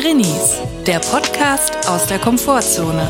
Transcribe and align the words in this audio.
Drinnies, 0.00 0.56
der 0.86 0.98
Podcast 0.98 1.86
aus 1.86 2.06
der 2.06 2.18
Komfortzone. 2.18 3.02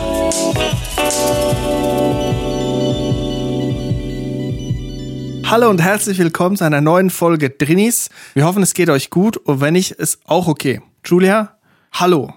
Hallo 5.46 5.70
und 5.70 5.80
herzlich 5.80 6.18
willkommen 6.18 6.56
zu 6.56 6.64
einer 6.64 6.80
neuen 6.80 7.10
Folge 7.10 7.50
Drinnies. 7.50 8.10
Wir 8.34 8.44
hoffen, 8.44 8.64
es 8.64 8.74
geht 8.74 8.90
euch 8.90 9.08
gut 9.08 9.36
und 9.36 9.60
wenn 9.60 9.74
nicht, 9.74 9.92
ist 9.92 10.18
auch 10.24 10.48
okay. 10.48 10.80
Julia, 11.04 11.58
hallo. 11.92 12.32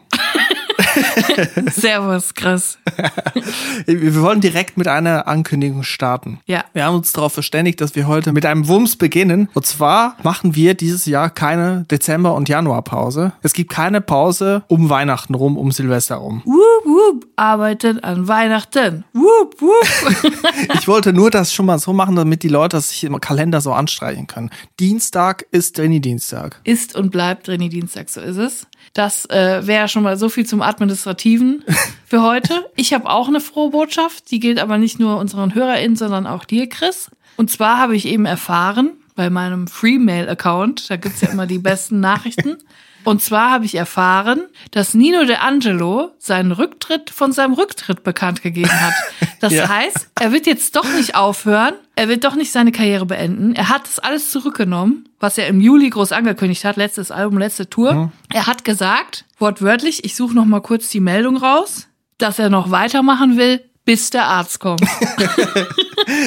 Servus, 1.71 2.33
Chris. 2.33 2.77
Wir 3.85 4.21
wollen 4.21 4.41
direkt 4.41 4.77
mit 4.77 4.87
einer 4.87 5.27
Ankündigung 5.27 5.83
starten. 5.83 6.39
Ja. 6.45 6.65
Wir 6.73 6.85
haben 6.85 6.95
uns 6.95 7.13
darauf 7.13 7.33
verständigt, 7.33 7.81
dass 7.81 7.95
wir 7.95 8.07
heute 8.07 8.31
mit 8.31 8.45
einem 8.45 8.67
Wumms 8.67 8.95
beginnen. 8.95 9.49
Und 9.53 9.65
zwar 9.65 10.17
machen 10.23 10.55
wir 10.55 10.73
dieses 10.73 11.05
Jahr 11.05 11.29
keine 11.29 11.85
Dezember- 11.89 12.35
und 12.35 12.49
Januarpause. 12.49 13.33
Es 13.41 13.53
gibt 13.53 13.71
keine 13.71 14.01
Pause 14.01 14.63
um 14.67 14.89
Weihnachten 14.89 15.35
rum, 15.35 15.57
um 15.57 15.71
Silvester 15.71 16.15
rum. 16.15 16.41
Wup, 16.45 16.85
wup, 16.85 17.27
arbeitet 17.35 18.03
an 18.03 18.27
Weihnachten. 18.27 19.05
Wup, 19.13 19.61
wup. 19.61 20.33
Ich 20.75 20.87
wollte 20.87 21.13
nur 21.13 21.31
das 21.31 21.53
schon 21.53 21.65
mal 21.65 21.79
so 21.79 21.93
machen, 21.93 22.15
damit 22.15 22.43
die 22.43 22.49
Leute 22.49 22.73
das 22.73 22.89
sich 22.89 23.03
im 23.03 23.19
Kalender 23.21 23.61
so 23.61 23.71
anstreichen 23.71 24.27
können. 24.27 24.49
Dienstag 24.79 25.45
ist 25.51 25.75
Trainee-Dienstag. 25.75 26.59
Ist 26.63 26.95
und 26.95 27.11
bleibt 27.11 27.47
René 27.47 27.69
Dienstag, 27.69 28.09
so 28.09 28.19
ist 28.19 28.37
es. 28.37 28.67
Das 28.93 29.25
äh, 29.29 29.65
wäre 29.65 29.87
schon 29.87 30.03
mal 30.03 30.17
so 30.17 30.29
viel 30.29 30.45
zum 30.45 30.61
Administrativen 30.61 31.63
für 32.05 32.21
heute. 32.21 32.69
Ich 32.75 32.93
habe 32.93 33.09
auch 33.09 33.27
eine 33.27 33.41
frohe 33.41 33.71
Botschaft, 33.71 34.29
die 34.29 34.39
gilt 34.39 34.59
aber 34.59 34.77
nicht 34.77 34.99
nur 34.99 35.17
unseren 35.17 35.55
HörerInnen, 35.55 35.97
sondern 35.97 36.27
auch 36.27 36.45
dir, 36.45 36.69
Chris. 36.69 37.09
Und 37.35 37.49
zwar 37.49 37.79
habe 37.79 37.95
ich 37.95 38.05
eben 38.05 38.25
erfahren, 38.25 38.91
bei 39.15 39.29
meinem 39.29 39.67
Freemail-Account, 39.67 40.89
da 40.89 40.95
gibt's 40.97 41.21
ja 41.21 41.29
immer 41.29 41.45
die 41.47 41.59
besten 41.59 41.99
Nachrichten. 41.99 42.57
Und 43.05 43.21
zwar 43.21 43.51
habe 43.51 43.65
ich 43.65 43.75
erfahren, 43.75 44.43
dass 44.71 44.93
Nino 44.93 45.25
De 45.25 45.35
Angelo 45.35 46.11
seinen 46.19 46.53
Rücktritt 46.53 47.09
von 47.09 47.33
seinem 47.33 47.51
Rücktritt 47.53 48.03
bekannt 48.03 48.41
gegeben 48.41 48.71
hat. 48.71 48.93
Das 49.41 49.51
Ja. 49.53 49.67
heißt, 49.67 50.09
er 50.21 50.31
wird 50.31 50.45
jetzt 50.47 50.77
doch 50.77 50.85
nicht 50.93 51.13
aufhören, 51.15 51.73
er 51.97 52.07
wird 52.07 52.23
doch 52.23 52.35
nicht 52.35 52.53
seine 52.53 52.71
Karriere 52.71 53.05
beenden. 53.05 53.55
Er 53.55 53.67
hat 53.67 53.85
das 53.87 53.99
alles 53.99 54.31
zurückgenommen, 54.31 55.09
was 55.19 55.37
er 55.37 55.47
im 55.47 55.59
Juli 55.59 55.89
groß 55.89 56.13
angekündigt 56.13 56.63
hat, 56.63 56.77
letztes 56.77 57.11
Album, 57.11 57.39
letzte 57.39 57.69
Tour. 57.69 58.11
Er 58.33 58.47
hat 58.47 58.63
gesagt, 58.63 59.25
wortwörtlich, 59.37 60.05
ich 60.05 60.15
suche 60.15 60.33
noch 60.33 60.45
mal 60.45 60.61
kurz 60.61 60.87
die 60.87 61.01
Meldung 61.01 61.35
raus, 61.35 61.89
dass 62.19 62.39
er 62.39 62.49
noch 62.49 62.71
weitermachen 62.71 63.35
will, 63.35 63.61
bis 63.83 64.11
der 64.11 64.25
Arzt 64.27 64.59
kommt. 64.61 64.81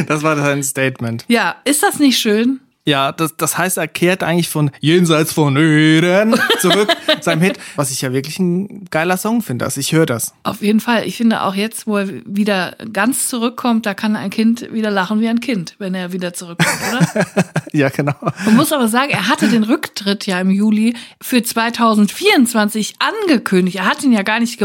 Das 0.06 0.22
war 0.22 0.36
sein 0.36 0.62
Statement. 0.62 1.24
ja, 1.28 1.56
ist 1.64 1.83
das 1.83 1.98
nicht 1.98 2.18
schön? 2.18 2.61
Ja, 2.87 3.11
das, 3.11 3.37
das 3.37 3.59
heißt, 3.59 3.79
er 3.79 3.89
kehrt 3.89 4.23
eigentlich 4.23 4.48
von 4.48 4.70
Jenseits 4.81 5.33
von 5.33 5.56
Eden 5.56 6.39
zurück, 6.61 6.89
seinem 7.20 7.42
Hit, 7.42 7.59
was 7.75 7.91
ich 7.91 8.01
ja 8.01 8.12
wirklich 8.12 8.39
ein 8.39 8.84
geiler 8.91 9.17
Song 9.17 9.42
finde. 9.42 9.65
Also 9.65 9.81
ich 9.81 9.92
höre 9.92 10.06
das. 10.06 10.34
Auf 10.45 10.62
jeden 10.62 10.79
Fall. 10.79 11.05
Ich 11.05 11.17
finde 11.17 11.42
auch 11.42 11.57
jetzt, 11.57 11.89
wo 11.89 11.97
er 11.97 12.09
wieder 12.25 12.77
ganz 12.92 13.27
zurückkommt, 13.27 13.87
da 13.87 13.95
kann 13.95 14.14
ein 14.14 14.31
Kind 14.31 14.73
wieder 14.73 14.92
lachen 14.92 15.20
wie 15.20 15.29
ein 15.29 15.41
Kind, 15.41 15.75
wenn 15.79 15.95
er 15.95 16.12
wieder 16.12 16.33
zurückkommt, 16.33 16.79
oder? 16.91 17.27
Ja, 17.73 17.91
genau. 17.91 18.14
Man 18.47 18.57
muss 18.57 18.73
aber 18.73 18.89
sagen, 18.89 19.11
er 19.11 19.29
hatte 19.29 19.48
den 19.48 19.64
Rücktritt 19.64 20.27
ja 20.27 20.41
im 20.41 20.51
Juli 20.51 20.95
für 21.20 21.42
2024 21.42 22.95
angekündigt. 23.01 23.79
Er 23.79 23.87
hat 23.87 24.03
ihn 24.03 24.12
ja 24.12 24.23
gar 24.23 24.41
nicht 24.41 24.64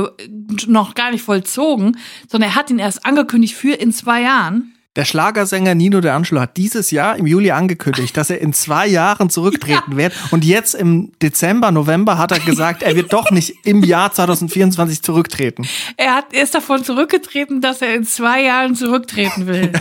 noch 0.68 0.94
gar 0.94 1.12
nicht 1.12 1.24
vollzogen, 1.24 1.98
sondern 2.30 2.52
er 2.52 2.56
hat 2.56 2.70
ihn 2.70 2.80
erst 2.80 3.06
angekündigt 3.06 3.56
für 3.56 3.74
in 3.74 3.92
zwei 3.92 4.22
Jahren. 4.22 4.74
Der 4.98 5.06
Schlagersänger 5.06 5.74
Nino 5.74 6.02
De 6.02 6.12
Angelo 6.12 6.42
hat 6.42 6.58
dieses 6.58 6.92
Jahr 6.92 7.16
im 7.16 7.26
Juli 7.26 7.52
angekündigt, 7.52 8.18
dass 8.18 8.30
er 8.30 8.42
in 8.42 8.52
zwei 8.52 8.88
Jahren 8.88 9.30
zurücktreten 9.30 9.96
wird. 9.96 10.12
Und 10.32 10.44
jetzt 10.44 10.76
im 10.76 11.14
Dezember, 11.22 11.72
November 11.72 12.18
hat 12.18 12.34
er 12.34 12.40
gesagt, 12.40 12.84
er 12.84 12.94
wird 12.98 13.14
doch 13.14 13.32
nicht 13.32 13.56
im 13.64 13.86
Jahr 13.86 14.12
2024 14.12 15.02
zurücktreten. 15.02 15.66
Er 15.96 16.16
hat 16.16 16.34
er 16.34 16.44
ist 16.44 16.54
davon 16.54 16.84
zurückgetreten, 16.84 17.62
dass 17.62 17.82
er 17.82 17.96
in 17.96 18.04
zwei 18.04 18.44
Jahren 18.44 18.76
zurücktreten 18.76 19.48
will. 19.48 19.72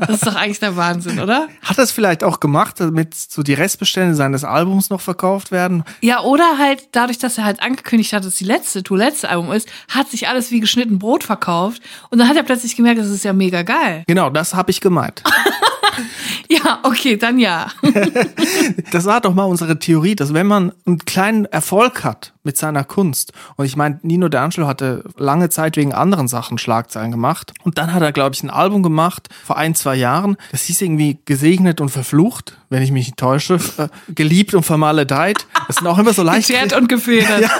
Das 0.00 0.16
ist 0.16 0.26
doch 0.26 0.34
eigentlich 0.34 0.58
der 0.58 0.76
Wahnsinn, 0.76 1.20
oder? 1.20 1.46
Hat 1.62 1.78
er 1.78 1.84
es 1.84 1.92
vielleicht 1.92 2.24
auch 2.24 2.40
gemacht, 2.40 2.80
damit 2.80 3.14
so 3.14 3.44
die 3.44 3.54
Restbestände 3.54 4.16
seines 4.16 4.42
Albums 4.42 4.90
noch 4.90 5.00
verkauft 5.00 5.52
werden? 5.52 5.84
Ja, 6.00 6.22
oder 6.22 6.58
halt 6.58 6.88
dadurch, 6.90 7.18
dass 7.18 7.38
er 7.38 7.44
halt 7.44 7.62
angekündigt 7.62 8.12
hat, 8.12 8.24
dass 8.24 8.34
die 8.34 8.44
letzte 8.44 8.82
Tour 8.82 8.98
letzte 8.98 9.28
Album 9.28 9.52
ist, 9.52 9.68
hat 9.88 10.08
sich 10.08 10.26
alles 10.26 10.50
wie 10.50 10.58
geschnitten 10.58 10.98
Brot 10.98 11.22
verkauft. 11.22 11.82
Und 12.10 12.18
dann 12.18 12.28
hat 12.28 12.36
er 12.36 12.42
plötzlich 12.42 12.74
gemerkt, 12.74 12.98
das 12.98 13.10
ist 13.10 13.24
ja 13.24 13.32
mega 13.32 13.62
geil. 13.62 14.02
Genau, 14.08 14.28
das 14.28 14.55
habe 14.56 14.70
ich 14.70 14.80
gemeint. 14.80 15.22
Ja, 16.48 16.80
okay, 16.82 17.16
dann 17.16 17.38
ja. 17.38 17.68
Das 18.92 19.04
war 19.06 19.20
doch 19.20 19.34
mal 19.34 19.44
unsere 19.44 19.78
Theorie, 19.78 20.14
dass 20.14 20.34
wenn 20.34 20.46
man 20.46 20.72
einen 20.86 20.98
kleinen 20.98 21.44
Erfolg 21.46 22.04
hat 22.04 22.34
mit 22.46 22.56
seiner 22.56 22.84
Kunst, 22.84 23.32
und 23.56 23.66
ich 23.66 23.76
meine, 23.76 24.00
Nino 24.02 24.28
D'Angelo 24.28 24.66
hatte 24.66 25.04
lange 25.18 25.50
Zeit 25.50 25.76
wegen 25.76 25.92
anderen 25.92 26.28
Sachen 26.28 26.56
Schlagzeilen 26.56 27.10
gemacht, 27.10 27.52
und 27.64 27.76
dann 27.76 27.92
hat 27.92 28.02
er, 28.02 28.12
glaube 28.12 28.34
ich, 28.34 28.42
ein 28.42 28.48
Album 28.50 28.82
gemacht 28.82 29.28
vor 29.44 29.58
ein, 29.58 29.74
zwei 29.74 29.96
Jahren, 29.96 30.36
das 30.52 30.62
hieß 30.62 30.80
irgendwie 30.80 31.18
Gesegnet 31.26 31.82
und 31.82 31.90
Verflucht, 31.90 32.56
wenn 32.70 32.82
ich 32.82 32.90
mich 32.90 33.06
nicht 33.06 33.18
täusche, 33.18 33.58
äh, 33.76 33.88
geliebt 34.14 34.54
und 34.54 34.64
vermaledeit. 34.64 35.46
Das 35.66 35.76
sind 35.76 35.86
auch 35.86 35.98
immer 35.98 36.12
so 36.14 36.22
leicht... 36.24 36.48
Geteert 36.48 36.72
und 36.72 36.88
gefedert. 36.88 37.26
Ja, 37.42 37.50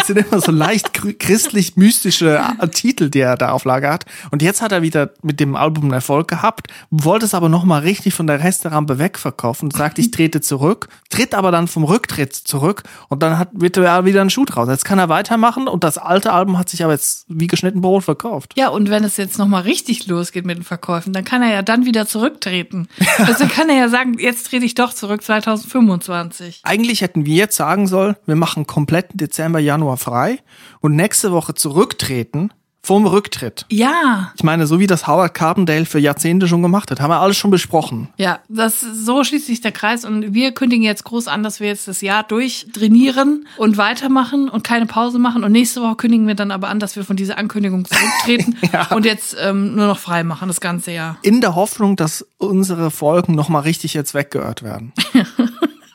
es 0.00 0.06
sind 0.06 0.18
immer 0.18 0.40
so 0.40 0.52
leicht 0.52 0.96
chr- 0.96 1.18
christlich-mystische 1.18 2.40
Titel, 2.72 3.10
die 3.10 3.20
er 3.20 3.36
da 3.36 3.50
auf 3.50 3.64
Lager 3.64 3.92
hat. 3.92 4.04
Und 4.30 4.42
jetzt 4.42 4.62
hat 4.62 4.72
er 4.72 4.82
wieder 4.82 5.10
mit 5.22 5.40
dem 5.40 5.56
Album 5.56 5.84
einen 5.84 5.92
Erfolg 5.92 6.28
gehabt, 6.28 6.68
wollte 6.90 7.24
es 7.24 7.34
aber 7.34 7.48
nochmal 7.48 7.80
richtig 7.82 8.14
von 8.14 8.26
der 8.26 8.42
Resterampe 8.42 8.98
wegverkaufen 8.98 9.70
sagt, 9.70 9.98
ich 9.98 10.10
trete 10.10 10.40
zurück, 10.40 10.88
tritt 11.10 11.34
aber 11.34 11.50
dann 11.50 11.68
vom 11.68 11.84
Rücktritt 11.84 12.34
zurück 12.34 12.82
und 13.08 13.22
dann 13.22 13.38
hat, 13.38 13.48
wird 13.52 13.76
er 13.76 14.04
wieder 14.04 14.20
ein 14.20 14.30
Schuh 14.34 14.44
draus. 14.44 14.68
Jetzt 14.68 14.84
kann 14.84 14.98
er 14.98 15.08
weitermachen 15.08 15.68
und 15.68 15.84
das 15.84 15.96
alte 15.96 16.32
Album 16.32 16.58
hat 16.58 16.68
sich 16.68 16.84
aber 16.84 16.92
jetzt 16.92 17.24
wie 17.28 17.46
geschnitten 17.46 17.80
Brot 17.80 18.04
verkauft. 18.04 18.52
Ja, 18.56 18.68
und 18.68 18.90
wenn 18.90 19.04
es 19.04 19.16
jetzt 19.16 19.38
nochmal 19.38 19.62
richtig 19.62 20.06
losgeht 20.06 20.44
mit 20.44 20.58
den 20.58 20.64
Verkäufen, 20.64 21.12
dann 21.12 21.24
kann 21.24 21.42
er 21.42 21.52
ja 21.52 21.62
dann 21.62 21.86
wieder 21.86 22.06
zurücktreten. 22.06 22.88
Also 23.16 23.44
dann 23.44 23.48
kann 23.48 23.70
er 23.70 23.76
ja 23.76 23.88
sagen, 23.88 24.18
jetzt 24.18 24.48
trete 24.48 24.64
ich 24.64 24.74
doch 24.74 24.92
zurück 24.92 25.22
2025. 25.22 26.60
Eigentlich 26.64 27.00
hätten 27.00 27.24
wir 27.26 27.36
jetzt 27.36 27.56
sagen 27.56 27.86
sollen, 27.86 28.16
wir 28.26 28.34
machen 28.34 28.66
kompletten 28.66 29.16
Dezember, 29.16 29.60
Januar 29.60 29.96
frei 29.96 30.40
und 30.80 30.96
nächste 30.96 31.30
Woche 31.32 31.54
zurücktreten 31.54 32.50
vom 32.84 33.06
Rücktritt. 33.06 33.64
Ja, 33.70 34.32
Ich 34.36 34.44
meine, 34.44 34.66
so 34.66 34.78
wie 34.78 34.86
das 34.86 35.06
Howard 35.06 35.32
Carbondale 35.34 35.86
für 35.86 35.98
Jahrzehnte 35.98 36.46
schon 36.46 36.62
gemacht 36.62 36.90
hat, 36.90 37.00
haben 37.00 37.10
wir 37.10 37.18
alles 37.20 37.36
schon 37.36 37.50
besprochen. 37.50 38.08
ja, 38.18 38.40
das 38.48 38.80
so 38.80 39.24
schließt 39.24 39.46
sich 39.46 39.60
der 39.62 39.72
Kreis 39.72 40.04
und 40.04 40.34
wir 40.34 40.52
kündigen 40.52 40.84
jetzt 40.84 41.04
groß 41.04 41.26
an, 41.28 41.42
dass 41.42 41.60
wir 41.60 41.68
jetzt 41.68 41.88
das 41.88 42.02
Jahr 42.02 42.22
durchtrainieren 42.22 43.46
und 43.56 43.78
weitermachen 43.78 44.48
und 44.48 44.64
keine 44.64 44.86
Pause 44.86 45.18
machen 45.18 45.44
und 45.44 45.52
nächste 45.52 45.80
Woche 45.80 45.96
kündigen 45.96 46.26
wir 46.26 46.34
dann 46.34 46.50
aber 46.50 46.68
an, 46.68 46.78
dass 46.78 46.94
wir 46.96 47.04
von 47.04 47.16
dieser 47.16 47.38
Ankündigung 47.38 47.86
zurücktreten 47.86 48.56
und 48.94 49.04
jetzt 49.04 49.36
ähm, 49.40 49.74
nur 49.74 49.86
noch 49.86 49.98
frei 49.98 50.22
machen 50.22 50.48
das 50.48 50.60
ganze 50.60 50.92
Jahr. 50.92 51.16
In 51.22 51.40
der 51.40 51.54
Hoffnung, 51.54 51.96
dass 51.96 52.26
unsere 52.36 52.90
Folgen 52.90 53.34
nochmal 53.34 53.62
richtig 53.62 53.94
jetzt 53.94 54.12
weggehört 54.14 54.62
werden. 54.62 54.92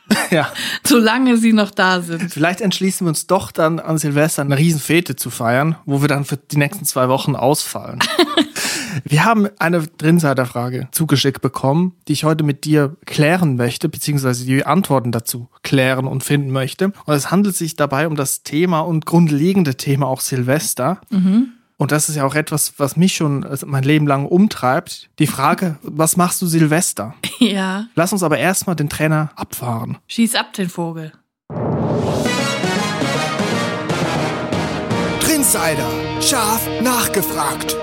ja, 0.31 0.51
Solange 0.85 1.37
sie 1.37 1.53
noch 1.53 1.71
da 1.71 2.01
sind. 2.01 2.31
vielleicht 2.33 2.61
entschließen 2.61 3.05
wir 3.05 3.09
uns 3.09 3.27
doch 3.27 3.51
dann 3.51 3.79
an 3.79 3.97
Silvester 3.97 4.41
eine 4.41 4.57
Riesenfete 4.57 5.15
zu 5.15 5.29
feiern, 5.29 5.75
wo 5.85 6.01
wir 6.01 6.07
dann 6.07 6.25
für 6.25 6.37
die 6.37 6.57
nächsten 6.57 6.85
zwei 6.85 7.09
Wochen 7.09 7.35
ausfallen. 7.35 7.99
Wir 9.03 9.23
haben 9.23 9.47
eine 9.59 9.85
Drinseiterfrage 9.85 10.87
zugeschickt 10.91 11.41
bekommen, 11.41 11.93
die 12.07 12.13
ich 12.13 12.23
heute 12.23 12.43
mit 12.43 12.65
dir 12.65 12.95
klären 13.05 13.55
möchte, 13.55 13.87
beziehungsweise 13.87 14.45
die 14.45 14.65
Antworten 14.65 15.11
dazu 15.11 15.47
klären 15.63 16.07
und 16.07 16.23
finden 16.23 16.51
möchte. 16.51 16.91
Und 17.05 17.13
es 17.13 17.31
handelt 17.31 17.55
sich 17.55 17.75
dabei 17.75 18.07
um 18.07 18.15
das 18.15 18.43
Thema 18.43 18.81
und 18.81 19.05
grundlegende 19.05 19.75
Thema 19.75 20.07
auch 20.07 20.21
Silvester. 20.21 21.01
Und 21.81 21.93
das 21.93 22.09
ist 22.09 22.17
ja 22.17 22.25
auch 22.25 22.35
etwas, 22.35 22.73
was 22.75 22.97
mich 22.97 23.15
schon 23.15 23.45
also 23.45 23.65
mein 23.65 23.83
Leben 23.83 24.05
lang 24.05 24.25
umtreibt. 24.25 25.09
Die 25.17 25.27
Frage, 25.27 25.77
was 25.81 26.17
machst 26.17 26.41
du 26.41 26.45
Silvester? 26.45 27.15
Ja, 27.39 27.85
Lass 27.95 28.11
uns 28.11 28.21
aber 28.21 28.37
erstmal 28.37 28.75
den 28.75 28.89
Trainer 28.89 29.31
abfahren. 29.37 29.97
schieß 30.07 30.35
ab 30.35 30.51
den 30.51 30.67
Vogel. 30.69 31.13
Trinsider. 35.21 35.87
Scharf 36.21 36.67
nachgefragt. 36.81 37.77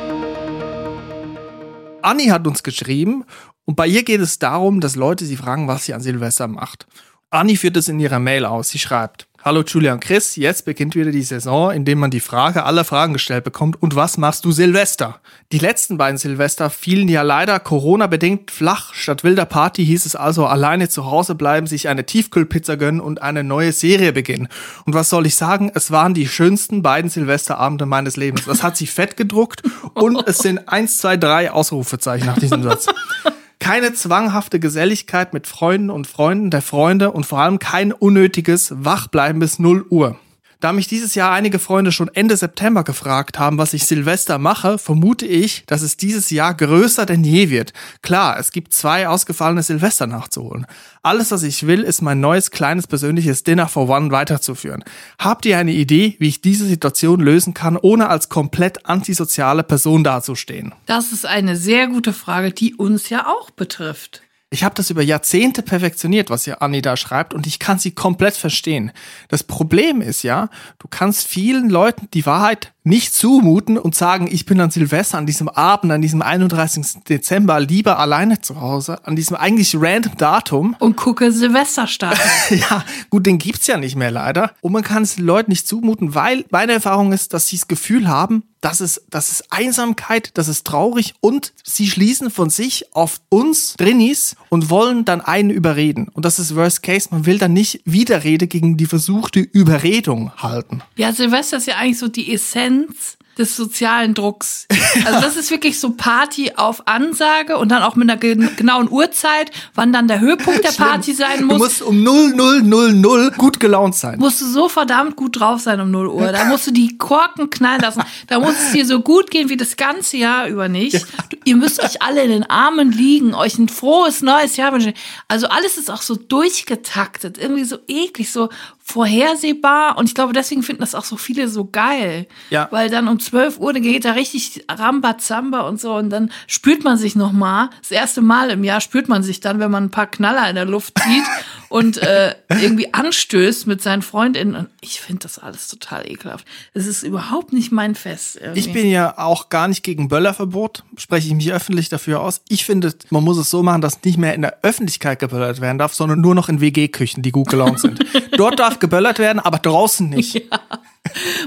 Anni 2.03 2.27
hat 2.27 2.47
uns 2.47 2.63
geschrieben 2.63 3.25
und 3.65 3.77
bei 3.77 3.87
ihr 3.87 4.03
geht 4.05 4.21
es 4.21 4.39
darum, 4.39 4.81
dass 4.83 4.95
Leute 4.95 5.25
sie 5.25 5.37
fragen, 5.39 5.69
was 5.69 5.87
sie 5.87 5.95
an 5.95 6.03
Silvester 6.03 6.49
macht. 6.49 6.87
Anni 7.31 7.57
führt 7.57 7.79
es 7.79 7.89
in 7.89 7.99
ihrer 7.99 8.19
Mail 8.19 8.45
aus. 8.45 8.69
Sie 8.69 8.79
schreibt, 8.79 9.27
Hallo 9.47 9.63
Julia 9.65 9.93
und 9.93 10.01
Chris, 10.01 10.35
jetzt 10.35 10.65
beginnt 10.65 10.97
wieder 10.97 11.13
die 11.13 11.23
Saison, 11.23 11.71
in 11.71 11.85
dem 11.85 12.01
man 12.01 12.11
die 12.11 12.19
Frage 12.19 12.65
aller 12.65 12.83
Fragen 12.83 13.13
gestellt 13.13 13.45
bekommt, 13.45 13.81
und 13.81 13.95
was 13.95 14.19
machst 14.19 14.45
du 14.45 14.51
Silvester? 14.51 15.21
Die 15.53 15.61
letzten 15.61 15.97
beiden 15.97 16.19
Silvester 16.19 16.69
fielen 16.69 17.07
ja 17.07 17.23
leider 17.23 17.61
Corona-bedingt 17.61 18.51
flach. 18.51 18.93
Statt 18.93 19.23
wilder 19.23 19.45
Party 19.45 19.87
hieß 19.87 20.05
es 20.05 20.17
also 20.17 20.47
alleine 20.47 20.89
zu 20.89 21.07
Hause 21.09 21.37
bleiben, 21.37 21.69
sich 21.69 21.87
eine 21.87 22.05
Tiefkühlpizza 22.05 22.75
gönnen 22.75 23.01
und 23.01 23.23
eine 23.23 23.45
neue 23.45 23.71
Serie 23.71 24.13
beginnen. 24.13 24.49
Und 24.85 24.95
was 24.95 25.11
soll 25.11 25.27
ich 25.27 25.37
sagen? 25.37 25.71
Es 25.73 25.93
waren 25.93 26.13
die 26.13 26.27
schönsten 26.27 26.83
beiden 26.83 27.09
Silvesterabende 27.09 27.87
meines 27.87 28.17
Lebens. 28.17 28.47
Das 28.47 28.65
hat 28.65 28.77
sie 28.77 28.89
fett 28.89 29.17
gedruckt 29.17 29.63
und 29.95 30.27
es 30.27 30.39
sind 30.39 30.69
eins, 30.69 30.99
zwei, 30.99 31.17
drei 31.17 31.53
Ausrufezeichen 31.53 32.27
nach 32.27 32.41
diesem 32.41 32.65
Satz. 32.65 32.89
Keine 33.59 33.95
zwanghafte 33.95 34.61
Geselligkeit 34.61 35.33
mit 35.33 35.47
Freunden 35.47 35.91
und 35.91 36.07
Freunden 36.07 36.51
der 36.51 36.63
Freunde 36.63 37.11
und 37.13 37.27
vor 37.27 37.41
allem 37.41 37.59
kein 37.59 37.93
unnötiges 37.93 38.73
Wachbleiben 38.77 39.41
bis 39.41 39.59
0 39.59 39.87
Uhr. 39.89 40.17
Da 40.61 40.73
mich 40.73 40.89
dieses 40.89 41.15
Jahr 41.15 41.33
einige 41.33 41.59
Freunde 41.59 41.93
schon 41.93 42.09
Ende 42.09 42.35
September 42.35 42.83
gefragt 42.83 43.39
haben, 43.39 43.59
was 43.59 43.75
ich 43.75 43.85
Silvester 43.85 44.39
mache, 44.39 44.79
vermute 44.79 45.27
ich, 45.27 45.65
dass 45.67 45.83
es 45.83 45.99
dieses 45.99 46.31
Jahr 46.31 46.55
größer 46.55 47.05
denn 47.05 47.25
je 47.25 47.51
wird. 47.51 47.75
Klar, 48.01 48.39
es 48.39 48.53
gibt 48.53 48.73
zwei 48.73 49.07
ausgefallene 49.07 49.63
Silvester 49.63 50.07
nachzuholen. 50.07 50.67
Alles, 51.03 51.31
was 51.31 51.43
ich 51.43 51.67
will, 51.67 51.83
ist 51.83 52.01
mein 52.01 52.21
neues 52.21 52.51
kleines 52.51 52.87
persönliches 52.87 53.45
Dinner 53.45 53.69
for 53.69 53.89
One 53.89 54.11
weiterzuführen. 54.11 54.83
Habt 55.19 55.45
ihr 55.45 55.59
eine 55.59 55.73
Idee, 55.73 56.17
wie 56.21 56.29
ich 56.29 56.41
diese 56.41 56.65
Situation 56.65 57.21
lösen 57.21 57.53
kann, 57.53 57.77
ohne 57.77 58.09
als 58.09 58.31
komplett 58.31 58.87
antisoziale 58.87 59.63
Person 59.63 60.05
dazustehen? 60.05 60.75
Das 60.87 61.13
ist 61.13 61.27
eine 61.27 61.57
sehr 61.57 61.87
gute 61.89 62.15
Frage, 62.15 62.51
die 62.51 62.75
uns 62.75 63.11
ja 63.11 63.27
auch 63.27 63.51
betrifft. 63.51 64.23
Ich 64.51 64.63
habe 64.63 64.77
das 64.77 64.91
über 64.91 65.03
Jahrzehnte 65.03 65.63
perfektioniert, 65.63 66.31
was 66.31 66.45
hier 66.45 66.63
Anni 66.63 66.81
da 66.81 66.97
schreibt, 66.97 67.35
und 67.35 67.47
ich 67.47 67.59
kann 67.59 67.79
sie 67.79 67.91
komplett 67.91 68.37
verstehen. 68.37 68.93
Das 69.29 69.43
Problem 69.43 70.01
ist 70.01 70.23
ja, 70.23 70.51
du 70.79 70.87
kannst 70.89 71.27
vielen 71.27 71.69
Leuten 71.69 72.09
die 72.15 72.27
Wahrheit 72.27 72.73
nicht 72.87 73.15
zumuten 73.15 73.79
und 73.79 73.97
sagen, 73.97 74.29
ich 74.31 74.47
bin 74.47 74.61
an 74.61 74.71
Silvester, 74.71 75.19
an 75.19 75.27
diesem 75.27 75.49
Abend, 75.49 75.91
an 75.91 76.01
diesem 76.01 76.23
31. 76.23 77.03
Dezember 77.09 77.59
lieber 77.59 77.99
alleine 77.99 78.41
zu 78.41 78.61
Hause, 78.61 79.05
an 79.05 79.17
diesem 79.17 79.37
eigentlich 79.37 79.75
random 79.77 80.17
Datum. 80.17 80.77
Und 80.79 80.97
gucke 80.97 81.33
Silvesterstart. 81.33 82.19
ja, 82.51 82.85
gut, 83.11 83.27
den 83.27 83.39
gibt's 83.39 83.67
ja 83.67 83.77
nicht 83.77 83.97
mehr 83.97 84.13
leider. 84.13 84.53
Und 84.61 84.73
man 84.73 84.85
kann 84.85 85.03
es 85.03 85.17
den 85.17 85.27
Leuten 85.27 85.51
nicht 85.51 85.67
zumuten, 85.67 86.15
weil 86.15 86.45
meine 86.51 86.73
Erfahrung 86.73 87.13
ist, 87.13 87.35
dass 87.35 87.49
sie 87.49 87.57
das 87.57 87.67
Gefühl 87.67 88.07
haben, 88.07 88.45
das 88.61 88.81
ist, 88.81 89.03
das 89.11 89.31
ist 89.31 89.53
Einsamkeit, 89.53 90.31
das 90.35 90.49
ist 90.49 90.67
traurig 90.67 91.15
und 91.21 91.53
sie 91.63 91.89
schließen 91.89 92.31
von 92.31 92.51
sich 92.51 92.95
auf 92.95 93.21
uns 93.29 93.75
Drinnies 93.75 94.37
und 94.57 94.71
wollen 94.71 95.05
dann 95.05 95.21
einen 95.21 95.51
überreden. 95.51 96.09
Und 96.15 96.25
das 96.25 96.39
ist 96.39 96.57
Worst 96.57 96.83
Case. 96.83 97.09
Man 97.11 97.27
will 97.27 97.37
dann 97.37 97.53
nicht 97.53 97.83
Widerrede 97.85 98.47
gegen 98.47 98.79
die 98.79 98.87
versuchte 98.87 99.41
Überredung 99.41 100.33
halten. 100.39 100.81
Ja, 100.97 101.13
Silvester 101.13 101.59
ist 101.59 101.67
ja 101.67 101.77
eigentlich 101.77 101.99
so 101.99 102.09
die 102.09 102.33
Essenz 102.33 103.19
des 103.39 103.55
sozialen 103.55 104.15
Drucks. 104.15 104.67
Also 105.05 105.21
das 105.21 105.37
ist 105.37 105.51
wirklich 105.51 105.79
so 105.79 105.91
Party 105.91 106.53
auf 106.57 106.87
Ansage 106.87 107.59
und 107.59 107.71
dann 107.71 107.83
auch 107.83 107.95
mit 107.97 108.09
einer 108.09 108.17
genauen 108.17 108.91
Uhrzeit, 108.91 109.51
wann 109.75 109.93
dann 109.93 110.09
der 110.09 110.21
Höhepunkt 110.21 110.65
der 110.65 110.73
Party 110.85 111.13
sein 111.13 111.45
muss. 111.45 111.59
Du 111.59 111.65
musst 111.65 111.83
um 111.83 112.03
0000 112.03 113.37
gut 113.37 113.61
gelaunt 113.61 113.95
sein. 113.95 114.19
Musst 114.19 114.41
du 114.41 114.47
so 114.47 114.69
verdammt 114.69 115.17
gut 115.17 115.39
drauf 115.39 115.61
sein 115.61 115.81
um 115.81 115.91
0 115.91 116.09
Uhr. 116.09 116.33
Da 116.33 116.47
musst 116.47 116.67
du 116.67 116.71
die 116.71 116.97
Korken 116.97 117.51
knallen 117.51 117.81
lassen. 117.81 118.03
Da 118.27 118.41
muss 118.41 118.55
es 118.55 118.73
dir 118.73 118.87
so 118.87 119.01
gut 119.01 119.31
gehen 119.31 119.49
wie 119.49 119.57
das 119.57 119.77
ganze 119.77 120.17
Jahr 120.17 120.49
über 120.49 120.69
nicht. 120.69 120.95
Ja. 120.95 121.01
Ihr 121.45 121.57
müsst 121.57 121.83
euch 121.83 122.03
alle 122.03 122.23
in 122.23 122.31
den 122.31 122.49
Armen 122.49 122.91
liegen, 122.91 123.35
euch 123.35 123.59
ein 123.59 123.69
frohes 123.69 124.23
neues 124.23 124.57
Jahr 124.57 124.73
wünschen. 124.73 124.95
Also 125.29 125.49
alles 125.49 125.77
ist 125.77 125.91
auch 125.91 126.03
so 126.03 126.15
durchgetaktet, 126.17 127.39
irgendwie 127.39 127.65
so 127.65 127.79
eklig, 127.87 128.33
so 128.33 128.49
vorhersehbar 128.89 129.99
und 129.99 130.07
ich 130.07 130.15
glaube, 130.15 130.33
deswegen 130.33 130.63
finden 130.63 130.81
das 130.81 130.95
auch 130.95 131.05
so 131.05 131.17
viele 131.17 131.49
so 131.49 131.65
geil. 131.65 132.29
Ja. 132.51 132.69
Weil 132.71 132.89
dann 132.89 133.09
um 133.09 133.19
12 133.19 133.59
Uhr, 133.59 133.73
dann 133.73 133.83
geht 133.83 134.05
da 134.05 134.13
richtig 134.13 134.65
Rambazamba 134.69 135.63
und 135.63 135.81
so 135.81 135.97
und 135.97 136.09
dann 136.09 136.31
spürt 136.47 136.85
man 136.85 136.97
sich 136.97 137.17
nochmal. 137.17 137.69
Das 137.81 137.91
erste 137.91 138.23
Mal 138.23 138.51
im 138.51 138.63
Jahr 138.63 138.81
spürt 138.81 139.09
man 139.09 139.25
sich 139.25 139.41
dann, 139.41 139.59
wenn 139.59 139.73
man 139.73 139.85
ein 139.85 139.91
paar 139.91 140.07
Knaller 140.07 140.49
in 140.49 140.55
der 140.55 140.67
Luft 140.67 141.01
zieht 141.01 141.25
und 141.69 141.99
äh, 141.99 142.37
irgendwie 142.49 142.95
anstößt 142.95 143.67
mit 143.67 143.83
seinen 143.83 144.03
Freundinnen. 144.03 144.55
Und 144.55 144.69
ich 144.81 145.01
finde 145.01 145.25
das 145.25 145.41
alles 145.41 145.67
total 145.67 146.09
ekelhaft. 146.09 146.47
Es 146.73 146.87
ist 146.87 147.03
überhaupt 147.03 147.53
nicht 147.53 147.73
mein 147.73 147.97
Fest. 147.97 148.37
Irgendwie. 148.37 148.61
Ich 148.61 148.73
bin 148.73 148.89
ja 148.89 149.19
auch 149.19 149.49
gar 149.49 149.67
nicht 149.67 149.83
gegen 149.83 150.07
Böllerverbot, 150.07 150.85
spreche 150.97 151.27
ich 151.27 151.35
mich 151.35 151.53
öffentlich 151.53 151.89
dafür 151.89 152.21
aus. 152.21 152.41
Ich 152.49 152.65
finde, 152.65 152.95
man 153.11 153.25
muss 153.25 153.37
es 153.37 153.51
so 153.51 153.65
machen, 153.65 153.81
dass 153.81 154.05
nicht 154.05 154.17
mehr 154.17 154.35
in 154.35 154.43
der 154.43 154.59
Öffentlichkeit 154.63 155.19
geböllert 155.19 155.61
werden 155.61 155.79
darf, 155.79 155.93
sondern 155.93 156.21
nur 156.21 156.37
noch 156.37 156.49
in 156.49 156.61
WG-Küchen, 156.61 157.25
die 157.25 157.33
gut 157.33 157.49
gelaunt 157.49 157.81
sind. 157.81 157.99
Dort 158.37 158.61
darf 158.61 158.76
geböllert 158.81 159.19
werden, 159.19 159.41
aber 159.41 159.59
draußen 159.59 160.09
nicht. 160.09 160.43
Ja. 160.53 160.61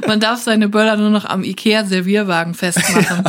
Man 0.07 0.19
darf 0.19 0.41
seine 0.41 0.69
Böller 0.69 0.95
nur 0.95 1.09
noch 1.09 1.25
am 1.25 1.43
Ikea-Servierwagen 1.43 2.53
festmachen. 2.53 3.25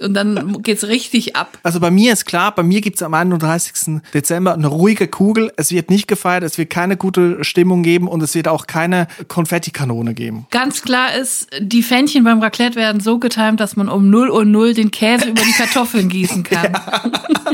Und 0.00 0.14
dann 0.14 0.62
geht's 0.62 0.84
richtig 0.84 1.36
ab. 1.36 1.58
Also 1.62 1.80
bei 1.80 1.90
mir 1.90 2.12
ist 2.12 2.26
klar, 2.26 2.54
bei 2.54 2.62
mir 2.62 2.80
gibt's 2.80 3.02
am 3.02 3.12
31. 3.12 4.00
Dezember 4.12 4.54
eine 4.54 4.68
ruhige 4.68 5.08
Kugel. 5.08 5.52
Es 5.56 5.72
wird 5.72 5.90
nicht 5.90 6.06
gefeiert, 6.06 6.44
es 6.44 6.58
wird 6.58 6.70
keine 6.70 6.96
gute 6.96 7.42
Stimmung 7.44 7.82
geben 7.82 8.08
und 8.08 8.22
es 8.22 8.34
wird 8.34 8.48
auch 8.48 8.66
keine 8.66 9.08
Konfettikanone 9.28 10.14
geben. 10.14 10.46
Ganz 10.50 10.82
klar 10.82 11.14
ist, 11.14 11.48
die 11.60 11.82
Fännchen 11.82 12.24
beim 12.24 12.40
Raclette 12.40 12.76
werden 12.76 13.00
so 13.00 13.18
getimt, 13.18 13.60
dass 13.60 13.76
man 13.76 13.88
um 13.88 14.10
0 14.10 14.30
Uhr 14.30 14.44
0 14.44 14.74
den 14.74 14.90
Käse 14.90 15.28
über 15.28 15.42
die 15.42 15.52
Kartoffeln 15.52 16.08
gießen 16.08 16.42
kann. 16.44 16.72
Ja. 16.84 17.52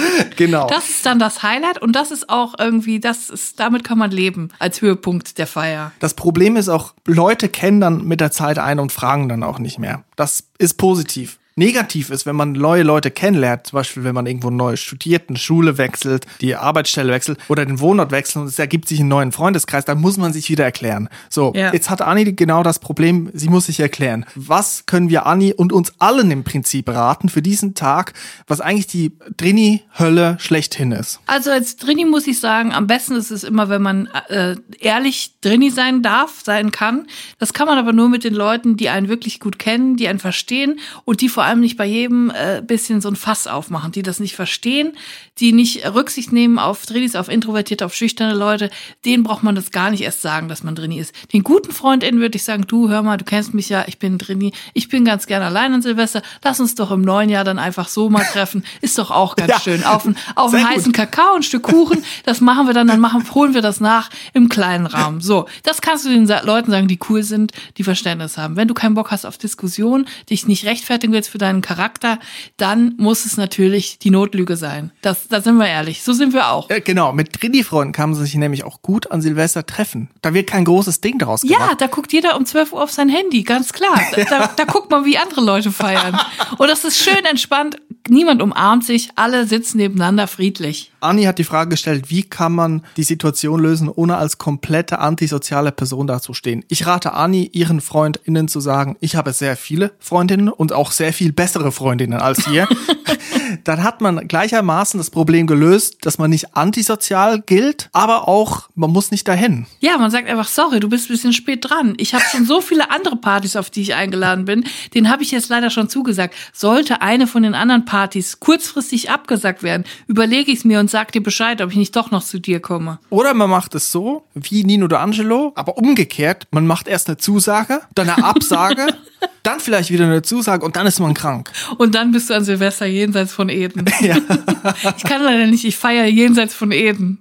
genau. 0.36 0.66
Das 0.66 0.88
ist 0.90 1.06
dann 1.06 1.18
das 1.18 1.42
Highlight 1.42 1.80
und 1.80 1.92
das 1.94 2.10
ist 2.10 2.28
auch 2.28 2.54
irgendwie, 2.58 3.00
das 3.00 3.30
ist, 3.30 3.60
damit 3.60 3.84
kann 3.84 3.98
man 3.98 4.10
leben 4.10 4.48
als 4.58 4.80
Höhepunkt 4.80 5.38
der 5.38 5.46
Feier. 5.46 5.92
Das 5.98 6.14
Problem 6.14 6.56
ist 6.56 6.68
auch, 6.68 6.94
Leute 7.06 7.48
kennen 7.48 7.80
dann 7.80 8.04
mit 8.04 8.20
der 8.20 8.30
Zeit 8.30 8.58
ein 8.58 8.78
und 8.78 8.92
fragen 8.92 9.28
dann 9.28 9.42
auch 9.42 9.58
nicht 9.58 9.78
mehr. 9.78 10.04
Das 10.16 10.44
ist 10.58 10.74
positiv 10.74 11.38
negativ 11.56 12.10
ist, 12.10 12.26
wenn 12.26 12.36
man 12.36 12.52
neue 12.52 12.82
Leute 12.82 13.10
kennenlernt, 13.10 13.68
zum 13.68 13.78
Beispiel 13.78 14.04
wenn 14.04 14.14
man 14.14 14.26
irgendwo 14.26 14.50
neu 14.50 14.76
studiert, 14.76 15.28
eine 15.28 15.38
Schule 15.38 15.78
wechselt, 15.78 16.26
die 16.40 16.56
Arbeitsstelle 16.56 17.12
wechselt 17.12 17.38
oder 17.48 17.66
den 17.66 17.80
Wohnort 17.80 18.10
wechselt 18.10 18.42
und 18.42 18.48
es 18.48 18.58
ergibt 18.58 18.88
sich 18.88 19.00
einen 19.00 19.08
neuen 19.08 19.32
Freundeskreis, 19.32 19.84
dann 19.84 20.00
muss 20.00 20.16
man 20.16 20.32
sich 20.32 20.48
wieder 20.48 20.64
erklären. 20.64 21.08
So, 21.28 21.52
ja. 21.54 21.72
jetzt 21.72 21.90
hat 21.90 22.02
Anni 22.02 22.32
genau 22.32 22.62
das 22.62 22.78
Problem, 22.78 23.30
sie 23.34 23.48
muss 23.48 23.66
sich 23.66 23.80
erklären. 23.80 24.24
Was 24.34 24.86
können 24.86 25.08
wir 25.08 25.26
Anni 25.26 25.52
und 25.52 25.72
uns 25.72 25.92
allen 25.98 26.30
im 26.30 26.44
Prinzip 26.44 26.88
raten 26.88 27.28
für 27.28 27.42
diesen 27.42 27.74
Tag, 27.74 28.14
was 28.46 28.60
eigentlich 28.60 28.86
die 28.86 29.12
Drini-Hölle 29.36 30.36
schlechthin 30.40 30.92
ist? 30.92 31.20
Also 31.26 31.50
als 31.50 31.76
Drini 31.76 32.04
muss 32.04 32.26
ich 32.26 32.38
sagen, 32.40 32.72
am 32.72 32.86
besten 32.86 33.16
ist 33.16 33.30
es 33.30 33.44
immer, 33.44 33.68
wenn 33.68 33.82
man 33.82 34.08
äh, 34.28 34.56
ehrlich 34.78 35.34
Drini 35.40 35.70
sein 35.70 36.02
darf, 36.02 36.40
sein 36.44 36.70
kann. 36.70 37.06
Das 37.38 37.52
kann 37.52 37.66
man 37.66 37.78
aber 37.78 37.92
nur 37.92 38.08
mit 38.08 38.24
den 38.24 38.34
Leuten, 38.34 38.76
die 38.76 38.88
einen 38.88 39.08
wirklich 39.08 39.40
gut 39.40 39.58
kennen, 39.58 39.96
die 39.96 40.08
einen 40.08 40.18
verstehen 40.18 40.78
und 41.04 41.20
die 41.20 41.28
vor 41.28 41.41
vor 41.42 41.48
allem 41.48 41.58
nicht 41.58 41.76
bei 41.76 41.86
jedem 41.86 42.30
äh, 42.30 42.62
bisschen 42.64 43.00
so 43.00 43.08
ein 43.08 43.16
Fass 43.16 43.48
aufmachen, 43.48 43.90
die 43.90 44.04
das 44.04 44.20
nicht 44.20 44.36
verstehen, 44.36 44.92
die 45.40 45.52
nicht 45.52 45.84
Rücksicht 45.92 46.30
nehmen 46.30 46.60
auf 46.60 46.86
Drinis, 46.86 47.16
auf 47.16 47.28
introvertierte, 47.28 47.84
auf 47.84 47.96
schüchterne 47.96 48.34
Leute. 48.34 48.70
Denen 49.04 49.24
braucht 49.24 49.42
man 49.42 49.56
das 49.56 49.72
gar 49.72 49.90
nicht 49.90 50.02
erst 50.02 50.20
sagen, 50.20 50.46
dass 50.46 50.62
man 50.62 50.76
Drini 50.76 51.00
ist. 51.00 51.12
Den 51.32 51.42
guten 51.42 51.72
FreundInnen 51.72 52.20
würde 52.20 52.36
ich 52.36 52.44
sagen, 52.44 52.64
du 52.68 52.88
hör 52.88 53.02
mal, 53.02 53.16
du 53.16 53.24
kennst 53.24 53.54
mich 53.54 53.68
ja, 53.68 53.82
ich 53.88 53.98
bin 53.98 54.18
Drini, 54.18 54.52
ich 54.72 54.88
bin 54.88 55.04
ganz 55.04 55.26
gerne 55.26 55.46
allein 55.46 55.74
an 55.74 55.82
Silvester, 55.82 56.22
lass 56.44 56.60
uns 56.60 56.76
doch 56.76 56.92
im 56.92 57.02
neuen 57.02 57.28
Jahr 57.28 57.42
dann 57.42 57.58
einfach 57.58 57.88
so 57.88 58.08
mal 58.08 58.22
treffen. 58.22 58.64
Ist 58.80 58.96
doch 58.98 59.10
auch 59.10 59.34
ganz 59.34 59.50
ja, 59.50 59.58
schön. 59.58 59.82
Auf, 59.82 60.04
ein, 60.04 60.16
auf 60.36 60.54
einen 60.54 60.68
heißen 60.68 60.92
Kakao, 60.92 61.34
ein 61.34 61.42
Stück 61.42 61.64
Kuchen, 61.64 62.04
das 62.24 62.40
machen 62.40 62.68
wir 62.68 62.72
dann, 62.72 62.86
dann 62.86 63.00
machen, 63.00 63.24
holen 63.34 63.52
wir 63.52 63.62
das 63.62 63.80
nach 63.80 64.10
im 64.32 64.48
kleinen 64.48 64.86
Rahmen. 64.86 65.20
So, 65.20 65.46
das 65.64 65.80
kannst 65.80 66.04
du 66.04 66.10
den 66.10 66.28
Leuten 66.44 66.70
sagen, 66.70 66.86
die 66.86 67.00
cool 67.08 67.24
sind, 67.24 67.50
die 67.78 67.82
Verständnis 67.82 68.38
haben. 68.38 68.54
Wenn 68.54 68.68
du 68.68 68.74
keinen 68.74 68.94
Bock 68.94 69.10
hast 69.10 69.24
auf 69.24 69.38
Diskussion, 69.38 70.06
dich 70.30 70.46
nicht 70.46 70.66
rechtfertigen 70.66 71.12
willst 71.12 71.31
für 71.32 71.38
deinen 71.38 71.62
Charakter, 71.62 72.18
dann 72.58 72.94
muss 72.98 73.24
es 73.24 73.36
natürlich 73.36 73.98
die 73.98 74.10
Notlüge 74.10 74.56
sein. 74.56 74.92
Das, 75.00 75.28
da 75.28 75.40
sind 75.40 75.56
wir 75.56 75.66
ehrlich. 75.66 76.02
So 76.02 76.12
sind 76.12 76.34
wir 76.34 76.50
auch. 76.50 76.70
Ja, 76.70 76.78
genau. 76.78 77.12
Mit 77.12 77.32
Trini-Freunden 77.32 77.92
kann 77.92 78.10
man 78.10 78.20
sich 78.20 78.34
nämlich 78.34 78.64
auch 78.64 78.82
gut 78.82 79.10
an 79.10 79.22
Silvester 79.22 79.66
treffen. 79.66 80.10
Da 80.20 80.34
wird 80.34 80.48
kein 80.48 80.64
großes 80.64 81.00
Ding 81.00 81.18
draus 81.18 81.40
gemacht. 81.40 81.60
Ja, 81.60 81.74
da 81.74 81.86
guckt 81.86 82.12
jeder 82.12 82.36
um 82.36 82.44
12 82.44 82.74
Uhr 82.74 82.82
auf 82.82 82.92
sein 82.92 83.08
Handy, 83.08 83.42
ganz 83.42 83.72
klar. 83.72 84.00
Da, 84.14 84.24
da, 84.28 84.50
da 84.54 84.64
guckt 84.64 84.90
man, 84.90 85.04
wie 85.06 85.16
andere 85.16 85.40
Leute 85.40 85.72
feiern. 85.72 86.20
Und 86.58 86.68
das 86.68 86.84
ist 86.84 86.98
schön 86.98 87.24
entspannt. 87.24 87.78
Niemand 88.08 88.42
umarmt 88.42 88.84
sich, 88.84 89.10
alle 89.14 89.46
sitzen 89.46 89.78
nebeneinander 89.78 90.26
friedlich. 90.26 90.92
Anni 91.00 91.24
hat 91.24 91.38
die 91.38 91.44
Frage 91.44 91.70
gestellt, 91.70 92.10
wie 92.10 92.24
kann 92.24 92.52
man 92.52 92.82
die 92.96 93.04
Situation 93.04 93.60
lösen, 93.60 93.88
ohne 93.88 94.16
als 94.16 94.38
komplette 94.38 94.98
antisoziale 94.98 95.70
Person 95.70 96.06
dazustehen. 96.06 96.64
Ich 96.68 96.86
rate 96.86 97.12
Anni, 97.12 97.48
ihren 97.52 97.80
FreundInnen 97.80 98.48
zu 98.48 98.60
sagen, 98.60 98.96
ich 99.00 99.14
habe 99.14 99.32
sehr 99.32 99.56
viele 99.56 99.92
Freundinnen 100.00 100.48
und 100.48 100.72
auch 100.72 100.90
sehr 100.90 101.12
viel 101.12 101.32
bessere 101.32 101.70
Freundinnen 101.70 102.20
als 102.20 102.46
ihr. 102.48 102.66
Dann 103.64 103.82
hat 103.82 104.00
man 104.00 104.28
gleichermaßen 104.28 104.98
das 104.98 105.10
Problem 105.10 105.46
gelöst, 105.46 106.04
dass 106.06 106.18
man 106.18 106.30
nicht 106.30 106.56
antisozial 106.56 107.40
gilt, 107.40 107.88
aber 107.92 108.28
auch, 108.28 108.68
man 108.74 108.90
muss 108.90 109.10
nicht 109.10 109.26
dahin. 109.28 109.66
Ja, 109.80 109.98
man 109.98 110.10
sagt 110.10 110.28
einfach, 110.28 110.48
sorry, 110.48 110.80
du 110.80 110.88
bist 110.88 111.08
ein 111.08 111.12
bisschen 111.14 111.32
spät 111.32 111.68
dran. 111.68 111.94
Ich 111.98 112.14
habe 112.14 112.24
schon 112.30 112.44
so 112.44 112.60
viele 112.60 112.90
andere 112.90 113.16
Partys, 113.16 113.56
auf 113.56 113.70
die 113.70 113.82
ich 113.82 113.94
eingeladen 113.94 114.44
bin. 114.44 114.64
Den 114.94 115.10
habe 115.10 115.22
ich 115.22 115.30
jetzt 115.30 115.48
leider 115.48 115.70
schon 115.70 115.88
zugesagt. 115.88 116.34
Sollte 116.52 117.02
eine 117.02 117.26
von 117.26 117.42
den 117.42 117.54
anderen 117.54 117.84
Partys 117.84 118.40
kurzfristig 118.40 119.10
abgesagt 119.10 119.62
werden, 119.62 119.84
überlege 120.06 120.50
ich 120.50 120.58
es 120.58 120.64
mir 120.64 120.80
und 120.80 120.90
sag 120.90 121.12
dir 121.12 121.22
Bescheid, 121.22 121.60
ob 121.60 121.70
ich 121.70 121.76
nicht 121.76 121.94
doch 121.96 122.10
noch 122.10 122.24
zu 122.24 122.38
dir 122.38 122.60
komme. 122.60 122.98
Oder 123.10 123.34
man 123.34 123.50
macht 123.50 123.74
es 123.74 123.90
so, 123.92 124.24
wie 124.34 124.64
Nino 124.64 124.86
D'Angelo, 124.86 125.52
aber 125.54 125.78
umgekehrt. 125.78 126.46
Man 126.50 126.66
macht 126.66 126.88
erst 126.88 127.08
eine 127.08 127.16
Zusage, 127.16 127.80
dann 127.94 128.10
eine 128.10 128.24
Absage, 128.24 128.86
dann 129.42 129.60
vielleicht 129.60 129.90
wieder 129.90 130.04
eine 130.04 130.22
Zusage 130.22 130.64
und 130.64 130.76
dann 130.76 130.86
ist 130.86 131.00
man 131.00 131.14
krank. 131.14 131.50
Und 131.78 131.94
dann 131.94 132.12
bist 132.12 132.30
du 132.30 132.34
an 132.34 132.44
Silvester 132.44 132.86
jenseits 132.86 133.32
von 133.32 133.48
Eden. 133.48 133.84
Ja. 134.00 134.16
Ich 134.96 135.04
kann 135.04 135.22
leider 135.22 135.46
nicht, 135.46 135.64
ich 135.64 135.76
feiere 135.76 136.06
jenseits 136.06 136.54
von 136.54 136.72
Eden. 136.72 137.18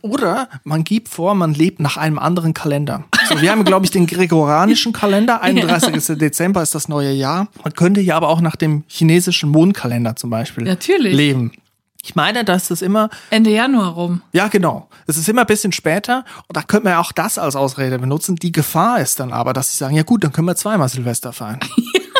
Oder 0.00 0.48
man 0.64 0.84
gibt 0.84 1.08
vor, 1.08 1.34
man 1.34 1.54
lebt 1.54 1.80
nach 1.80 1.96
einem 1.96 2.18
anderen 2.18 2.54
Kalender. 2.54 3.04
So, 3.28 3.40
wir 3.40 3.50
haben, 3.50 3.64
glaube 3.64 3.84
ich, 3.84 3.90
den 3.90 4.06
gregorianischen 4.06 4.92
Kalender. 4.92 5.42
31. 5.42 5.92
Ja. 6.08 6.14
Dezember 6.14 6.62
ist 6.62 6.74
das 6.74 6.88
neue 6.88 7.12
Jahr. 7.12 7.48
Man 7.62 7.74
könnte 7.74 8.00
ja 8.00 8.16
aber 8.16 8.28
auch 8.28 8.40
nach 8.40 8.56
dem 8.56 8.84
chinesischen 8.86 9.50
Mondkalender 9.50 10.16
zum 10.16 10.30
Beispiel 10.30 10.64
Natürlich. 10.64 11.14
leben. 11.14 11.52
Ich 12.04 12.16
meine, 12.16 12.44
dass 12.44 12.66
das 12.66 12.82
immer, 12.82 13.10
Ende 13.30 13.50
Januar 13.50 13.90
rum. 13.92 14.22
ja 14.32 14.48
genau, 14.48 14.88
es 15.06 15.16
ist 15.16 15.28
immer 15.28 15.42
ein 15.42 15.46
bisschen 15.46 15.70
später 15.70 16.24
und 16.48 16.56
da 16.56 16.62
könnte 16.62 16.84
man 16.84 16.94
ja 16.94 17.00
auch 17.00 17.12
das 17.12 17.38
als 17.38 17.54
Ausrede 17.54 18.00
benutzen. 18.00 18.34
Die 18.34 18.50
Gefahr 18.50 19.00
ist 19.00 19.20
dann 19.20 19.32
aber, 19.32 19.52
dass 19.52 19.70
sie 19.70 19.78
sagen, 19.78 19.94
ja 19.94 20.02
gut, 20.02 20.24
dann 20.24 20.32
können 20.32 20.48
wir 20.48 20.56
zweimal 20.56 20.88
Silvester 20.88 21.32
feiern. 21.32 21.60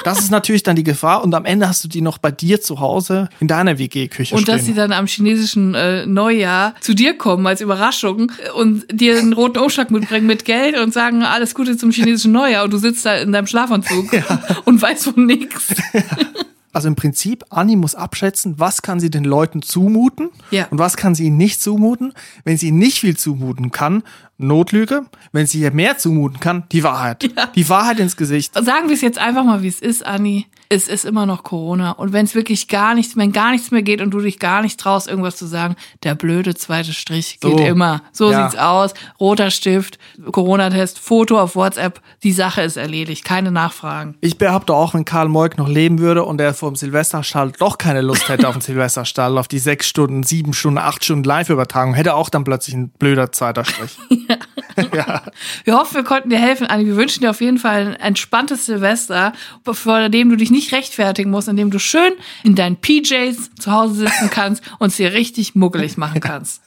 Das 0.04 0.18
ist 0.18 0.32
natürlich 0.32 0.64
dann 0.64 0.74
die 0.74 0.82
Gefahr 0.82 1.22
und 1.22 1.32
am 1.32 1.44
Ende 1.44 1.68
hast 1.68 1.84
du 1.84 1.86
die 1.88 2.00
noch 2.00 2.18
bei 2.18 2.32
dir 2.32 2.60
zu 2.60 2.80
Hause 2.80 3.28
in 3.38 3.46
deiner 3.46 3.78
WG-Küche 3.78 4.34
Und 4.34 4.42
stehen. 4.42 4.56
dass 4.56 4.64
sie 4.66 4.74
dann 4.74 4.90
am 4.90 5.06
chinesischen 5.06 5.76
äh, 5.76 6.06
Neujahr 6.06 6.74
zu 6.80 6.92
dir 6.92 7.16
kommen 7.16 7.46
als 7.46 7.60
Überraschung 7.60 8.32
und 8.56 8.84
dir 8.90 9.16
einen 9.16 9.32
roten 9.32 9.58
Umschlag 9.60 9.92
mitbringen 9.92 10.26
mit 10.26 10.44
Geld 10.44 10.76
und 10.76 10.92
sagen, 10.92 11.22
alles 11.22 11.54
Gute 11.54 11.76
zum 11.76 11.92
chinesischen 11.92 12.32
Neujahr 12.32 12.64
und 12.64 12.72
du 12.72 12.78
sitzt 12.78 13.06
da 13.06 13.14
in 13.14 13.30
deinem 13.30 13.46
Schlafanzug 13.46 14.10
und 14.64 14.82
weißt 14.82 15.04
von 15.04 15.24
nix. 15.24 15.68
Also 16.72 16.88
im 16.88 16.96
Prinzip, 16.96 17.44
Anni 17.50 17.76
muss 17.76 17.94
abschätzen, 17.94 18.54
was 18.58 18.80
kann 18.82 18.98
sie 18.98 19.10
den 19.10 19.24
Leuten 19.24 19.60
zumuten 19.62 20.30
Ja. 20.50 20.66
und 20.70 20.78
was 20.78 20.96
kann 20.96 21.14
sie 21.14 21.26
ihnen 21.26 21.36
nicht 21.36 21.60
zumuten. 21.62 22.14
Wenn 22.44 22.56
sie 22.56 22.68
ihnen 22.68 22.78
nicht 22.78 23.00
viel 23.00 23.16
zumuten 23.16 23.70
kann, 23.72 24.02
Notlüge. 24.42 25.02
Wenn 25.32 25.46
sie 25.46 25.60
ihr 25.60 25.70
mehr 25.72 25.98
zumuten 25.98 26.40
kann, 26.40 26.64
die 26.72 26.82
Wahrheit. 26.84 27.30
Die 27.54 27.68
Wahrheit 27.68 27.98
ins 28.00 28.16
Gesicht. 28.16 28.54
Sagen 28.54 28.88
wir 28.88 28.94
es 28.94 29.00
jetzt 29.00 29.18
einfach 29.18 29.44
mal, 29.44 29.62
wie 29.62 29.68
es 29.68 29.80
ist, 29.80 30.04
Anni. 30.06 30.46
Es 30.68 30.88
ist 30.88 31.04
immer 31.04 31.26
noch 31.26 31.42
Corona. 31.42 31.90
Und 31.92 32.14
wenn 32.14 32.24
es 32.24 32.34
wirklich 32.34 32.66
gar 32.66 32.94
nichts, 32.94 33.14
wenn 33.16 33.30
gar 33.32 33.50
nichts 33.50 33.70
mehr 33.70 33.82
geht 33.82 34.00
und 34.00 34.10
du 34.10 34.20
dich 34.20 34.38
gar 34.38 34.62
nicht 34.62 34.80
traust, 34.80 35.06
irgendwas 35.06 35.36
zu 35.36 35.46
sagen, 35.46 35.76
der 36.02 36.14
blöde 36.14 36.54
zweite 36.54 36.94
Strich 36.94 37.40
geht 37.40 37.58
So. 37.58 37.64
immer. 37.64 38.00
So 38.12 38.30
Ja. 38.30 38.48
sieht's 38.48 38.58
aus. 38.60 38.94
Roter 39.20 39.50
Stift, 39.50 39.98
Corona-Test, 40.30 40.98
Foto 40.98 41.38
auf 41.38 41.56
WhatsApp. 41.56 42.00
Die 42.22 42.32
Sache 42.32 42.62
ist 42.62 42.78
erledigt. 42.78 43.22
Keine 43.24 43.50
Nachfragen. 43.50 44.14
Ich 44.22 44.38
behaupte 44.38 44.72
auch, 44.74 44.94
wenn 44.94 45.04
Karl 45.04 45.28
Moik 45.28 45.58
noch 45.58 45.68
leben 45.68 45.98
würde 45.98 46.24
und 46.24 46.40
er 46.40 46.54
vor 46.54 46.70
dem 46.70 46.76
Silvesterstall 46.76 47.52
doch 47.58 47.76
keine 47.76 48.00
Lust 48.00 48.28
hätte 48.30 48.48
auf 48.48 48.54
den 48.54 48.60
Silvesterstall, 48.62 49.36
auf 49.36 49.48
die 49.48 49.58
sechs 49.58 49.86
Stunden, 49.88 50.22
sieben 50.22 50.54
Stunden, 50.54 50.78
acht 50.78 51.04
Stunden 51.04 51.24
Live-Übertragung, 51.24 51.92
hätte 51.92 52.14
auch 52.14 52.30
dann 52.30 52.44
plötzlich 52.44 52.74
ein 52.76 52.88
blöder 52.88 53.30
zweiter 53.32 53.64
Strich. 53.66 53.98
Wir 55.64 55.74
hoffen, 55.74 55.96
wir 55.96 56.04
konnten 56.04 56.30
dir 56.30 56.38
helfen, 56.38 56.66
Anni. 56.66 56.86
Wir 56.86 56.96
wünschen 56.96 57.20
dir 57.20 57.30
auf 57.30 57.40
jeden 57.40 57.58
Fall 57.58 57.88
ein 57.88 57.94
entspanntes 57.94 58.66
Silvester, 58.66 59.32
vor 59.64 60.08
dem 60.08 60.30
du 60.30 60.36
dich 60.36 60.50
nicht 60.50 60.72
rechtfertigen 60.72 61.30
musst, 61.30 61.48
in 61.48 61.56
dem 61.56 61.70
du 61.70 61.78
schön 61.78 62.12
in 62.42 62.54
deinen 62.54 62.76
PJs 62.76 63.54
zu 63.58 63.72
Hause 63.72 63.94
sitzen 63.94 64.30
kannst 64.30 64.62
und 64.78 64.88
es 64.88 64.96
dir 64.96 65.12
richtig 65.12 65.54
muggelig 65.54 65.96
machen 65.96 66.20
kannst. 66.20 66.62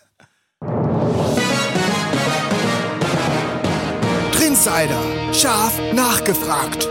Trinsider. 4.32 5.02
Scharf 5.34 5.80
nachgefragt. 5.94 6.88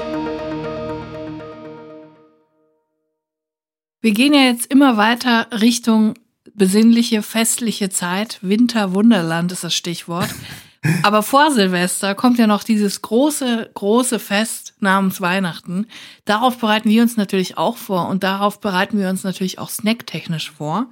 Wir 4.01 4.13
gehen 4.13 4.35
ja 4.35 4.43
jetzt 4.43 4.67
immer 4.67 4.99
weiter 4.99 5.47
Richtung 5.63 6.15
besinnliche, 6.55 7.23
festliche 7.23 7.91
Zeit. 7.91 8.39
Winter-Wunderland 8.43 9.53
ist 9.53 9.65
das 9.65 9.75
Stichwort. 9.75 10.29
Aber 11.03 11.23
vor 11.23 11.51
Silvester 11.51 12.15
kommt 12.15 12.39
ja 12.39 12.47
noch 12.47 12.63
dieses 12.63 13.01
große, 13.01 13.71
große 13.73 14.19
Fest 14.19 14.75
namens 14.81 15.21
Weihnachten. 15.21 15.87
Darauf 16.27 16.59
bereiten 16.59 16.91
wir 16.91 17.03
uns 17.03 17.17
natürlich 17.17 17.57
auch 17.57 17.79
vor 17.79 18.09
und 18.09 18.23
darauf 18.23 18.61
bereiten 18.61 18.99
wir 18.99 19.09
uns 19.09 19.25
natürlich 19.25 19.59
auch 19.59 19.71
snacktechnisch 19.71 20.51
vor. 20.51 20.91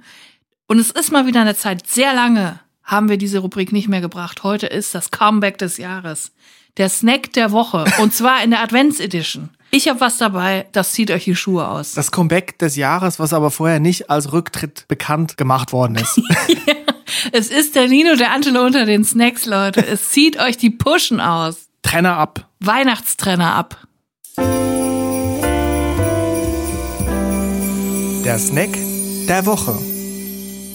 Und 0.67 0.79
es 0.79 0.89
ist 0.89 1.11
mal 1.11 1.27
wieder 1.27 1.41
eine 1.41 1.55
Zeit, 1.55 1.87
sehr 1.87 2.13
lange 2.13 2.59
haben 2.83 3.07
wir 3.07 3.17
diese 3.17 3.39
Rubrik 3.39 3.71
nicht 3.71 3.87
mehr 3.87 4.01
gebracht. 4.01 4.43
Heute 4.43 4.67
ist 4.67 4.95
das 4.95 5.11
Comeback 5.11 5.57
des 5.57 5.77
Jahres. 5.77 6.31
Der 6.77 6.89
Snack 6.89 7.33
der 7.33 7.51
Woche. 7.51 7.85
Und 7.99 8.15
zwar 8.15 8.43
in 8.43 8.49
der 8.49 8.61
Advents-Edition. 8.61 9.51
Ich 9.69 9.87
habe 9.87 9.99
was 9.99 10.17
dabei, 10.17 10.65
das 10.71 10.93
zieht 10.93 11.11
euch 11.11 11.25
die 11.25 11.35
Schuhe 11.35 11.67
aus. 11.67 11.93
Das 11.93 12.11
Comeback 12.11 12.57
des 12.57 12.75
Jahres, 12.75 13.19
was 13.19 13.31
aber 13.33 13.51
vorher 13.51 13.79
nicht 13.79 14.09
als 14.09 14.33
Rücktritt 14.33 14.87
bekannt 14.87 15.37
gemacht 15.37 15.71
worden 15.71 15.95
ist. 15.95 16.19
Es 17.31 17.49
ist 17.49 17.75
der 17.75 17.87
Nino, 17.87 18.15
der 18.15 18.31
Angelo 18.31 18.65
unter 18.65 18.85
den 18.85 19.05
Snacks, 19.05 19.45
Leute. 19.45 19.85
Es 19.85 20.09
zieht 20.09 20.39
euch 20.39 20.57
die 20.57 20.71
Puschen 20.71 21.21
aus. 21.21 21.69
Trenner 21.81 22.17
ab. 22.17 22.49
Weihnachtstrenner 22.59 23.53
ab. 23.53 23.77
Der 28.25 28.39
Snack 28.39 28.71
der 29.27 29.45
Woche. 29.45 29.77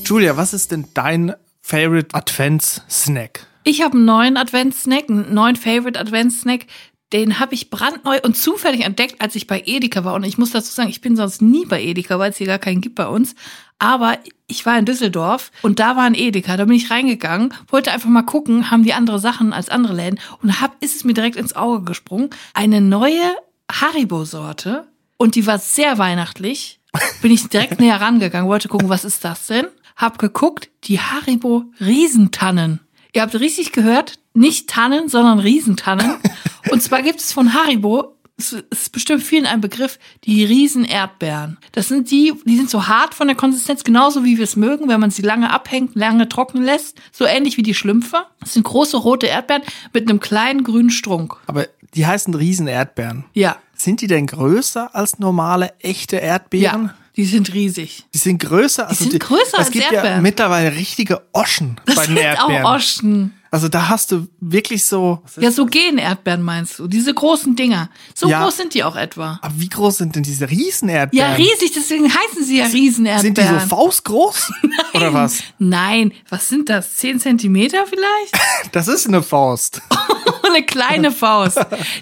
Julia, 0.04 0.36
was 0.36 0.54
ist 0.54 0.70
denn 0.70 0.86
dein 0.94 1.34
Favorite 1.60 2.14
Advents-Snack? 2.14 3.46
Ich 3.68 3.82
habe 3.82 3.98
einen 3.98 4.06
neuen 4.06 4.38
Adventssnack, 4.38 5.10
einen 5.10 5.34
neuen 5.34 5.54
Favorite 5.54 6.00
Adventssnack. 6.00 6.64
Den 7.12 7.38
habe 7.38 7.52
ich 7.52 7.68
brandneu 7.68 8.18
und 8.22 8.34
zufällig 8.34 8.80
entdeckt, 8.80 9.20
als 9.20 9.34
ich 9.34 9.46
bei 9.46 9.62
Edeka 9.66 10.04
war. 10.04 10.14
Und 10.14 10.24
ich 10.24 10.38
muss 10.38 10.52
dazu 10.52 10.72
sagen, 10.72 10.88
ich 10.88 11.02
bin 11.02 11.16
sonst 11.16 11.42
nie 11.42 11.66
bei 11.66 11.82
Edeka, 11.82 12.18
weil 12.18 12.30
es 12.30 12.38
hier 12.38 12.46
gar 12.46 12.58
keinen 12.58 12.80
gibt 12.80 12.94
bei 12.94 13.06
uns. 13.06 13.34
Aber 13.78 14.16
ich 14.46 14.64
war 14.64 14.78
in 14.78 14.86
Düsseldorf 14.86 15.52
und 15.60 15.80
da 15.80 15.96
war 15.96 16.04
ein 16.04 16.14
Edeka. 16.14 16.56
Da 16.56 16.64
bin 16.64 16.76
ich 16.76 16.90
reingegangen, 16.90 17.52
wollte 17.66 17.92
einfach 17.92 18.08
mal 18.08 18.22
gucken, 18.22 18.70
haben 18.70 18.84
die 18.84 18.94
andere 18.94 19.18
Sachen 19.18 19.52
als 19.52 19.68
andere 19.68 19.94
Läden. 19.94 20.18
Und 20.42 20.62
hab, 20.62 20.82
ist 20.82 20.96
es 20.96 21.04
mir 21.04 21.12
direkt 21.12 21.36
ins 21.36 21.54
Auge 21.54 21.84
gesprungen. 21.84 22.30
Eine 22.54 22.80
neue 22.80 23.34
Haribo-Sorte. 23.70 24.88
Und 25.18 25.34
die 25.34 25.46
war 25.46 25.58
sehr 25.58 25.98
weihnachtlich. 25.98 26.80
Bin 27.20 27.32
ich 27.32 27.46
direkt 27.50 27.80
näher 27.80 28.00
rangegangen, 28.00 28.48
wollte 28.48 28.68
gucken, 28.68 28.88
was 28.88 29.04
ist 29.04 29.26
das 29.26 29.46
denn? 29.46 29.66
Hab 29.94 30.18
geguckt, 30.18 30.70
die 30.84 31.00
Haribo 31.00 31.64
Riesentannen. 31.80 32.80
Ihr 33.14 33.22
habt 33.22 33.34
richtig 33.34 33.72
gehört, 33.72 34.18
nicht 34.34 34.68
Tannen, 34.68 35.08
sondern 35.08 35.38
Riesentannen. 35.38 36.16
Und 36.70 36.82
zwar 36.82 37.02
gibt 37.02 37.20
es 37.20 37.32
von 37.32 37.54
Haribo, 37.54 38.14
es 38.38 38.52
ist 38.52 38.92
bestimmt 38.92 39.24
vielen 39.24 39.46
ein 39.46 39.60
Begriff, 39.60 39.98
die 40.22 40.44
Riesen-Erdbeeren. 40.44 41.58
Das 41.72 41.88
sind 41.88 42.10
die, 42.10 42.32
die 42.44 42.56
sind 42.56 42.70
so 42.70 42.86
hart 42.86 43.14
von 43.14 43.26
der 43.26 43.36
Konsistenz, 43.36 43.82
genauso 43.82 44.24
wie 44.24 44.36
wir 44.36 44.44
es 44.44 44.54
mögen, 44.54 44.88
wenn 44.88 45.00
man 45.00 45.10
sie 45.10 45.22
lange 45.22 45.52
abhängt, 45.52 45.96
lange 45.96 46.28
trocken 46.28 46.62
lässt. 46.62 47.00
So 47.10 47.24
ähnlich 47.24 47.56
wie 47.56 47.64
die 47.64 47.74
Schlümpfer. 47.74 48.26
Das 48.40 48.54
sind 48.54 48.62
große 48.62 48.96
rote 48.96 49.26
Erdbeeren 49.26 49.62
mit 49.92 50.08
einem 50.08 50.20
kleinen 50.20 50.62
grünen 50.62 50.90
Strunk. 50.90 51.36
Aber 51.48 51.66
die 51.94 52.06
heißen 52.06 52.32
Riesen-Erdbeeren. 52.32 53.24
Ja, 53.34 53.56
Sind 53.74 54.02
die 54.02 54.06
denn 54.06 54.26
größer 54.26 54.94
als 54.94 55.18
normale, 55.18 55.72
echte 55.80 56.16
Erdbeeren? 56.16 56.84
ja, 56.86 56.94
die 57.18 57.24
sind 57.26 57.52
riesig. 57.52 58.04
Die 58.14 58.18
sind 58.18 58.38
größer. 58.38 58.88
Also 58.88 59.04
sind 59.04 59.18
größer 59.20 59.42
es 59.44 59.54
als 59.54 59.70
gibt 59.70 59.84
ja 59.86 59.92
Erdbeeren. 59.92 60.22
mittlerweile 60.22 60.74
richtige 60.74 61.20
Oschen 61.32 61.78
Das 61.84 61.96
bei 61.96 62.06
den 62.06 62.14
sind 62.16 62.24
Erdbeeren. 62.24 62.64
auch 62.64 62.74
Oschen. 62.76 63.34
Also 63.50 63.68
da 63.68 63.88
hast 63.88 64.12
du 64.12 64.28
wirklich 64.40 64.84
so. 64.84 65.22
Ja, 65.40 65.50
so 65.50 65.66
gehen 65.66 65.98
Erdbeeren 65.98 66.42
meinst 66.42 66.78
du? 66.78 66.86
Diese 66.86 67.14
großen 67.14 67.56
Dinger. 67.56 67.88
So 68.14 68.28
Ja. 68.28 68.42
groß 68.42 68.56
sind 68.58 68.74
die 68.74 68.84
auch 68.84 68.96
etwa. 68.96 69.38
Aber 69.42 69.54
wie 69.58 69.68
groß 69.68 69.98
sind 69.98 70.16
denn 70.16 70.22
diese 70.22 70.50
Riesenerdbeeren? 70.50 71.30
Ja, 71.30 71.34
riesig, 71.36 71.72
deswegen 71.74 72.12
heißen 72.12 72.44
sie 72.44 72.58
ja 72.58 72.66
Riesenerdbeeren. 72.66 73.34
Sind 73.34 73.38
die 73.38 73.60
so 73.60 73.68
faustgroß? 73.68 74.52
Oder 74.94 75.14
was? 75.14 75.42
Nein, 75.58 76.12
was 76.28 76.48
sind 76.48 76.68
das? 76.68 76.96
Zehn 76.96 77.20
Zentimeter 77.20 77.86
vielleicht? 77.86 78.34
Das 78.72 78.88
ist 78.88 79.06
eine 79.06 79.22
Faust. 79.22 79.80
Eine 80.42 80.62
kleine 80.62 81.10
Faust. 81.12 81.58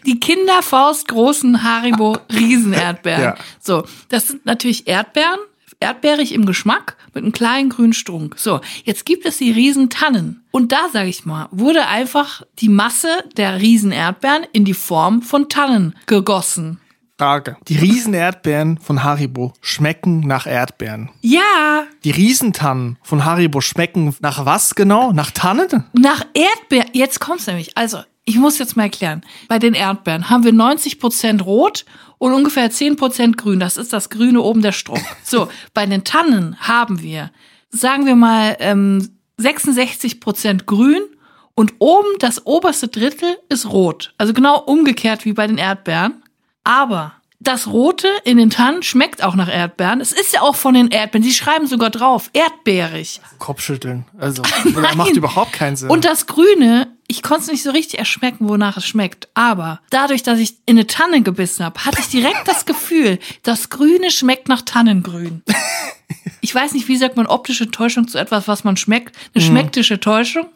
Die 0.07 0.21
Kinderfaust 0.21 1.09
großen 1.09 1.63
Haribo 1.65 2.17
Riesenerdbeeren. 2.33 3.23
Ja. 3.23 3.35
So, 3.61 3.85
das 4.09 4.29
sind 4.29 4.47
natürlich 4.47 4.87
Erdbeeren, 4.87 5.39
erdbeerig 5.81 6.33
im 6.33 6.47
Geschmack 6.47 6.97
mit 7.15 7.25
einem 7.25 7.33
kleinen 7.33 7.69
grünen 7.71 7.93
Strunk. 7.93 8.37
So, 8.39 8.61
jetzt 8.85 9.05
gibt 9.07 9.27
es 9.27 9.39
die 9.39 9.51
Riesentannen. 9.51 10.45
Und 10.51 10.73
da, 10.73 10.89
sage 10.93 11.09
ich 11.09 11.25
mal, 11.25 11.49
wurde 11.51 11.87
einfach 11.87 12.43
die 12.59 12.69
Masse 12.69 13.09
der 13.37 13.61
Riesenerdbeeren 13.61 14.47
in 14.53 14.65
die 14.65 14.75
Form 14.75 15.23
von 15.23 15.49
Tannen 15.49 15.95
gegossen. 16.07 16.81
Frage. 17.19 17.57
Die 17.69 17.79
Riesenerdbeeren 17.79 18.79
von 18.79 19.03
Haribo 19.03 19.55
schmecken 19.63 20.21
nach 20.21 20.47
Erdbeeren. 20.47 21.11
Ja, 21.23 21.85
Die 22.05 22.11
Riesentannen 22.11 22.99
von 23.03 23.25
Haribo 23.25 23.63
schmecken 23.63 24.15
nach 24.21 24.45
was 24.45 24.75
genau? 24.75 25.13
Nach 25.13 25.31
Tannen? 25.31 25.85
Nach 25.95 26.27
Erdbeeren, 26.35 26.91
jetzt 26.93 27.21
kommt's 27.21 27.47
nämlich. 27.47 27.77
Also, 27.77 28.01
ich 28.27 28.37
muss 28.37 28.59
jetzt 28.59 28.77
mal 28.77 28.83
erklären. 28.85 29.23
Bei 29.49 29.59
den 29.59 29.73
Erdbeeren 29.73 30.29
haben 30.29 30.45
wir 30.45 30.53
90% 30.53 31.43
rot 31.43 31.87
und 32.19 32.33
ungefähr 32.33 32.71
10% 32.71 33.37
grün. 33.37 33.61
Das 33.61 33.77
ist 33.77 33.93
das 33.93 34.11
Grüne 34.11 34.41
oben 34.41 34.63
der 34.63 34.73
Strunk. 34.73 35.05
So, 35.25 35.49
bei 35.75 35.87
den 35.87 36.05
Tannen 36.05 36.57
haben 36.61 37.03
wir, 37.03 37.31
sagen 37.71 38.07
wir 38.07 38.17
mal, 38.17 38.57
ähm, 38.61 39.11
66% 39.41 40.65
grün 40.65 41.03
und 41.55 41.75
oben 41.79 42.09
das 42.21 42.47
oberste 42.47 42.89
Drittel 42.89 43.39
ist 43.49 43.67
rot. 43.67 44.15
Also 44.19 44.33
genau 44.33 44.61
umgekehrt 44.61 45.25
wie 45.25 45.33
bei 45.33 45.47
den 45.47 45.59
Erdbeeren. 45.59 46.23
Aber 46.65 47.13
das 47.39 47.67
Rote 47.67 48.09
in 48.25 48.39
den 48.39 48.51
Tannen 48.51 48.83
schmeckt 48.83 49.23
auch 49.23 49.35
nach 49.35 49.49
Erdbeeren. 49.49 50.01
Es 50.01 50.13
ist 50.13 50.33
ja 50.33 50.43
auch 50.43 50.57
von 50.57 50.75
den 50.75 50.89
Erdbeeren. 50.89 51.23
Die 51.23 51.33
schreiben 51.33 51.67
sogar 51.67 51.91
drauf, 51.91 52.31
erdbeerig. 52.33 53.21
Kopfschütteln. 53.39 54.05
Also, 54.19 54.43
macht 54.97 55.17
überhaupt 55.17 55.53
keinen 55.53 55.77
Sinn. 55.77 55.91
Und 55.91 56.05
das 56.05 56.27
Grüne, 56.27 56.96
ich 57.09 57.23
konnte 57.23 57.43
es 57.43 57.49
nicht 57.49 57.63
so 57.63 57.71
richtig 57.71 57.99
erschmecken, 57.99 58.49
wonach 58.49 58.77
es 58.77 58.87
schmeckt. 58.87 59.29
Aber 59.35 59.81
dadurch, 59.91 60.23
dass 60.23 60.39
ich 60.39 60.55
in 60.67 60.77
eine 60.77 60.87
Tanne 60.87 61.23
gebissen 61.23 61.65
habe, 61.65 61.85
hatte 61.85 62.01
ich 62.01 62.09
direkt 62.09 62.47
das 62.47 62.67
Gefühl, 62.67 63.19
das 63.43 63.71
Grüne 63.71 64.11
schmeckt 64.11 64.49
nach 64.49 64.63
Tannengrün. 64.63 65.43
Ich 66.41 66.55
weiß 66.55 66.73
nicht, 66.75 66.87
wie 66.87 66.97
sagt 66.97 67.17
man 67.17 67.27
optische 67.27 67.71
Täuschung 67.71 68.07
zu 68.07 68.19
etwas, 68.19 68.47
was 68.47 68.63
man 68.63 68.77
schmeckt? 68.77 69.17
Eine 69.35 69.43
Mhm. 69.45 69.49
schmecktische 69.49 69.99
Täuschung? 69.99 70.47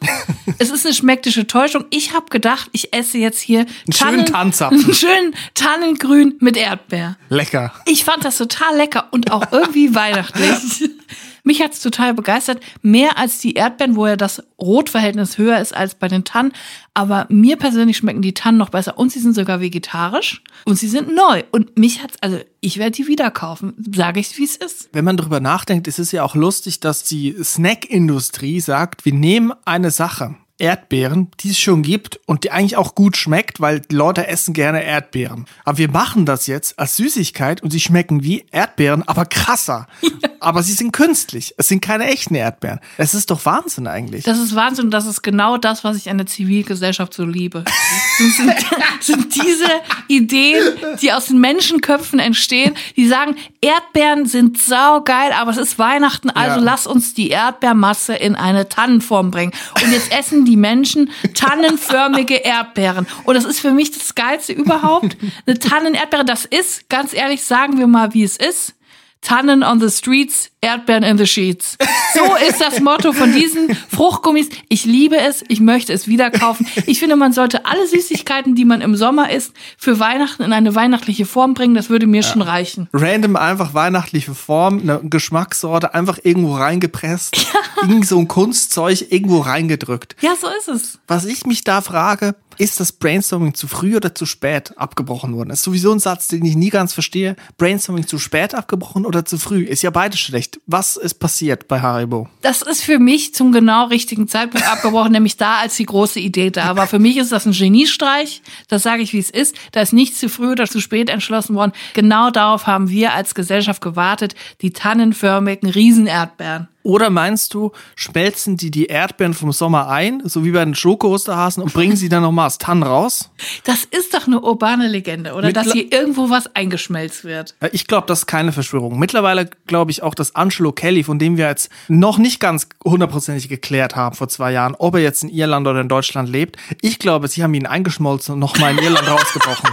es 0.57 0.69
ist 0.69 0.85
eine 0.85 0.95
schmecktische 0.95 1.47
Täuschung. 1.47 1.85
Ich 1.89 2.13
habe 2.13 2.27
gedacht, 2.29 2.69
ich 2.71 2.93
esse 2.93 3.17
jetzt 3.17 3.41
hier 3.41 3.61
Einen 3.61 3.93
schönen 3.93 4.25
Tannenzapfen. 4.25 4.83
einen 4.83 4.93
schönen 4.93 5.35
Tannengrün 5.53 6.35
mit 6.39 6.55
Erdbeer. 6.55 7.17
Lecker. 7.29 7.73
Ich 7.85 8.05
fand 8.05 8.23
das 8.23 8.37
total 8.37 8.77
lecker 8.77 9.07
und 9.11 9.31
auch 9.31 9.51
irgendwie 9.51 9.93
weihnachtlich. 9.93 10.89
Mich 11.43 11.61
hat's 11.61 11.79
total 11.81 12.13
begeistert. 12.13 12.61
Mehr 12.81 13.17
als 13.17 13.39
die 13.39 13.53
Erdbeeren, 13.53 13.95
wo 13.95 14.07
ja 14.07 14.15
das 14.15 14.43
Rotverhältnis 14.59 15.37
höher 15.37 15.59
ist 15.59 15.75
als 15.75 15.95
bei 15.95 16.07
den 16.07 16.23
Tannen. 16.23 16.53
Aber 16.93 17.25
mir 17.29 17.57
persönlich 17.57 17.97
schmecken 17.97 18.21
die 18.21 18.33
Tannen 18.33 18.57
noch 18.57 18.69
besser. 18.69 18.97
Und 18.97 19.11
sie 19.11 19.19
sind 19.19 19.33
sogar 19.33 19.61
vegetarisch. 19.61 20.43
Und 20.65 20.77
sie 20.77 20.87
sind 20.87 21.13
neu. 21.15 21.43
Und 21.51 21.77
mich 21.77 22.03
hat's, 22.03 22.17
also 22.21 22.39
ich 22.59 22.77
werde 22.77 22.91
die 22.91 23.07
wieder 23.07 23.31
kaufen. 23.31 23.73
Sage 23.95 24.19
ich, 24.19 24.37
wie 24.37 24.43
es 24.43 24.55
ist. 24.55 24.89
Wenn 24.93 25.05
man 25.05 25.17
drüber 25.17 25.39
nachdenkt, 25.39 25.87
ist 25.87 25.99
es 25.99 26.11
ja 26.11 26.23
auch 26.23 26.35
lustig, 26.35 26.79
dass 26.79 27.03
die 27.03 27.35
Snackindustrie 27.41 28.59
sagt, 28.59 29.05
wir 29.05 29.13
nehmen 29.13 29.53
eine 29.65 29.91
Sache, 29.91 30.35
Erdbeeren, 30.61 31.29
die 31.39 31.49
es 31.49 31.59
schon 31.59 31.81
gibt 31.81 32.19
und 32.27 32.43
die 32.43 32.51
eigentlich 32.51 32.77
auch 32.77 32.93
gut 32.95 33.17
schmeckt, 33.17 33.59
weil 33.59 33.81
Leute 33.91 34.27
essen 34.27 34.53
gerne 34.53 34.83
Erdbeeren. 34.83 35.45
Aber 35.65 35.79
wir 35.79 35.89
machen 35.89 36.25
das 36.27 36.45
jetzt 36.45 36.77
als 36.77 36.95
Süßigkeit 36.97 37.63
und 37.63 37.71
sie 37.71 37.79
schmecken 37.79 38.23
wie 38.23 38.45
Erdbeeren, 38.51 39.01
aber 39.07 39.25
krasser. 39.25 39.87
Aber 40.43 40.63
sie 40.63 40.73
sind 40.73 40.91
künstlich. 40.91 41.53
Es 41.57 41.67
sind 41.67 41.81
keine 41.83 42.05
echten 42.07 42.33
Erdbeeren. 42.33 42.79
Es 42.97 43.13
ist 43.13 43.29
doch 43.29 43.45
Wahnsinn 43.45 43.85
eigentlich. 43.85 44.23
Das 44.23 44.39
ist 44.39 44.55
Wahnsinn. 44.55 44.89
Das 44.89 45.05
ist 45.05 45.21
genau 45.21 45.57
das, 45.57 45.83
was 45.83 45.97
ich 45.97 46.09
an 46.09 46.17
der 46.17 46.25
Zivilgesellschaft 46.25 47.13
so 47.13 47.25
liebe. 47.25 47.63
Das 47.63 48.37
sind, 48.37 48.55
sind 49.01 49.35
diese 49.35 49.69
Ideen, 50.07 50.63
die 50.99 51.13
aus 51.13 51.27
den 51.27 51.39
Menschenköpfen 51.41 52.17
entstehen, 52.17 52.73
die 52.95 53.07
sagen, 53.07 53.35
Erdbeeren 53.61 54.25
sind 54.25 54.57
saugeil, 54.57 55.31
aber 55.33 55.51
es 55.51 55.57
ist 55.57 55.77
Weihnachten, 55.77 56.31
also 56.31 56.57
Ja. 56.57 56.63
lass 56.65 56.87
uns 56.87 57.13
die 57.13 57.29
Erdbeermasse 57.29 58.15
in 58.15 58.35
eine 58.35 58.67
Tannenform 58.67 59.29
bringen. 59.29 59.51
Und 59.83 59.91
jetzt 59.91 60.11
essen 60.11 60.43
die 60.43 60.50
Menschen 60.57 61.11
tannenförmige 61.33 62.35
Erdbeeren. 62.35 63.07
Und 63.23 63.35
das 63.35 63.45
ist 63.45 63.59
für 63.59 63.71
mich 63.71 63.91
das 63.91 64.15
Geilste 64.15 64.53
überhaupt. 64.53 65.17
Eine 65.45 65.59
Tannenerdbeere, 65.59 66.25
das 66.25 66.45
ist, 66.45 66.89
ganz 66.89 67.13
ehrlich, 67.13 67.43
sagen 67.43 67.77
wir 67.77 67.87
mal, 67.87 68.13
wie 68.13 68.23
es 68.23 68.37
ist. 68.37 68.75
Tannen 69.21 69.63
on 69.63 69.79
the 69.79 69.89
streets, 69.89 70.49
Erdbeeren 70.61 71.03
in 71.03 71.17
the 71.17 71.27
sheets. 71.27 71.77
So 72.13 72.35
ist 72.47 72.59
das 72.59 72.79
Motto 72.79 73.13
von 73.13 73.31
diesen 73.31 73.75
Fruchtgummis. 73.75 74.49
Ich 74.67 74.83
liebe 74.85 75.17
es, 75.17 75.43
ich 75.47 75.59
möchte 75.59 75.93
es 75.93 76.07
wieder 76.07 76.31
kaufen. 76.31 76.67
Ich 76.87 76.99
finde, 76.99 77.15
man 77.15 77.31
sollte 77.31 77.65
alle 77.65 77.87
Süßigkeiten, 77.87 78.55
die 78.55 78.65
man 78.65 78.81
im 78.81 78.95
Sommer 78.95 79.31
isst, 79.31 79.53
für 79.77 79.99
Weihnachten 79.99 80.43
in 80.43 80.53
eine 80.53 80.73
weihnachtliche 80.75 81.25
Form 81.25 81.53
bringen. 81.53 81.75
Das 81.75 81.89
würde 81.89 82.07
mir 82.07 82.23
schon 82.23 82.41
reichen. 82.41 82.89
Random 82.93 83.35
einfach 83.35 83.73
weihnachtliche 83.73 84.33
Form, 84.33 84.79
eine 84.79 84.99
Geschmackssorte 85.03 85.93
einfach 85.93 86.19
irgendwo 86.23 86.55
reingepresst, 86.55 87.37
irgend 87.81 88.07
so 88.07 88.17
ein 88.19 88.27
Kunstzeug 88.27 89.11
irgendwo 89.11 89.39
reingedrückt. 89.39 90.15
Ja, 90.21 90.35
so 90.39 90.47
ist 90.47 90.67
es. 90.67 90.99
Was 91.07 91.25
ich 91.25 91.45
mich 91.45 91.63
da 91.63 91.81
frage, 91.81 92.35
ist 92.61 92.79
das 92.79 92.91
Brainstorming 92.91 93.55
zu 93.55 93.67
früh 93.67 93.95
oder 93.95 94.13
zu 94.13 94.27
spät 94.27 94.77
abgebrochen 94.77 95.35
worden? 95.35 95.49
ist 95.49 95.63
sowieso 95.63 95.91
ein 95.91 95.97
Satz, 95.97 96.27
den 96.27 96.45
ich 96.45 96.55
nie 96.55 96.69
ganz 96.69 96.93
verstehe. 96.93 97.35
Brainstorming 97.57 98.05
zu 98.05 98.19
spät 98.19 98.53
abgebrochen 98.53 99.07
oder 99.07 99.25
zu 99.25 99.39
früh? 99.39 99.63
Ist 99.63 99.81
ja 99.81 99.89
beides 99.89 100.19
schlecht. 100.19 100.59
Was 100.67 100.95
ist 100.95 101.15
passiert 101.15 101.67
bei 101.67 101.81
Haribo? 101.81 102.29
Das 102.41 102.61
ist 102.61 102.83
für 102.83 102.99
mich 102.99 103.33
zum 103.33 103.51
genau 103.51 103.87
richtigen 103.87 104.27
Zeitpunkt 104.27 104.67
abgebrochen, 104.67 105.11
nämlich 105.11 105.37
da, 105.37 105.55
als 105.55 105.75
die 105.75 105.87
große 105.87 106.19
Idee 106.19 106.51
da 106.51 106.75
war. 106.75 106.85
Für 106.85 106.99
mich 106.99 107.17
ist 107.17 107.31
das 107.31 107.47
ein 107.47 107.53
Geniestreich. 107.53 108.43
Das 108.67 108.83
sage 108.83 109.01
ich, 109.01 109.11
wie 109.13 109.19
es 109.19 109.31
ist. 109.31 109.55
Da 109.71 109.81
ist 109.81 109.91
nichts 109.91 110.19
zu 110.19 110.29
früh 110.29 110.51
oder 110.51 110.67
zu 110.67 110.79
spät 110.81 111.09
entschlossen 111.09 111.55
worden. 111.55 111.71
Genau 111.95 112.29
darauf 112.29 112.67
haben 112.67 112.89
wir 112.89 113.13
als 113.13 113.33
Gesellschaft 113.33 113.81
gewartet. 113.81 114.35
Die 114.61 114.71
tannenförmigen 114.71 115.67
Riesenerdbeeren. 115.67 116.67
Oder 116.83 117.09
meinst 117.09 117.53
du, 117.53 117.71
schmelzen 117.95 118.57
die 118.57 118.71
die 118.71 118.85
Erdbeeren 118.87 119.33
vom 119.33 119.51
Sommer 119.51 119.87
ein, 119.89 120.21
so 120.25 120.43
wie 120.45 120.51
bei 120.51 120.63
den 120.65 120.73
Schoko-Osterhasen, 120.75 121.61
und 121.61 121.73
bringen 121.73 121.95
sie 121.95 122.09
dann 122.09 122.23
nochmal 122.23 122.47
aus 122.47 122.57
Tannen 122.57 122.83
raus? 122.83 123.29
Das 123.65 123.83
ist 123.85 124.13
doch 124.13 124.27
eine 124.27 124.41
urbane 124.41 124.87
Legende, 124.87 125.33
oder? 125.33 125.51
Dass 125.51 125.67
Mittler- 125.67 125.73
hier 125.73 125.91
irgendwo 125.91 126.29
was 126.29 126.55
eingeschmelzt 126.55 127.23
wird. 127.23 127.55
Ich 127.71 127.87
glaube, 127.87 128.07
das 128.07 128.19
ist 128.19 128.25
keine 128.25 128.51
Verschwörung. 128.51 128.97
Mittlerweile 128.99 129.49
glaube 129.67 129.91
ich 129.91 130.03
auch, 130.03 130.15
dass 130.15 130.35
Angelo 130.35 130.71
Kelly, 130.71 131.03
von 131.03 131.19
dem 131.19 131.37
wir 131.37 131.47
jetzt 131.47 131.69
noch 131.87 132.17
nicht 132.17 132.39
ganz 132.39 132.67
hundertprozentig 132.83 133.49
geklärt 133.49 133.95
haben 133.95 134.15
vor 134.15 134.27
zwei 134.29 134.51
Jahren, 134.51 134.75
ob 134.77 134.95
er 134.95 135.01
jetzt 135.01 135.23
in 135.23 135.29
Irland 135.29 135.67
oder 135.67 135.81
in 135.81 135.89
Deutschland 135.89 136.29
lebt, 136.29 136.57
ich 136.81 136.99
glaube, 136.99 137.27
sie 137.27 137.43
haben 137.43 137.53
ihn 137.53 137.65
eingeschmolzen 137.67 138.33
und 138.33 138.39
nochmal 138.39 138.71
in 138.71 138.79
Irland 138.79 139.07
rausgebrochen. 139.07 139.69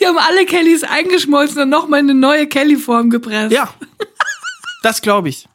Die 0.00 0.06
haben 0.06 0.18
alle 0.18 0.44
Kellys 0.44 0.84
eingeschmolzen 0.84 1.62
und 1.62 1.70
nochmal 1.70 2.00
in 2.00 2.10
eine 2.10 2.18
neue 2.18 2.46
Kelly-Form 2.46 3.08
gepresst. 3.08 3.52
Ja, 3.52 3.70
das 4.82 5.02
glaube 5.02 5.28
ich. 5.28 5.48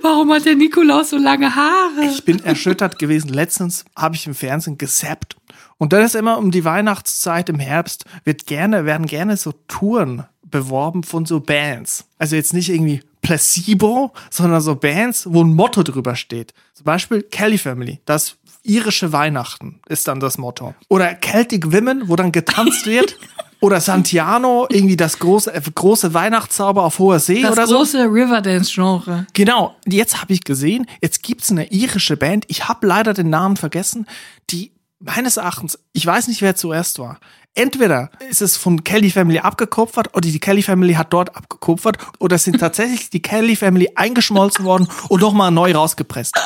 Warum 0.00 0.32
hat 0.32 0.46
der 0.46 0.54
Nikolaus 0.54 1.10
so 1.10 1.18
lange 1.18 1.54
Haare? 1.54 2.06
Ich 2.10 2.24
bin 2.24 2.42
erschüttert 2.42 2.98
gewesen. 2.98 3.28
Letztens 3.28 3.84
habe 3.96 4.16
ich 4.16 4.26
im 4.26 4.34
Fernsehen 4.34 4.78
gesappt. 4.78 5.36
Und 5.76 5.92
dann 5.92 6.04
ist 6.04 6.14
immer 6.14 6.38
um 6.38 6.50
die 6.50 6.64
Weihnachtszeit 6.64 7.48
im 7.48 7.58
Herbst, 7.58 8.04
wird 8.24 8.46
gerne, 8.46 8.84
werden 8.84 9.06
gerne 9.06 9.36
so 9.36 9.52
Touren 9.68 10.24
beworben 10.42 11.04
von 11.04 11.24
so 11.26 11.40
Bands. 11.40 12.06
Also 12.18 12.36
jetzt 12.36 12.52
nicht 12.52 12.68
irgendwie 12.68 13.02
Placebo, 13.22 14.12
sondern 14.30 14.60
so 14.60 14.74
Bands, 14.74 15.26
wo 15.30 15.42
ein 15.42 15.54
Motto 15.54 15.82
drüber 15.82 16.16
steht. 16.16 16.52
Zum 16.74 16.84
Beispiel 16.84 17.22
Kelly 17.22 17.58
Family, 17.58 18.00
das 18.04 18.36
irische 18.62 19.12
Weihnachten 19.12 19.80
ist 19.88 20.08
dann 20.08 20.20
das 20.20 20.38
Motto. 20.38 20.74
Oder 20.88 21.18
Celtic 21.20 21.72
Women, 21.72 22.08
wo 22.08 22.16
dann 22.16 22.32
getanzt 22.32 22.86
wird. 22.86 23.16
Oder 23.60 23.80
Santiano, 23.80 24.66
irgendwie 24.70 24.96
das 24.96 25.18
große, 25.18 25.52
große 25.74 26.14
Weihnachtszauber 26.14 26.82
auf 26.82 26.98
hoher 26.98 27.20
See 27.20 27.42
Das 27.42 27.52
oder 27.52 27.66
so. 27.66 27.76
große 27.76 28.04
Riverdance-Genre. 28.04 29.26
Genau, 29.34 29.76
jetzt 29.86 30.20
habe 30.20 30.32
ich 30.32 30.44
gesehen, 30.44 30.86
jetzt 31.02 31.22
gibt's 31.22 31.50
eine 31.50 31.70
irische 31.70 32.16
Band, 32.16 32.46
ich 32.48 32.68
habe 32.68 32.86
leider 32.86 33.12
den 33.12 33.28
Namen 33.28 33.56
vergessen, 33.56 34.06
die 34.50 34.72
meines 34.98 35.36
Erachtens, 35.36 35.78
ich 35.92 36.06
weiß 36.06 36.28
nicht, 36.28 36.42
wer 36.42 36.56
zuerst 36.56 36.98
war. 36.98 37.18
Entweder 37.54 38.10
ist 38.28 38.42
es 38.42 38.56
von 38.56 38.84
Kelly 38.84 39.10
Family 39.10 39.40
abgekupfert 39.40 40.14
oder 40.14 40.28
die 40.28 40.38
Kelly 40.38 40.62
Family 40.62 40.94
hat 40.94 41.12
dort 41.12 41.36
abgekupfert 41.36 41.98
oder 42.20 42.36
es 42.36 42.44
sind 42.44 42.60
tatsächlich 42.60 43.10
die 43.10 43.20
Kelly 43.20 43.56
Family 43.56 43.90
eingeschmolzen 43.96 44.64
worden 44.64 44.88
und 45.08 45.20
nochmal 45.20 45.50
neu 45.50 45.72
rausgepresst. 45.72 46.36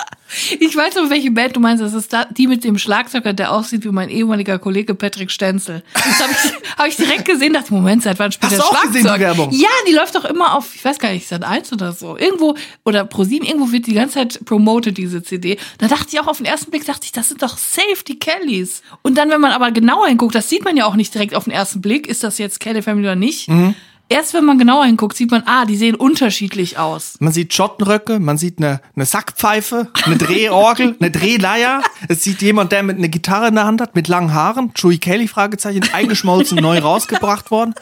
Ich 0.61 0.77
weiß 0.77 0.95
noch, 0.97 1.11
welche 1.11 1.31
Band 1.31 1.57
du 1.57 1.61
meinst. 1.61 1.83
Das 1.83 1.95
ist 1.95 2.15
die 2.37 2.47
mit 2.47 2.65
dem 2.65 2.79
Schlagzeuger, 2.79 3.33
der 3.33 3.53
aussieht 3.53 3.85
wie 3.85 3.89
mein 3.89 4.09
ehemaliger 4.09 4.59
Kollege 4.59 4.95
Patrick 4.95 5.31
Stenzel. 5.31 5.83
Das 5.95 6.23
habe 6.23 6.33
ich, 6.33 6.53
hab 6.79 6.87
ich 6.87 6.97
direkt 6.97 7.25
gesehen. 7.25 7.53
Dachte, 7.53 7.73
Moment, 7.73 8.03
seit 8.03 8.19
wann 8.19 8.33
spielt 8.33 8.53
Hast 8.53 8.59
der 8.59 8.67
auch 8.67 8.83
gesehen, 8.83 8.93
die 8.95 9.01
Schlagzeug? 9.01 9.21
Werbung? 9.21 9.51
Ja, 9.53 9.69
die 9.89 9.93
läuft 9.93 10.15
doch 10.15 10.25
immer 10.25 10.57
auf, 10.57 10.75
ich 10.75 10.85
weiß 10.85 10.99
gar 10.99 11.13
nicht, 11.13 11.27
Sat 11.27 11.45
1 11.45 11.73
oder 11.73 11.93
so. 11.93 12.17
Irgendwo, 12.17 12.57
oder 12.85 13.05
ProSieben, 13.05 13.47
irgendwo 13.47 13.73
wird 13.73 13.87
die 13.87 13.95
ganze 13.95 14.15
Zeit 14.15 14.45
promoted, 14.45 14.97
diese 14.97 15.23
CD. 15.23 15.59
Da 15.79 15.89
dachte 15.89 16.09
ich 16.11 16.21
auch 16.21 16.27
auf 16.27 16.39
den 16.39 16.47
ersten 16.47 16.71
Blick, 16.71 16.85
dachte 16.85 17.05
ich, 17.05 17.13
das 17.13 17.29
sind 17.29 17.43
doch 17.43 17.57
safe 17.57 18.05
die 18.07 18.19
Kellys. 18.19 18.83
Und 19.03 19.17
dann, 19.17 19.31
wenn 19.31 19.41
man 19.41 19.53
aber 19.53 19.71
genauer 19.71 20.09
hinguckt, 20.09 20.35
das 20.35 20.49
sieht 20.49 20.65
man 20.65 20.77
ja 20.77 20.87
auch 20.87 20.97
nicht 20.97 21.15
direkt 21.15 21.35
auf 21.35 21.45
den 21.45 21.53
ersten 21.53 21.81
Blick, 21.81 22.07
ist 22.07 22.25
das 22.25 22.39
jetzt 22.39 22.61
Kelly 22.61 22.83
Family 22.83 23.07
oder 23.07 23.17
nicht. 23.17 23.49
Mhm. 23.49 23.75
Erst 24.11 24.35
wenn 24.35 24.45
man 24.45 24.59
genauer 24.59 24.85
hinguckt, 24.85 25.17
sieht 25.17 25.31
man, 25.31 25.45
ah, 25.47 25.65
die 25.65 25.77
sehen 25.77 25.95
unterschiedlich 25.95 26.79
aus. 26.79 27.15
Man 27.21 27.33
sieht 27.33 27.55
Schottenröcke, 27.55 28.21
man 28.21 28.37
sieht 28.37 28.59
eine, 28.59 28.81
eine 28.95 29.07
Sackpfeife, 29.07 29.89
eine 30.05 30.19
Drehorgel, 30.19 30.95
eine 31.01 31.11
Drehleier. 31.11 31.83
Es 32.09 32.23
sieht 32.23 32.43
jemand, 32.43 32.73
der 32.73 32.83
mit 32.83 32.99
einer 32.99 33.09
Gitarre 33.09 33.49
in 33.49 33.55
der 33.55 33.65
Hand 33.65 33.81
hat, 33.81 33.95
mit 33.95 34.07
langen 34.09 34.35
Haaren, 34.35 34.73
Joey 34.77 34.99
Kelly, 34.99 35.27
Fragezeichen, 35.27 35.89
eingeschmolzen, 35.93 36.59
neu 36.59 36.79
rausgebracht 36.79 37.51
worden. 37.51 37.75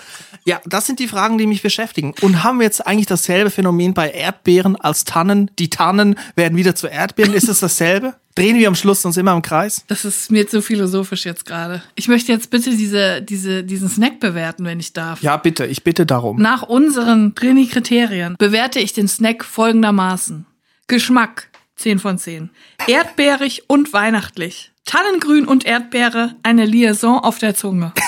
Ja, 0.44 0.60
das 0.64 0.86
sind 0.86 1.00
die 1.00 1.08
Fragen, 1.08 1.38
die 1.38 1.46
mich 1.46 1.62
beschäftigen. 1.62 2.14
Und 2.20 2.42
haben 2.42 2.58
wir 2.58 2.64
jetzt 2.64 2.86
eigentlich 2.86 3.06
dasselbe 3.06 3.50
Phänomen 3.50 3.94
bei 3.94 4.10
Erdbeeren 4.10 4.76
als 4.76 5.04
Tannen? 5.04 5.50
Die 5.58 5.70
Tannen 5.70 6.16
werden 6.34 6.56
wieder 6.56 6.74
zu 6.74 6.86
Erdbeeren. 6.86 7.34
Ist 7.34 7.48
es 7.48 7.60
dasselbe? 7.60 8.14
Drehen 8.34 8.56
wir 8.56 8.68
am 8.68 8.74
Schluss 8.74 9.04
uns 9.04 9.16
immer 9.16 9.32
im 9.32 9.42
Kreis? 9.42 9.84
Das 9.88 10.04
ist 10.04 10.30
mir 10.30 10.48
zu 10.48 10.62
philosophisch 10.62 11.26
jetzt 11.26 11.44
gerade. 11.44 11.82
Ich 11.96 12.08
möchte 12.08 12.32
jetzt 12.32 12.50
bitte 12.50 12.70
diese, 12.70 13.20
diese, 13.20 13.62
diesen 13.62 13.88
Snack 13.88 14.20
bewerten, 14.20 14.64
wenn 14.64 14.80
ich 14.80 14.92
darf. 14.94 15.22
Ja, 15.22 15.36
bitte, 15.36 15.66
ich 15.66 15.84
bitte 15.84 16.06
darum. 16.06 16.40
Nach 16.40 16.62
unseren 16.62 17.34
Trini-Kriterien 17.34 18.36
bewerte 18.38 18.80
ich 18.80 18.94
den 18.94 19.08
Snack 19.08 19.44
folgendermaßen. 19.44 20.46
Geschmack 20.86 21.48
10 21.76 21.98
von 21.98 22.18
10. 22.18 22.50
Erdbeerig 22.86 23.64
und 23.68 23.92
weihnachtlich. 23.92 24.72
Tannengrün 24.86 25.46
und 25.46 25.66
Erdbeere, 25.66 26.34
eine 26.42 26.64
Liaison 26.64 27.18
auf 27.18 27.38
der 27.38 27.54
Zunge. 27.54 27.92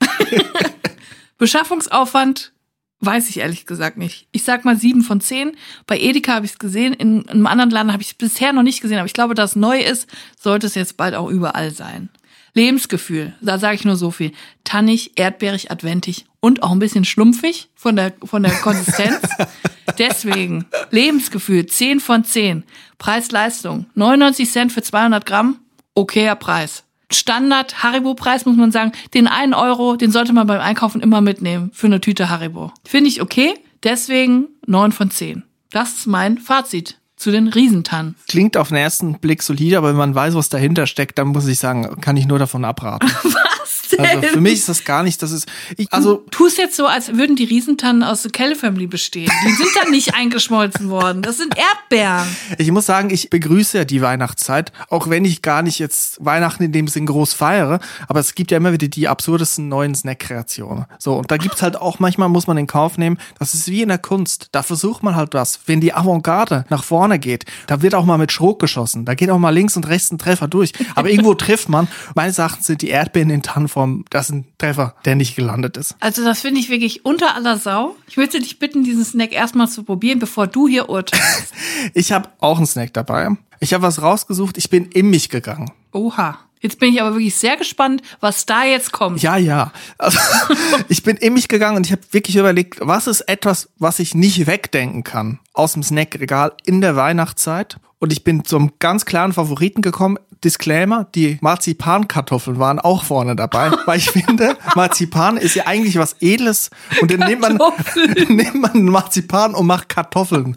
Beschaffungsaufwand 1.38 2.52
weiß 3.02 3.28
ich 3.28 3.38
ehrlich 3.38 3.66
gesagt 3.66 3.98
nicht. 3.98 4.28
Ich 4.32 4.44
sag 4.44 4.64
mal 4.64 4.76
7 4.76 5.02
von 5.02 5.20
10. 5.20 5.52
Bei 5.86 5.98
Edeka 5.98 6.34
habe 6.34 6.46
ich 6.46 6.52
es 6.52 6.58
gesehen, 6.58 6.94
in 6.94 7.28
einem 7.28 7.46
anderen 7.46 7.70
Laden 7.70 7.92
habe 7.92 8.02
ich 8.02 8.08
es 8.08 8.14
bisher 8.14 8.52
noch 8.52 8.62
nicht 8.62 8.80
gesehen, 8.80 8.98
aber 8.98 9.06
ich 9.06 9.12
glaube, 9.12 9.34
dass 9.34 9.50
es 9.50 9.56
neu 9.56 9.80
ist, 9.80 10.08
sollte 10.38 10.66
es 10.66 10.74
jetzt 10.74 10.96
bald 10.96 11.14
auch 11.14 11.28
überall 11.28 11.72
sein. 11.72 12.08
Lebensgefühl, 12.54 13.34
da 13.40 13.58
sage 13.58 13.76
ich 13.76 13.84
nur 13.84 13.96
so 13.96 14.10
viel. 14.10 14.32
Tannig, 14.62 15.18
erdbeerig, 15.18 15.70
adventig 15.70 16.26
und 16.40 16.62
auch 16.62 16.70
ein 16.70 16.78
bisschen 16.78 17.04
schlumpfig 17.04 17.70
von 17.74 17.96
der, 17.96 18.12
von 18.24 18.42
der 18.42 18.52
Konsistenz. 18.52 19.20
Deswegen, 19.98 20.66
Lebensgefühl, 20.90 21.66
10 21.66 22.00
von 22.00 22.24
10. 22.24 22.64
Preis-Leistung, 22.98 23.86
99 23.94 24.50
Cent 24.50 24.72
für 24.72 24.82
200 24.82 25.24
Gramm, 25.24 25.60
okayer 25.94 26.36
Preis. 26.36 26.84
Standard 27.12 27.82
Haribo-Preis 27.82 28.46
muss 28.46 28.56
man 28.56 28.72
sagen, 28.72 28.92
den 29.14 29.26
einen 29.26 29.54
Euro, 29.54 29.96
den 29.96 30.10
sollte 30.10 30.32
man 30.32 30.46
beim 30.46 30.60
Einkaufen 30.60 31.00
immer 31.00 31.20
mitnehmen 31.20 31.70
für 31.72 31.86
eine 31.86 32.00
Tüte 32.00 32.30
Haribo. 32.30 32.72
Finde 32.84 33.08
ich 33.08 33.22
okay, 33.22 33.54
deswegen 33.82 34.48
9 34.66 34.92
von 34.92 35.10
10. 35.10 35.42
Das 35.70 35.98
ist 35.98 36.06
mein 36.06 36.38
Fazit 36.38 36.98
zu 37.16 37.30
den 37.30 37.48
Riesentannen. 37.48 38.16
Klingt 38.28 38.56
auf 38.56 38.68
den 38.68 38.76
ersten 38.78 39.18
Blick 39.20 39.42
solide, 39.42 39.78
aber 39.78 39.90
wenn 39.90 39.96
man 39.96 40.14
weiß, 40.14 40.34
was 40.34 40.48
dahinter 40.48 40.86
steckt, 40.86 41.18
dann 41.18 41.28
muss 41.28 41.46
ich 41.46 41.58
sagen, 41.58 42.00
kann 42.00 42.16
ich 42.16 42.26
nur 42.26 42.38
davon 42.38 42.64
abraten. 42.64 43.08
Also 43.98 44.28
für 44.28 44.40
mich 44.40 44.54
ist 44.54 44.68
das 44.68 44.84
gar 44.84 45.02
nicht, 45.02 45.22
das 45.22 45.32
ist, 45.32 45.46
ich, 45.76 45.92
also 45.92 46.24
Tu 46.30 46.46
es 46.46 46.56
jetzt 46.56 46.76
so, 46.76 46.86
als 46.86 47.14
würden 47.16 47.36
die 47.36 47.44
Riesentannen 47.44 48.02
aus 48.02 48.22
der 48.22 48.30
Kelly 48.30 48.54
Family 48.54 48.86
bestehen. 48.86 49.30
Die 49.46 49.52
sind 49.52 49.70
dann 49.80 49.90
nicht 49.90 50.14
eingeschmolzen 50.22 50.88
worden. 50.88 51.22
Das 51.22 51.36
sind 51.36 51.54
Erdbeeren. 51.56 52.26
Ich 52.58 52.70
muss 52.70 52.86
sagen, 52.86 53.10
ich 53.10 53.30
begrüße 53.30 53.78
ja 53.78 53.84
die 53.84 54.02
Weihnachtszeit, 54.02 54.72
auch 54.88 55.08
wenn 55.08 55.24
ich 55.24 55.42
gar 55.42 55.62
nicht 55.62 55.78
jetzt 55.78 56.24
Weihnachten 56.24 56.62
in 56.62 56.72
dem 56.72 56.88
Sinn 56.88 57.06
groß 57.06 57.32
feiere, 57.34 57.80
aber 58.08 58.20
es 58.20 58.34
gibt 58.34 58.50
ja 58.50 58.56
immer 58.56 58.72
wieder 58.72 58.88
die 58.88 59.08
absurdesten 59.08 59.68
neuen 59.68 59.94
Snack-Kreationen. 59.94 60.86
So, 60.98 61.16
und 61.16 61.30
da 61.30 61.36
gibt's 61.36 61.62
halt 61.62 61.76
auch 61.76 61.98
manchmal, 61.98 62.28
muss 62.28 62.46
man 62.46 62.56
in 62.56 62.66
Kauf 62.66 62.98
nehmen, 62.98 63.18
das 63.38 63.54
ist 63.54 63.68
wie 63.68 63.82
in 63.82 63.88
der 63.88 63.98
Kunst, 63.98 64.48
da 64.52 64.62
versucht 64.62 65.02
man 65.02 65.16
halt 65.16 65.34
was. 65.34 65.60
Wenn 65.66 65.80
die 65.80 65.92
Avantgarde 65.92 66.64
nach 66.68 66.84
vorne 66.84 67.18
geht, 67.18 67.44
da 67.66 67.82
wird 67.82 67.94
auch 67.94 68.04
mal 68.04 68.18
mit 68.18 68.32
Schrot 68.32 68.58
geschossen, 68.58 69.04
da 69.04 69.14
geht 69.14 69.30
auch 69.30 69.38
mal 69.38 69.50
links 69.50 69.76
und 69.76 69.88
rechts 69.88 70.10
ein 70.10 70.18
Treffer 70.18 70.48
durch, 70.48 70.72
aber 70.94 71.10
irgendwo 71.10 71.34
trifft 71.34 71.68
man. 71.68 71.88
Meines 72.14 72.38
Erachtens 72.38 72.66
sind 72.66 72.82
die 72.82 72.88
Erdbeeren 72.88 73.30
in 73.30 73.42
Tannenform, 73.42 73.81
das 74.10 74.26
ist 74.26 74.34
ein 74.34 74.46
Treffer, 74.58 74.94
der 75.04 75.14
nicht 75.14 75.36
gelandet 75.36 75.76
ist. 75.76 75.96
Also 76.00 76.24
das 76.24 76.40
finde 76.40 76.60
ich 76.60 76.68
wirklich 76.68 77.04
unter 77.04 77.34
aller 77.34 77.58
Sau. 77.58 77.96
Ich 78.08 78.16
möchte 78.16 78.38
dich 78.38 78.58
bitten, 78.58 78.84
diesen 78.84 79.04
Snack 79.04 79.32
erstmal 79.32 79.68
zu 79.68 79.82
probieren, 79.84 80.18
bevor 80.18 80.46
du 80.46 80.68
hier 80.68 80.88
urteilst. 80.88 81.52
Ich 81.94 82.12
habe 82.12 82.28
auch 82.38 82.58
einen 82.58 82.66
Snack 82.66 82.92
dabei. 82.92 83.28
Ich 83.60 83.74
habe 83.74 83.82
was 83.82 84.00
rausgesucht, 84.00 84.56
ich 84.56 84.70
bin 84.70 84.86
in 84.86 85.10
mich 85.10 85.28
gegangen. 85.28 85.70
Oha. 85.92 86.38
Jetzt 86.62 86.78
bin 86.78 86.92
ich 86.94 87.00
aber 87.00 87.14
wirklich 87.14 87.34
sehr 87.34 87.56
gespannt, 87.56 88.02
was 88.20 88.46
da 88.46 88.64
jetzt 88.64 88.92
kommt. 88.92 89.20
Ja, 89.20 89.36
ja. 89.36 89.72
Also, 89.98 90.18
ich 90.88 91.02
bin 91.02 91.16
in 91.16 91.34
mich 91.34 91.48
gegangen 91.48 91.76
und 91.76 91.86
ich 91.86 91.92
habe 91.92 92.02
wirklich 92.12 92.36
überlegt, 92.36 92.78
was 92.80 93.08
ist 93.08 93.22
etwas, 93.22 93.68
was 93.78 93.98
ich 93.98 94.14
nicht 94.14 94.46
wegdenken 94.46 95.02
kann 95.02 95.40
aus 95.54 95.72
dem 95.72 95.82
Snackregal 95.82 96.52
in 96.64 96.80
der 96.80 96.94
Weihnachtszeit. 96.94 97.78
Und 98.02 98.12
ich 98.12 98.24
bin 98.24 98.44
zum 98.44 98.72
ganz 98.80 99.04
klaren 99.04 99.32
Favoriten 99.32 99.80
gekommen. 99.80 100.18
Disclaimer, 100.42 101.06
die 101.14 101.38
Marzipankartoffeln 101.40 102.58
waren 102.58 102.80
auch 102.80 103.04
vorne 103.04 103.36
dabei, 103.36 103.70
weil 103.86 103.98
ich 103.98 104.10
finde, 104.10 104.56
Marzipan 104.74 105.36
ist 105.36 105.54
ja 105.54 105.68
eigentlich 105.68 105.96
was 105.98 106.16
Edles 106.18 106.70
und 107.00 107.12
dann 107.12 107.20
nimmt 107.20 107.42
man, 107.42 107.60
nimmt 108.28 108.60
man 108.60 108.86
Marzipan 108.86 109.54
und 109.54 109.68
macht 109.68 109.88
Kartoffeln 109.88 110.56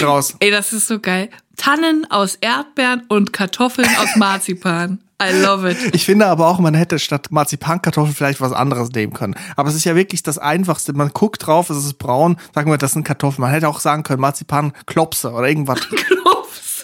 draus. 0.00 0.36
Ey, 0.40 0.50
das 0.50 0.74
ist 0.74 0.86
so 0.86 1.00
geil. 1.00 1.30
Tannen 1.56 2.06
aus 2.10 2.34
Erdbeeren 2.34 3.04
und 3.08 3.32
Kartoffeln 3.32 3.88
aus 3.98 4.14
Marzipan. 4.16 4.98
I 5.22 5.32
love 5.32 5.70
it. 5.70 5.78
Ich 5.94 6.04
finde 6.04 6.26
aber 6.26 6.46
auch, 6.46 6.58
man 6.58 6.74
hätte 6.74 6.98
statt 6.98 7.28
Marzipankartoffeln 7.30 8.14
vielleicht 8.14 8.42
was 8.42 8.52
anderes 8.52 8.90
nehmen 8.92 9.14
können. 9.14 9.34
Aber 9.56 9.70
es 9.70 9.74
ist 9.74 9.84
ja 9.84 9.96
wirklich 9.96 10.22
das 10.22 10.36
Einfachste. 10.36 10.92
Man 10.92 11.08
guckt 11.14 11.46
drauf, 11.46 11.70
es 11.70 11.78
ist 11.78 11.94
braun, 11.94 12.36
sagen 12.54 12.70
wir, 12.70 12.76
das 12.76 12.92
sind 12.92 13.04
Kartoffeln. 13.04 13.40
Man 13.40 13.50
hätte 13.50 13.66
auch 13.66 13.80
sagen 13.80 14.02
können, 14.02 14.20
Marzipanklopse 14.20 15.32
oder 15.32 15.48
irgendwas. 15.48 15.80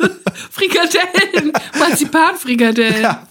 Frikadellen. 0.51 1.53
Marzipanfrikadellen. 1.79 3.03
Ja. 3.03 3.27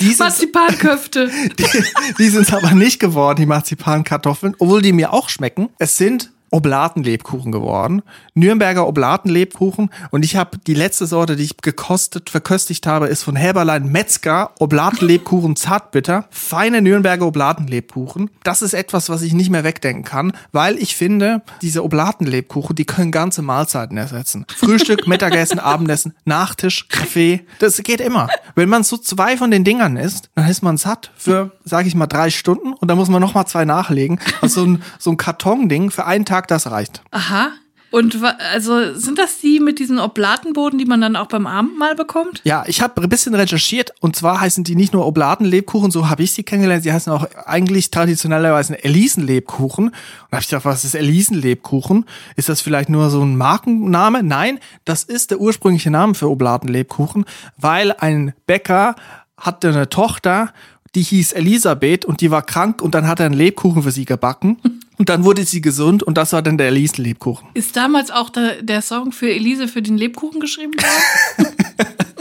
Die 0.00 0.08
sind 0.08 0.18
Marzipanköfte. 0.18 1.30
die, 1.58 1.84
die 2.18 2.28
sind 2.28 2.52
aber 2.52 2.72
nicht 2.72 2.98
geworden, 2.98 3.40
die 3.40 3.46
Marzipankartoffeln, 3.46 4.54
obwohl 4.58 4.82
die 4.82 4.92
mir 4.92 5.12
auch 5.12 5.28
schmecken. 5.28 5.70
Es 5.78 5.96
sind 5.96 6.30
Oblatenlebkuchen 6.50 7.52
geworden. 7.52 8.02
Nürnberger 8.34 8.86
Oblatenlebkuchen. 8.86 9.90
Und 10.10 10.24
ich 10.24 10.36
habe 10.36 10.58
die 10.58 10.74
letzte 10.74 11.06
Sorte, 11.06 11.36
die 11.36 11.44
ich 11.44 11.56
gekostet, 11.56 12.30
verköstigt 12.30 12.86
habe, 12.86 13.08
ist 13.08 13.22
von 13.22 13.36
Helberlein 13.36 13.90
Metzger. 13.90 14.50
Oblatenlebkuchen 14.58 15.56
Zartbitter. 15.56 16.26
Feine 16.30 16.82
Nürnberger 16.82 17.26
Oblatenlebkuchen. 17.26 18.30
Das 18.44 18.62
ist 18.62 18.74
etwas, 18.74 19.08
was 19.08 19.22
ich 19.22 19.32
nicht 19.32 19.50
mehr 19.50 19.64
wegdenken 19.64 20.04
kann, 20.04 20.32
weil 20.52 20.76
ich 20.76 20.96
finde, 20.96 21.42
diese 21.62 21.82
Oblatenlebkuchen, 21.82 22.76
die 22.76 22.84
können 22.84 23.10
ganze 23.10 23.42
Mahlzeiten 23.42 23.96
ersetzen. 23.96 24.46
Frühstück, 24.56 25.06
Mittagessen, 25.06 25.58
Abendessen, 25.58 26.14
Nachtisch, 26.24 26.88
Kaffee. 26.88 27.44
Das 27.58 27.82
geht 27.82 28.00
immer. 28.00 28.28
Wenn 28.54 28.68
man 28.68 28.84
so 28.84 28.96
zwei 28.96 29.36
von 29.36 29.50
den 29.50 29.64
Dingern 29.64 29.96
isst, 29.96 30.30
dann 30.34 30.48
ist 30.48 30.62
man 30.62 30.76
satt 30.76 31.10
für, 31.16 31.52
sage 31.64 31.88
ich 31.88 31.94
mal, 31.94 32.06
drei 32.06 32.30
Stunden 32.30 32.72
und 32.72 32.88
dann 32.88 32.98
muss 32.98 33.08
man 33.08 33.20
noch 33.20 33.34
mal 33.34 33.46
zwei 33.46 33.64
nachlegen. 33.64 34.18
Also 34.40 34.60
so 34.60 34.66
ein, 34.66 34.82
so 34.98 35.10
ein 35.10 35.16
Kartonding 35.16 35.90
für 35.90 36.06
einen 36.06 36.24
Tag, 36.24 36.35
das 36.44 36.70
reicht. 36.70 37.02
Aha. 37.10 37.52
Und 37.92 38.18
also 38.52 38.94
sind 38.94 39.18
das 39.18 39.38
die 39.38 39.60
mit 39.60 39.78
diesen 39.78 39.98
Oblatenboden, 39.98 40.78
die 40.78 40.84
man 40.84 41.00
dann 41.00 41.16
auch 41.16 41.28
beim 41.28 41.46
Abendmahl 41.46 41.94
bekommt? 41.94 42.40
Ja, 42.44 42.64
ich 42.66 42.82
habe 42.82 43.00
ein 43.00 43.08
bisschen 43.08 43.34
recherchiert 43.34 43.92
und 44.00 44.16
zwar 44.16 44.40
heißen 44.40 44.64
die 44.64 44.74
nicht 44.74 44.92
nur 44.92 45.06
Oblatenlebkuchen, 45.06 45.90
so 45.90 46.08
habe 46.08 46.22
ich 46.22 46.32
sie 46.32 46.42
kennengelernt, 46.42 46.82
sie 46.82 46.92
heißen 46.92 47.12
auch 47.12 47.26
eigentlich 47.46 47.90
traditionellerweise 47.90 48.82
Elisenlebkuchen. 48.82 49.86
Und 49.86 49.94
da 50.30 50.36
habe 50.36 50.42
ich 50.42 50.48
gedacht, 50.48 50.64
was 50.64 50.84
ist 50.84 50.94
Elisenlebkuchen? 50.94 52.04
Ist 52.34 52.48
das 52.48 52.60
vielleicht 52.60 52.88
nur 52.88 53.08
so 53.08 53.22
ein 53.22 53.36
Markenname? 53.36 54.22
Nein, 54.22 54.58
das 54.84 55.04
ist 55.04 55.30
der 55.30 55.40
ursprüngliche 55.40 55.90
Name 55.90 56.14
für 56.14 56.28
Oblatenlebkuchen, 56.28 57.24
weil 57.56 57.92
ein 57.92 58.34
Bäcker 58.46 58.96
hatte 59.38 59.68
eine 59.68 59.88
Tochter, 59.88 60.52
die 60.96 61.02
hieß 61.02 61.32
Elisabeth 61.32 62.06
und 62.06 62.22
die 62.22 62.30
war 62.30 62.42
krank 62.42 62.80
und 62.80 62.94
dann 62.94 63.06
hat 63.06 63.20
er 63.20 63.26
einen 63.26 63.34
Lebkuchen 63.34 63.82
für 63.82 63.90
sie 63.90 64.06
gebacken 64.06 64.56
und 64.98 65.08
dann 65.10 65.24
wurde 65.24 65.44
sie 65.44 65.60
gesund 65.60 66.02
und 66.02 66.16
das 66.16 66.32
war 66.32 66.42
dann 66.42 66.58
der 66.58 66.68
Elisenlebkuchen. 66.68 67.48
Ist 67.54 67.76
damals 67.76 68.10
auch 68.10 68.30
der, 68.30 68.62
der 68.62 68.80
Song 68.80 69.12
für 69.12 69.30
Elise 69.30 69.68
für 69.68 69.82
den 69.82 69.98
Lebkuchen 69.98 70.40
geschrieben 70.40 70.72
worden? 70.74 71.54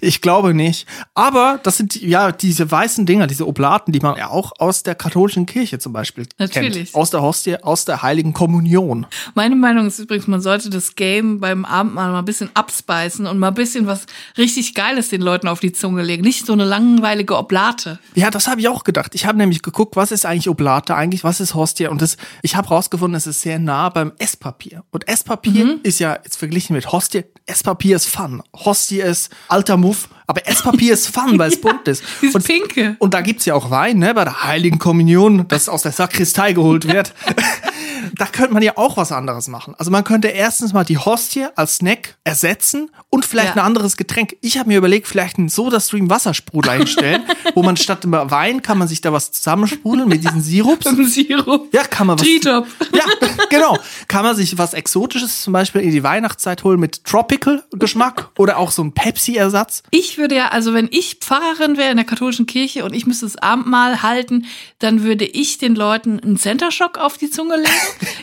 Ich 0.00 0.20
glaube 0.20 0.54
nicht. 0.54 0.86
Aber 1.14 1.60
das 1.62 1.76
sind 1.76 2.00
ja 2.00 2.32
diese 2.32 2.70
weißen 2.70 3.06
Dinger, 3.06 3.26
diese 3.26 3.46
Oblaten, 3.46 3.92
die 3.92 4.00
man 4.00 4.16
ja 4.16 4.28
auch 4.30 4.52
aus 4.58 4.82
der 4.82 4.94
katholischen 4.94 5.46
Kirche 5.46 5.78
zum 5.78 5.92
Beispiel 5.92 6.26
Natürlich. 6.38 6.92
kennt. 6.92 6.94
Aus 6.94 7.10
der 7.10 7.22
Hostie, 7.22 7.56
aus 7.62 7.84
der 7.84 8.02
heiligen 8.02 8.32
Kommunion. 8.32 9.06
Meine 9.34 9.56
Meinung 9.56 9.86
ist 9.86 9.98
übrigens, 9.98 10.26
man 10.26 10.40
sollte 10.40 10.70
das 10.70 10.94
Game 10.96 11.40
beim 11.40 11.64
Abendmahl 11.64 12.10
mal 12.12 12.18
ein 12.18 12.24
bisschen 12.24 12.50
abspeisen 12.54 13.26
und 13.26 13.38
mal 13.38 13.48
ein 13.48 13.54
bisschen 13.54 13.86
was 13.86 14.06
richtig 14.36 14.74
Geiles 14.74 15.08
den 15.08 15.20
Leuten 15.22 15.48
auf 15.48 15.60
die 15.60 15.72
Zunge 15.72 16.02
legen. 16.02 16.22
Nicht 16.22 16.46
so 16.46 16.52
eine 16.52 16.64
langweilige 16.64 17.36
Oblate. 17.36 17.98
Ja, 18.14 18.30
das 18.30 18.48
habe 18.48 18.60
ich 18.60 18.68
auch 18.68 18.84
gedacht. 18.84 19.14
Ich 19.14 19.26
habe 19.26 19.38
nämlich 19.38 19.62
geguckt, 19.62 19.96
was 19.96 20.12
ist 20.12 20.26
eigentlich 20.26 20.48
Oblate 20.48 20.94
eigentlich, 20.94 21.24
was 21.24 21.40
ist 21.40 21.54
Hostie 21.54 21.86
und 21.86 22.02
das, 22.02 22.16
ich 22.42 22.56
habe 22.56 22.68
rausgefunden, 22.68 23.16
es 23.16 23.26
ist 23.26 23.40
sehr 23.42 23.58
nah 23.58 23.88
beim 23.88 24.12
Esspapier. 24.18 24.84
Und 24.90 25.08
Esspapier 25.08 25.64
Mhm. 25.64 25.80
ist 25.82 26.00
ja 26.00 26.18
jetzt 26.24 26.36
verglichen 26.36 26.74
mit 26.74 26.90
Hostie. 26.92 27.24
Esspapier 27.46 27.96
ist 27.96 28.06
Fun. 28.08 28.42
Hostie 28.54 29.00
ist 29.00 29.30
alter 29.48 29.76
Muff. 29.76 30.08
Aber 30.26 30.46
Esspapier 30.48 30.94
ist 30.94 31.08
Fun, 31.08 31.38
weil 31.38 31.50
es 31.50 31.60
bunt 31.60 31.86
ist. 31.86 32.02
Dieses 32.22 32.34
Und 32.34 32.46
Pinke. 32.46 32.96
Und 32.98 33.12
da 33.14 33.20
gibt's 33.20 33.44
ja 33.44 33.54
auch 33.54 33.70
Wein, 33.70 33.98
ne, 33.98 34.14
bei 34.14 34.24
der 34.24 34.44
Heiligen 34.44 34.78
Kommunion, 34.78 35.46
das 35.48 35.68
aus 35.68 35.82
der 35.82 35.92
Sakristei 35.92 36.52
geholt 36.52 36.88
wird. 36.88 37.12
da 38.18 38.26
könnte 38.26 38.52
man 38.54 38.62
ja 38.62 38.72
auch 38.76 38.96
was 38.96 39.12
anderes 39.12 39.48
machen. 39.48 39.74
Also 39.78 39.90
man 39.90 40.04
könnte 40.04 40.28
erstens 40.28 40.72
mal 40.72 40.84
die 40.84 40.98
Hostie 40.98 41.46
als 41.56 41.76
Snack 41.76 42.16
ersetzen 42.24 42.90
und 43.10 43.24
vielleicht 43.24 43.56
Ja. 43.56 43.62
ein 43.62 43.66
anderes 43.66 43.96
Getränk. 43.96 44.36
Ich 44.40 44.58
habe 44.58 44.68
mir 44.68 44.78
überlegt, 44.78 45.06
vielleicht 45.06 45.38
einen 45.38 45.48
Soda-Stream 45.48 46.10
Wassersprudel 46.10 46.70
einstellen, 46.70 47.22
wo 47.54 47.62
man 47.62 47.76
statt 47.76 48.04
immer 48.04 48.30
Wein 48.30 48.62
kann 48.62 48.78
man 48.78 48.88
sich 48.88 49.00
da 49.00 49.12
was 49.12 49.32
zusammensprudeln 49.32 50.08
mit 50.08 50.24
diesen 50.24 50.40
Sirups. 50.42 50.86
Im 50.86 51.04
Sirup. 51.06 51.72
Ja, 51.72 51.84
kann 51.84 52.06
man 52.06 52.18
was. 52.18 52.26
Tritop. 52.26 52.66
Ja, 52.92 53.04
genau. 53.50 53.76
Kann 54.08 54.24
man 54.24 54.36
sich 54.36 54.56
was 54.58 54.72
Exotisches 54.74 55.42
zum 55.42 55.52
Beispiel 55.52 55.80
in 55.80 55.90
die 55.90 56.02
Weihnachtszeit 56.04 56.62
holen 56.64 56.78
mit 56.78 57.04
Tropical-Geschmack 57.04 58.30
oder 58.38 58.58
auch 58.58 58.70
so 58.70 58.82
ein 58.82 58.92
Pepsi-Ersatz. 58.92 59.82
Ich 59.90 60.18
würde 60.18 60.36
ja, 60.36 60.48
also 60.48 60.74
wenn 60.74 60.88
ich 60.90 61.16
Pfarrerin 61.20 61.76
wäre 61.76 61.90
in 61.90 61.96
der 61.96 62.06
katholischen 62.06 62.46
Kirche 62.46 62.84
und 62.84 62.94
ich 62.94 63.06
müsste 63.06 63.26
das 63.26 63.36
Abendmahl 63.36 64.02
halten, 64.02 64.46
dann 64.78 65.02
würde 65.02 65.24
ich 65.24 65.58
den 65.58 65.74
Leuten 65.74 66.20
einen 66.20 66.36
Center 66.36 66.70
Shock 66.70 66.98
auf 66.98 67.18
die 67.18 67.30
Zunge 67.30 67.56
legen. 67.56 67.68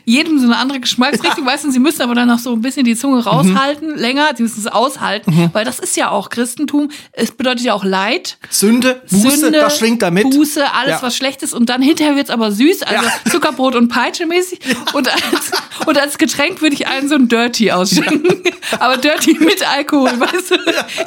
Jedem 0.06 0.39
so 0.39 0.46
eine 0.46 0.58
andere 0.58 0.80
Geschmacksrichtung. 0.80 1.46
Weißt 1.46 1.63
du, 1.65 1.72
sie 1.72 1.80
müssen 1.80 2.02
aber 2.02 2.15
dann 2.15 2.28
noch 2.28 2.39
so 2.39 2.54
ein 2.54 2.62
bisschen 2.62 2.86
die 2.86 2.96
Zunge 2.96 3.24
raushalten, 3.24 3.96
länger, 3.98 4.30
sie 4.36 4.44
müssen 4.44 4.60
es 4.60 4.67
aushalten, 4.67 5.50
weil 5.54 5.65
das 5.65 5.80
ist 5.80 5.96
ja 5.98 6.10
auch 6.10 6.30
Christentum. 6.30 6.89
Es 7.12 7.32
bedeutet 7.32 7.65
ja 7.65 7.74
auch 7.74 7.84
Leid. 7.84 8.38
Sünde, 8.50 9.02
Buße, 9.10 9.38
Sünde, 9.38 9.60
das 9.60 9.78
schwingt 9.78 10.02
damit. 10.02 10.24
Buße, 10.30 10.63
alles 10.74 10.91
Ja. 10.91 11.02
was 11.02 11.15
schlecht 11.15 11.44
ist 11.44 11.54
und 11.54 11.70
dann 11.70 11.82
hinterher 11.82 12.15
wird's 12.15 12.30
aber 12.30 12.52
süß, 12.52 12.84
also 12.84 13.06
Ja. 13.06 13.32
Zuckerbrot 13.32 13.76
und 13.76 13.88
Peitsche 13.89 14.26
mäßig 14.26 14.60
und 14.94 15.08
als, 15.12 15.52
und 15.86 15.98
als 15.98 16.17
Getränk 16.17 16.62
würde 16.62 16.76
ich 16.76 16.88
einen 16.88 17.08
so 17.10 17.15
ein 17.15 17.28
Dirty 17.28 17.72
ausschenken, 17.72 18.41
aber 18.80 18.98
Dirty 18.98 19.38
mit 19.39 19.67
Alkohol, 19.67 20.12
weißt 20.20 20.52
du, 20.52 20.56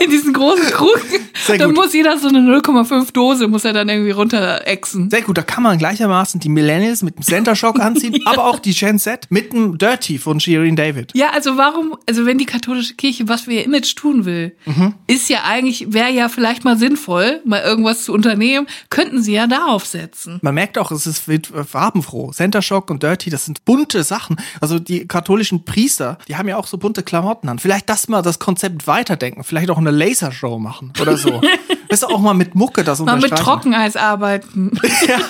in 0.04 0.10
diesen 0.10 0.32
großen 0.32 0.66
Krug. 0.70 1.00
Sehr 1.46 1.58
Dann 1.58 1.74
gut. 1.74 1.84
muss 1.84 1.92
jeder 1.94 2.18
so 2.18 2.28
eine 2.28 2.38
0,5 2.40 3.12
Dose 3.12 3.48
muss 3.48 3.64
er 3.64 3.72
dann 3.72 3.88
irgendwie 3.88 4.10
runterexen. 4.12 5.10
Sehr 5.10 5.22
gut, 5.22 5.38
da 5.38 5.42
kann 5.42 5.62
man 5.62 5.78
gleichermaßen 5.78 6.40
die 6.40 6.48
Millennials 6.48 7.02
mit 7.02 7.16
dem 7.16 7.22
Center 7.22 7.54
Shock 7.56 7.80
anziehen, 7.80 8.18
aber 8.26 8.44
auch 8.46 8.58
die 8.64 8.72
Gen 8.74 8.98
Z 8.98 9.26
mit 9.30 9.52
dem 9.52 9.78
Dirty 9.78 10.18
von 10.18 10.40
Shirin 10.40 10.76
David. 10.76 11.12
Ja, 11.14 11.30
also 11.30 11.56
warum, 11.56 11.96
also 12.08 12.26
wenn 12.26 12.38
die 12.38 12.46
katholische 12.46 12.94
Kirche 12.94 13.28
was 13.28 13.42
für 13.42 13.52
ihr 13.52 13.64
Image 13.64 13.94
tun 13.96 14.24
will, 14.24 14.56
Mhm. 14.66 14.94
ist 15.06 15.28
ja 15.28 15.44
eigentlich, 15.44 15.92
wäre 15.92 16.10
ja 16.10 16.28
vielleicht 16.28 16.64
mal 16.64 16.76
sinnvoll, 16.78 17.40
mal 17.44 17.62
irgendwas 17.62 18.04
zu 18.04 18.12
unternehmen, 18.12 18.66
könnten 18.90 19.22
sie 19.22 19.32
ja 19.34 19.46
darauf 19.46 19.84
setzen. 19.86 20.38
Man 20.42 20.54
merkt 20.54 20.78
auch, 20.78 20.90
es 20.90 21.06
ist 21.06 21.24
farbenfroh. 21.66 22.32
Center 22.32 22.62
Shock 22.62 22.90
und 22.90 23.02
Dirty, 23.02 23.30
das 23.30 23.44
sind 23.44 23.64
bunte 23.64 24.02
Sachen. 24.04 24.36
Also 24.60 24.78
die 24.78 25.06
katholischen 25.06 25.64
Priester, 25.64 26.18
die 26.28 26.36
haben 26.36 26.48
ja 26.48 26.56
auch 26.56 26.66
so 26.66 26.78
bunte 26.78 27.02
Klamotten 27.02 27.48
an. 27.48 27.58
Vielleicht 27.58 27.88
das 27.88 28.08
mal 28.08 28.22
das 28.22 28.38
Konzept 28.38 28.86
weiterdenken, 28.86 29.44
vielleicht 29.44 29.70
auch 29.70 29.78
eine 29.78 29.90
Lasershow 29.90 30.58
machen 30.58 30.92
oder 31.00 31.16
so. 31.16 31.40
Du, 31.88 32.06
auch 32.06 32.20
mal 32.20 32.34
mit 32.34 32.54
Mucke 32.54 32.84
das 32.84 33.00
Mal 33.00 33.18
mit. 33.18 33.30
Trockeneis 33.30 33.96
arbeiten. 33.96 34.72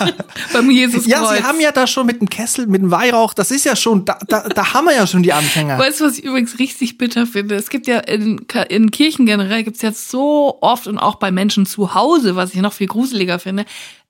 Beim 0.53 0.71
Jesus 0.71 1.07
Ja, 1.07 1.25
sie 1.27 1.43
haben 1.43 1.61
ja 1.61 1.73
da 1.73 1.87
schon 1.87 2.07
mit 2.07 2.21
dem 2.21 2.29
Kessel, 2.29 2.67
mit 2.67 2.83
dem 2.83 2.91
Weihrauch, 2.91 3.35
das 3.35 3.51
ist 3.51 3.65
ja 3.65 3.77
schon, 3.77 4.05
da, 4.05 4.19
da, 4.29 4.49
da 4.49 4.75
haben 4.75 4.87
wir 4.87 4.95
ja 4.95 5.07
schon 5.07 5.23
die 5.23 5.33
Anfänger. 5.33 5.79
Weißt 5.79 6.01
du, 6.01 6.05
was 6.05 6.19
ich 6.19 6.25
übrigens 6.25 6.59
richtig 6.59 6.99
bitter 6.99 7.27
finde? 7.27 7.55
Es 7.55 7.71
gibt 7.71 7.87
ja 7.87 7.99
in, 7.99 8.47
in 8.69 8.91
Kirchen 8.91 9.27
generell 9.27 9.63
gibt's 9.63 9.83
jetzt 9.83 10.11
so 10.11 10.59
oft 10.61 10.87
und 10.87 10.99
auch 10.99 11.17
bei 11.17 11.31
Menschen 11.31 11.67
zu 11.67 11.95
Hause, 11.95 12.37
was 12.37 12.55
ich 12.55 12.61
noch 12.61 12.73
viel 12.73 12.89
gruseliger 12.89 13.39
finde, 13.39 13.65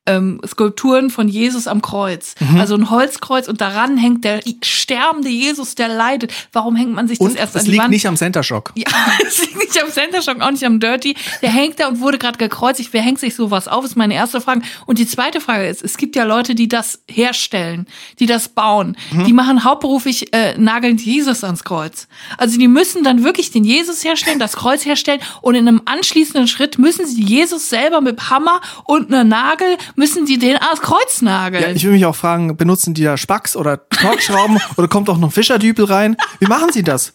ähm, 0.06 0.40
Skulpturen 0.46 1.10
von 1.10 1.28
Jesus 1.28 1.66
am 1.66 1.82
Kreuz. 1.82 2.34
Mhm. 2.40 2.60
Also 2.60 2.74
ein 2.74 2.90
Holzkreuz 2.90 3.48
und 3.48 3.60
daran 3.60 3.96
hängt 3.96 4.24
der 4.24 4.40
sterbende 4.62 5.28
Jesus, 5.28 5.74
der 5.74 5.88
leidet. 5.88 6.32
Warum 6.52 6.76
hängt 6.76 6.92
man 6.92 7.08
sich 7.08 7.18
das 7.18 7.28
Und 7.28 7.36
erst 7.36 7.54
es 7.54 7.60
an 7.60 7.64
die 7.64 7.70
liegt 7.72 7.82
Wand? 7.82 7.90
nicht 7.90 8.06
am 8.06 8.16
Center 8.16 8.42
Shock. 8.42 8.72
Ja, 8.74 8.86
es 9.26 9.40
liegt 9.40 9.56
nicht 9.56 9.82
am 9.82 9.90
Center 9.90 10.22
Shock, 10.22 10.40
auch 10.40 10.50
nicht 10.50 10.64
am 10.64 10.80
Dirty. 10.80 11.16
Der 11.42 11.50
hängt 11.50 11.80
da 11.80 11.88
und 11.88 12.00
wurde 12.00 12.18
gerade 12.18 12.38
gekreuzigt. 12.38 12.90
Wer 12.92 13.02
hängt 13.02 13.18
sich 13.18 13.34
sowas 13.34 13.68
auf, 13.68 13.84
ist 13.84 13.96
meine 13.96 14.14
erste 14.14 14.40
Frage. 14.40 14.62
Und 14.86 14.98
die 14.98 15.06
zweite 15.06 15.40
Frage 15.40 15.66
ist, 15.66 15.82
es 15.82 15.96
gibt 15.96 16.16
ja 16.16 16.24
Leute, 16.24 16.54
die 16.54 16.68
das 16.68 17.00
herstellen, 17.08 17.86
die 18.18 18.26
das 18.26 18.48
bauen. 18.48 18.96
Die 19.26 19.32
machen 19.32 19.64
hauptberuflich, 19.64 20.32
äh, 20.34 20.56
nageln 20.58 20.98
Jesus 20.98 21.44
ans 21.44 21.64
Kreuz. 21.64 22.08
Also 22.38 22.58
die 22.58 22.68
müssen 22.68 23.04
dann 23.04 23.24
wirklich 23.24 23.50
den 23.50 23.64
Jesus 23.64 24.04
herstellen, 24.04 24.38
das 24.38 24.56
Kreuz 24.56 24.84
herstellen 24.84 25.20
und 25.40 25.54
in 25.54 25.66
einem 25.66 25.82
anschließenden 25.84 26.48
Schritt 26.48 26.78
müssen 26.78 27.06
sie 27.06 27.22
Jesus 27.22 27.68
selber 27.68 28.00
mit 28.00 28.30
Hammer 28.30 28.60
und 28.84 29.08
einer 29.08 29.24
Nagel, 29.24 29.76
müssen 29.96 30.26
sie 30.26 30.38
den 30.38 30.56
ans 30.56 30.80
Kreuz 30.80 31.22
nageln. 31.22 31.62
Ja, 31.62 31.70
ich 31.70 31.84
will 31.84 31.92
mich 31.92 32.06
auch 32.06 32.16
fragen, 32.16 32.56
benutzen 32.56 32.94
die 32.94 33.04
da 33.04 33.16
Spacks 33.16 33.56
oder 33.56 33.88
Torxschrauben 33.88 34.58
oder 34.76 34.88
kommt 34.88 35.08
auch 35.08 35.18
noch 35.18 35.32
Fischerdübel 35.32 35.84
rein? 35.84 36.16
Wie 36.40 36.46
machen 36.46 36.70
sie 36.72 36.82
das? 36.82 37.12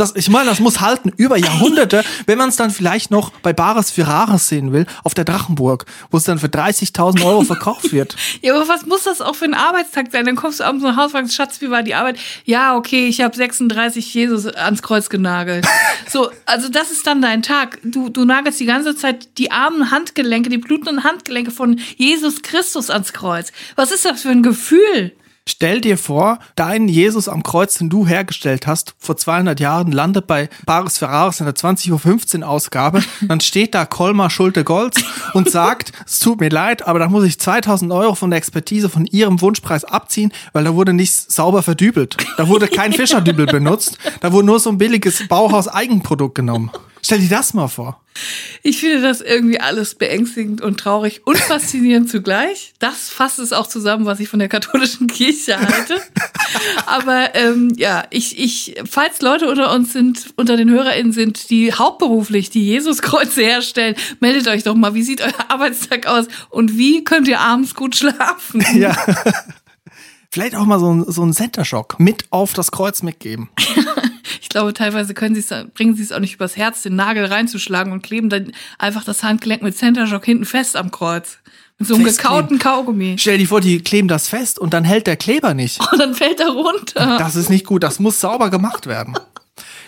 Das, 0.00 0.16
ich 0.16 0.30
meine, 0.30 0.48
das 0.48 0.60
muss 0.60 0.80
halten 0.80 1.12
über 1.18 1.36
Jahrhunderte, 1.36 2.02
wenn 2.26 2.38
man 2.38 2.48
es 2.48 2.56
dann 2.56 2.70
vielleicht 2.70 3.10
noch 3.10 3.30
bei 3.42 3.52
Bares 3.52 3.90
für 3.90 4.06
Rares 4.06 4.48
sehen 4.48 4.72
will, 4.72 4.86
auf 5.04 5.12
der 5.12 5.26
Drachenburg, 5.26 5.84
wo 6.10 6.16
es 6.16 6.24
dann 6.24 6.38
für 6.38 6.46
30.000 6.46 7.22
Euro 7.22 7.42
verkauft 7.42 7.92
wird. 7.92 8.16
Ja, 8.42 8.54
aber 8.54 8.68
was 8.68 8.86
muss 8.86 9.02
das 9.02 9.20
auch 9.20 9.34
für 9.34 9.44
ein 9.44 9.54
Arbeitstag 9.54 10.06
sein? 10.12 10.24
Dann 10.24 10.36
kommst 10.36 10.60
du 10.60 10.64
abends 10.64 10.82
nach 10.82 10.96
Hause 10.96 11.04
und 11.04 11.10
fragst, 11.10 11.34
Schatz, 11.34 11.60
wie 11.60 11.70
war 11.70 11.82
die 11.82 11.94
Arbeit? 11.94 12.18
Ja, 12.44 12.76
okay, 12.76 13.08
ich 13.08 13.20
habe 13.20 13.36
36 13.36 14.14
Jesus 14.14 14.46
ans 14.46 14.82
Kreuz 14.82 15.10
genagelt. 15.10 15.66
so, 16.08 16.30
also 16.46 16.68
das 16.68 16.90
ist 16.90 17.06
dann 17.06 17.20
dein 17.20 17.42
Tag. 17.42 17.78
Du, 17.82 18.08
du 18.08 18.24
nagelst 18.24 18.60
die 18.60 18.66
ganze 18.66 18.96
Zeit 18.96 19.36
die 19.36 19.50
armen 19.50 19.90
Handgelenke, 19.90 20.48
die 20.48 20.58
blutenden 20.58 21.04
Handgelenke 21.04 21.50
von 21.50 21.80
Jesus 21.96 22.42
Christus 22.42 22.88
ans 22.88 23.12
Kreuz. 23.12 23.52
Was 23.76 23.90
ist 23.90 24.04
das 24.04 24.22
für 24.22 24.30
ein 24.30 24.42
Gefühl? 24.42 25.12
Stell 25.50 25.80
dir 25.80 25.98
vor, 25.98 26.38
dein 26.54 26.86
Jesus 26.86 27.28
am 27.28 27.42
Kreuz, 27.42 27.74
den 27.74 27.90
du 27.90 28.06
hergestellt 28.06 28.68
hast, 28.68 28.94
vor 29.00 29.16
200 29.16 29.58
Jahren, 29.58 29.90
landet 29.90 30.28
bei 30.28 30.48
Bares 30.64 30.98
Ferraris 30.98 31.40
in 31.40 31.46
der 31.46 31.56
20.15 31.56 32.42
Uhr 32.42 32.48
Ausgabe. 32.48 33.02
Dann 33.22 33.40
steht 33.40 33.74
da 33.74 33.84
Kolmar 33.84 34.30
Schulte-Golz 34.30 35.02
und 35.34 35.50
sagt, 35.50 35.90
es 36.06 36.20
tut 36.20 36.38
mir 36.38 36.50
leid, 36.50 36.86
aber 36.86 37.00
da 37.00 37.08
muss 37.08 37.24
ich 37.24 37.40
2000 37.40 37.90
Euro 37.90 38.14
von 38.14 38.30
der 38.30 38.36
Expertise 38.36 38.88
von 38.88 39.06
ihrem 39.06 39.40
Wunschpreis 39.40 39.82
abziehen, 39.84 40.32
weil 40.52 40.62
da 40.62 40.76
wurde 40.76 40.92
nicht 40.92 41.12
sauber 41.12 41.64
verdübelt. 41.64 42.16
Da 42.36 42.46
wurde 42.46 42.68
kein 42.68 42.92
Fischerdübel 43.00 43.46
benutzt. 43.46 43.98
Da 44.20 44.32
wurde 44.32 44.46
nur 44.46 44.60
so 44.60 44.70
ein 44.70 44.78
billiges 44.78 45.26
Bauhaus-Eigenprodukt 45.26 46.36
genommen. 46.36 46.70
Stell 47.10 47.22
dir 47.22 47.28
das 47.28 47.54
mal 47.54 47.66
vor. 47.66 48.00
Ich 48.62 48.78
finde 48.78 49.02
das 49.02 49.20
irgendwie 49.20 49.58
alles 49.58 49.96
beängstigend 49.96 50.60
und 50.60 50.78
traurig 50.78 51.22
und 51.26 51.36
faszinierend 51.48 52.08
zugleich. 52.08 52.72
Das 52.78 53.08
fasst 53.08 53.40
es 53.40 53.52
auch 53.52 53.66
zusammen, 53.66 54.06
was 54.06 54.20
ich 54.20 54.28
von 54.28 54.38
der 54.38 54.46
katholischen 54.46 55.08
Kirche 55.08 55.58
halte. 55.58 56.00
Aber 56.86 57.34
ähm, 57.34 57.72
ja, 57.76 58.04
ich, 58.10 58.38
ich, 58.38 58.76
falls 58.88 59.22
Leute 59.22 59.50
unter 59.50 59.74
uns 59.74 59.92
sind, 59.92 60.32
unter 60.36 60.56
den 60.56 60.70
HörerInnen 60.70 61.10
sind, 61.10 61.50
die 61.50 61.72
hauptberuflich 61.72 62.48
die 62.48 62.64
Jesuskreuze 62.64 63.42
herstellen, 63.42 63.96
meldet 64.20 64.46
euch 64.46 64.62
doch 64.62 64.76
mal, 64.76 64.94
wie 64.94 65.02
sieht 65.02 65.20
euer 65.20 65.50
Arbeitstag 65.50 66.06
aus 66.06 66.26
und 66.48 66.78
wie 66.78 67.02
könnt 67.02 67.26
ihr 67.26 67.40
abends 67.40 67.74
gut 67.74 67.96
schlafen? 67.96 68.64
Ja. 68.74 68.96
Vielleicht 70.30 70.54
auch 70.54 70.64
mal 70.64 70.78
so 70.78 70.94
ein, 70.94 71.04
so 71.08 71.24
ein 71.24 71.32
Center-Shock 71.32 71.98
mit 71.98 72.26
auf 72.30 72.52
das 72.52 72.70
Kreuz 72.70 73.02
mitgeben. 73.02 73.48
Ich 74.50 74.52
glaube, 74.52 74.74
teilweise 74.74 75.14
können 75.14 75.36
sie 75.36 75.42
es, 75.42 75.54
bringen 75.74 75.94
sie 75.94 76.02
es 76.02 76.10
auch 76.10 76.18
nicht 76.18 76.34
übers 76.34 76.56
Herz, 76.56 76.82
den 76.82 76.96
Nagel 76.96 77.26
reinzuschlagen 77.26 77.92
und 77.92 78.02
kleben 78.02 78.28
dann 78.28 78.50
einfach 78.78 79.04
das 79.04 79.22
Handgelenk 79.22 79.62
mit 79.62 79.78
Center 79.78 80.08
Shock 80.08 80.24
hinten 80.24 80.44
fest 80.44 80.74
am 80.74 80.90
Kreuz. 80.90 81.38
Mit 81.78 81.86
so 81.86 81.94
einem 81.94 82.02
gekauten 82.02 82.58
Kaugummi. 82.58 83.14
Stell 83.16 83.38
dir 83.38 83.46
vor, 83.46 83.60
die 83.60 83.80
kleben 83.80 84.08
das 84.08 84.26
fest 84.26 84.58
und 84.58 84.74
dann 84.74 84.82
hält 84.82 85.06
der 85.06 85.16
Kleber 85.16 85.54
nicht. 85.54 85.80
Und 85.92 86.00
dann 86.00 86.14
fällt 86.14 86.40
er 86.40 86.48
runter. 86.48 87.16
Das 87.16 87.36
ist 87.36 87.48
nicht 87.48 87.64
gut, 87.64 87.84
das 87.84 88.00
muss 88.00 88.20
sauber 88.20 88.50
gemacht 88.50 88.88
werden. 88.88 89.16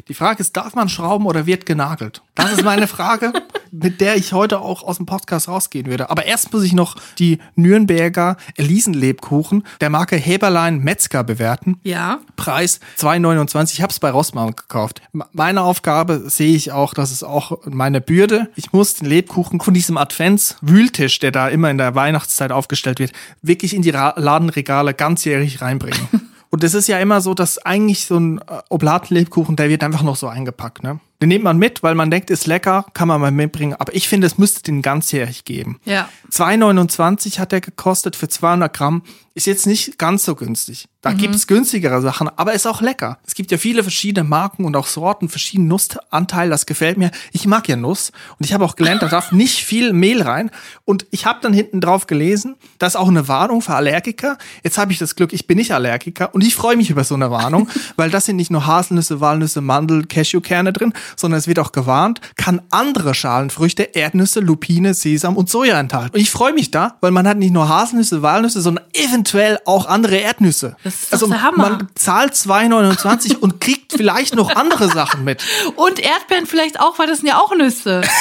Die 0.09 0.15
Frage 0.15 0.41
ist, 0.41 0.57
darf 0.57 0.75
man 0.75 0.89
schrauben 0.89 1.27
oder 1.27 1.47
wird 1.47 1.67
genagelt? 1.67 2.23
Das 2.35 2.53
ist 2.53 2.65
meine 2.65 2.87
Frage, 2.87 3.33
mit 3.73 4.01
der 4.01 4.17
ich 4.17 4.33
heute 4.33 4.61
auch 4.61 4.83
aus 4.83 4.97
dem 4.97 5.07
Podcast 5.07 5.49
rausgehen 5.49 5.87
würde. 5.87 6.11
Aber 6.11 6.25
erst 6.25 6.53
muss 6.53 6.63
ich 6.63 6.73
noch 6.73 6.97
die 7.19 7.39
Nürnberger 7.57 8.37
Elisenlebkuchen 8.57 9.65
der 9.81 9.91
Marke 9.91 10.17
Heberlein 10.17 10.79
Metzger 10.79 11.25
bewerten. 11.25 11.81
Ja. 11.83 12.21
Preis 12.37 12.81
2,29. 12.99 13.75
Ich 13.75 13.83
habe 13.83 13.91
es 13.91 14.01
bei 14.01 14.11
Rossmann 14.11 14.57
gekauft. 14.57 15.03
Meine 15.33 15.63
Aufgabe 15.63 16.31
sehe 16.31 16.55
ich 16.55 16.73
auch, 16.73 16.95
das 16.95 17.13
ist 17.13 17.23
auch 17.23 17.61
meine 17.65 18.01
Bürde. 18.01 18.51
Ich 18.57 18.73
muss 18.73 18.95
den 18.95 19.09
Lebkuchen 19.09 19.61
von 19.61 19.75
diesem 19.75 19.97
Advents-Wühltisch, 19.97 21.19
der 21.19 21.31
da 21.31 21.49
immer 21.49 21.71
in 21.71 21.79
der 21.79 21.95
Weihnachtszeit 21.95 22.53
aufgestellt 22.53 22.99
wird, 22.99 23.13
wirklich 23.43 23.75
in 23.75 23.83
die 23.83 23.91
Ladenregale 23.91 24.95
ganzjährig 24.95 25.61
reinbringen. 25.61 26.09
Und 26.55 26.63
es 26.63 26.75
ist 26.75 26.87
ja 26.87 26.99
immer 26.99 27.23
so, 27.23 27.33
dass 27.33 27.57
eigentlich 27.59 28.05
so 28.05 28.19
ein 28.19 28.39
äh, 28.39 28.61
Oblatenlebkuchen, 28.69 29.57
der 29.57 29.71
wird 29.71 29.83
einfach 29.83 30.03
noch 30.03 30.17
so 30.17 30.29
eingepackt, 30.29 30.83
ne? 30.83 31.01
Den 31.23 31.31
nimmt 31.31 31.45
man 31.45 31.57
mit, 31.57 31.83
weil 31.83 31.95
man 31.95 32.11
denkt, 32.11 32.31
ist 32.31 32.47
lecker, 32.47 32.85
kann 32.93 33.09
man 33.09 33.21
mal 33.23 33.31
mitbringen. 33.31 33.75
Aber 33.79 33.95
ich 33.95 34.07
finde, 34.07 34.27
es 34.27 34.37
müsste 34.37 34.63
den 34.63 34.83
ganzjährig 34.83 35.45
geben. 35.45 35.81
Ja. 35.85 36.09
2,29 36.31 37.39
hat 37.39 37.53
der 37.53 37.63
gekostet 37.63 38.17
für 38.17 38.29
200 38.29 38.71
Gramm. 38.73 39.03
Ist 39.35 39.47
jetzt 39.47 39.67
nicht 39.67 39.99
ganz 39.99 40.25
so 40.25 40.35
günstig. 40.35 40.89
Da 41.03 41.13
gibt's 41.13 41.49
günstigere 41.49 42.01
Sachen, 42.01 42.29
aber 42.29 42.53
ist 42.53 42.65
auch 42.65 42.81
lecker. 42.81 43.19
Es 43.27 43.35
gibt 43.35 43.51
ja 43.51 43.59
viele 43.59 43.83
verschiedene 43.83 44.23
Marken 44.23 44.65
und 44.65 44.77
auch 44.77 44.87
Sorten, 44.87 45.29
verschiedene 45.29 45.67
Nussanteile. 45.67 46.51
Das 46.51 46.65
gefällt 46.65 46.97
mir. 46.97 47.11
Ich 47.33 47.45
mag 47.45 47.69
ja 47.69 47.75
Nuss 47.75 48.13
und 48.39 48.47
ich 48.47 48.53
habe 48.53 48.65
auch 48.65 48.77
gelernt, 48.77 49.03
da 49.03 49.09
darf 49.09 49.33
nicht 49.33 49.65
viel 49.65 49.93
Mehl 49.93 50.23
rein. 50.23 50.53
Und 50.85 51.07
ich 51.11 51.27
habe 51.27 51.41
dann 51.43 51.53
hinten 51.53 51.81
drauf 51.81 52.07
gelesen, 52.07 52.55
da 52.79 52.87
ist 52.87 52.95
auch 52.95 53.09
eine 53.09 53.27
Warnung 53.27 53.63
für 53.63 53.75
Allergiker. 53.75 54.39
Jetzt 54.63 54.79
habe 54.79 54.93
ich 54.93 54.99
das 54.99 55.17
Glück, 55.17 55.33
ich 55.33 55.49
bin 55.49 55.59
nicht 55.59 55.75
Allergiker 55.75 56.33
und 56.37 56.45
ich 56.45 56.55
freue 56.55 56.77
mich 56.77 56.91
über 56.91 57.03
so 57.03 57.17
eine 57.17 57.33
Warnung, 57.33 57.69
weil 57.97 58.11
das 58.11 58.27
sind 58.27 58.37
nicht 58.37 58.53
nur 58.53 58.67
Haselnüsse, 58.67 59.21
Walnüsse, 59.21 59.61
Mandel, 59.61 60.07
Cashewkerne 60.07 60.73
drin, 60.73 60.93
sondern 61.17 61.39
es 61.39 61.49
wird 61.49 61.59
auch 61.59 61.73
gewarnt, 61.73 62.21
kann 62.37 62.63
andere 62.71 63.13
Schalenfrüchte, 63.15 63.83
Erdnüsse, 63.83 64.39
Lupine, 64.39 64.95
Sesam 64.95 65.37
und 65.37 65.51
Soja 65.51 65.81
enthalten. 65.81 66.15
Und 66.15 66.21
ich 66.21 66.31
freue 66.31 66.53
mich 66.53 66.71
da, 66.71 66.97
weil 67.01 67.11
man 67.11 67.27
hat 67.27 67.39
nicht 67.39 67.53
nur 67.53 67.69
Haselnüsse, 67.69 68.23
Walnüsse, 68.23 68.61
sondern 68.61 68.85
eventuell 68.93 69.22
auch 69.65 69.87
andere 69.87 70.17
Erdnüsse. 70.17 70.77
Das 70.85 70.95
ist 70.95 71.13
doch 71.23 71.29
der 71.29 71.43
Hammer. 71.43 71.71
man 71.71 71.89
zahlt 71.95 72.35
2,29 72.35 73.37
und 73.39 73.61
kriegt 73.61 73.93
vielleicht 73.97 74.35
noch 74.35 74.55
andere 74.55 74.89
Sachen 74.89 75.25
mit. 75.25 75.43
Und 75.77 75.99
Erdbeeren 75.99 76.47
vielleicht 76.47 76.81
auch, 76.81 76.99
weil 76.99 77.07
das 77.07 77.19
sind 77.19 77.29
ja 77.29 77.39
auch 77.39 77.55
Nüsse. 77.55 78.03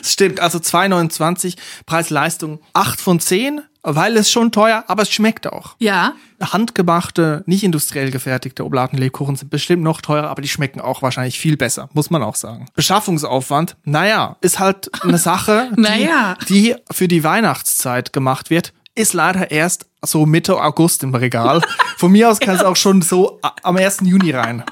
Das 0.00 0.12
stimmt, 0.12 0.40
also 0.40 0.58
2,29 0.58 1.54
Preis-Leistung 1.86 2.60
8 2.74 3.00
von 3.00 3.20
10, 3.20 3.60
weil 3.82 4.16
es 4.16 4.30
schon 4.30 4.50
teuer, 4.50 4.84
aber 4.88 5.02
es 5.02 5.10
schmeckt 5.12 5.46
auch. 5.46 5.76
Ja. 5.78 6.14
Handgemachte, 6.42 7.44
nicht 7.46 7.62
industriell 7.62 8.10
gefertigte 8.10 8.64
Oblatenlebkuchen 8.64 9.36
sind 9.36 9.50
bestimmt 9.50 9.82
noch 9.84 10.00
teurer, 10.00 10.28
aber 10.28 10.42
die 10.42 10.48
schmecken 10.48 10.80
auch 10.80 11.02
wahrscheinlich 11.02 11.38
viel 11.38 11.56
besser, 11.56 11.88
muss 11.92 12.10
man 12.10 12.22
auch 12.22 12.34
sagen. 12.34 12.66
Beschaffungsaufwand, 12.74 13.76
naja, 13.84 14.36
ist 14.40 14.58
halt 14.58 14.90
eine 15.04 15.18
Sache, 15.18 15.70
die, 15.76 15.80
Naja. 15.80 16.36
die 16.48 16.74
für 16.90 17.06
die 17.06 17.22
Weihnachtszeit 17.22 18.12
gemacht 18.12 18.50
wird, 18.50 18.72
ist 18.94 19.14
leider 19.14 19.50
erst 19.50 19.86
so 20.02 20.26
Mitte 20.26 20.60
August 20.60 21.02
im 21.02 21.14
Regal. 21.14 21.62
Von 21.96 22.12
mir 22.12 22.30
aus 22.30 22.40
kann 22.40 22.56
es 22.56 22.62
auch 22.62 22.76
schon 22.76 23.02
so 23.02 23.40
am 23.62 23.76
1. 23.76 24.00
Juni 24.02 24.32
rein. 24.32 24.64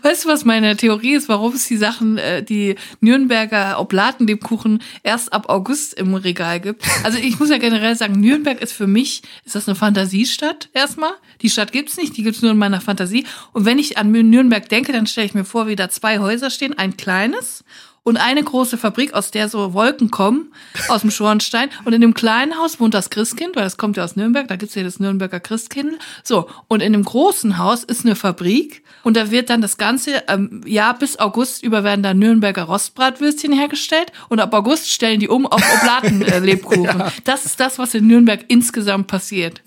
Weißt 0.00 0.24
du, 0.24 0.30
was 0.30 0.46
meine 0.46 0.76
Theorie 0.78 1.12
ist, 1.12 1.28
warum 1.28 1.52
es 1.52 1.66
die 1.68 1.76
Sachen, 1.76 2.16
äh, 2.16 2.42
die 2.42 2.76
Nürnberger 3.00 3.78
Oblatenlebkuchen 3.78 4.82
erst 5.02 5.30
ab 5.34 5.50
August 5.50 5.92
im 5.92 6.14
Regal 6.14 6.58
gibt? 6.60 6.84
Also 7.04 7.18
ich 7.18 7.38
muss 7.38 7.50
ja 7.50 7.58
generell 7.58 7.94
sagen, 7.94 8.18
Nürnberg 8.18 8.62
ist 8.62 8.72
für 8.72 8.86
mich, 8.86 9.22
ist 9.44 9.54
das 9.54 9.68
eine 9.68 9.74
Fantasiestadt 9.74 10.70
erstmal? 10.72 11.12
Die 11.42 11.50
Stadt 11.50 11.72
gibt's 11.72 11.98
nicht, 11.98 12.16
die 12.16 12.22
gibt's 12.22 12.40
nur 12.40 12.52
in 12.52 12.58
meiner 12.58 12.80
Fantasie. 12.80 13.26
Und 13.52 13.66
wenn 13.66 13.78
ich 13.78 13.98
an 13.98 14.10
Nürnberg 14.10 14.66
denke, 14.70 14.92
dann 14.92 15.06
stelle 15.06 15.26
ich 15.26 15.34
mir 15.34 15.44
vor, 15.44 15.66
wie 15.66 15.76
da 15.76 15.90
zwei 15.90 16.18
Häuser 16.18 16.48
stehen, 16.48 16.72
ein 16.78 16.96
kleines 16.96 17.62
und 18.08 18.16
eine 18.16 18.42
große 18.42 18.78
Fabrik, 18.78 19.12
aus 19.12 19.30
der 19.30 19.50
so 19.50 19.74
Wolken 19.74 20.10
kommen, 20.10 20.50
aus 20.88 21.02
dem 21.02 21.10
Schornstein. 21.10 21.68
Und 21.84 21.92
in 21.92 22.00
dem 22.00 22.14
kleinen 22.14 22.56
Haus 22.56 22.80
wohnt 22.80 22.94
das 22.94 23.10
Christkind, 23.10 23.54
weil 23.54 23.64
das 23.64 23.76
kommt 23.76 23.98
ja 23.98 24.04
aus 24.04 24.16
Nürnberg, 24.16 24.48
da 24.48 24.56
gibt's 24.56 24.74
ja 24.74 24.82
das 24.82 24.98
Nürnberger 24.98 25.40
Christkind. 25.40 25.98
So, 26.24 26.48
und 26.68 26.82
in 26.82 26.94
dem 26.94 27.04
großen 27.04 27.58
Haus 27.58 27.84
ist 27.84 28.06
eine 28.06 28.16
Fabrik 28.16 28.82
und 29.04 29.14
da 29.16 29.30
wird 29.30 29.50
dann 29.50 29.60
das 29.60 29.76
ganze 29.76 30.22
ähm, 30.28 30.62
Jahr 30.64 30.98
bis 30.98 31.18
August 31.18 31.62
über 31.62 31.84
werden 31.84 32.02
da 32.02 32.14
Nürnberger 32.14 32.62
Rostbratwürstchen 32.62 33.52
hergestellt 33.52 34.10
und 34.30 34.40
ab 34.40 34.54
August 34.54 34.90
stellen 34.90 35.20
die 35.20 35.28
um 35.28 35.46
auf 35.46 35.62
Oblatenlebkuchen. 35.76 36.30
äh, 36.32 36.38
Lebkuchen. 36.38 37.02
Das 37.24 37.44
ist 37.44 37.60
das, 37.60 37.78
was 37.78 37.92
in 37.92 38.06
Nürnberg 38.06 38.44
insgesamt 38.48 39.06
passiert. 39.06 39.60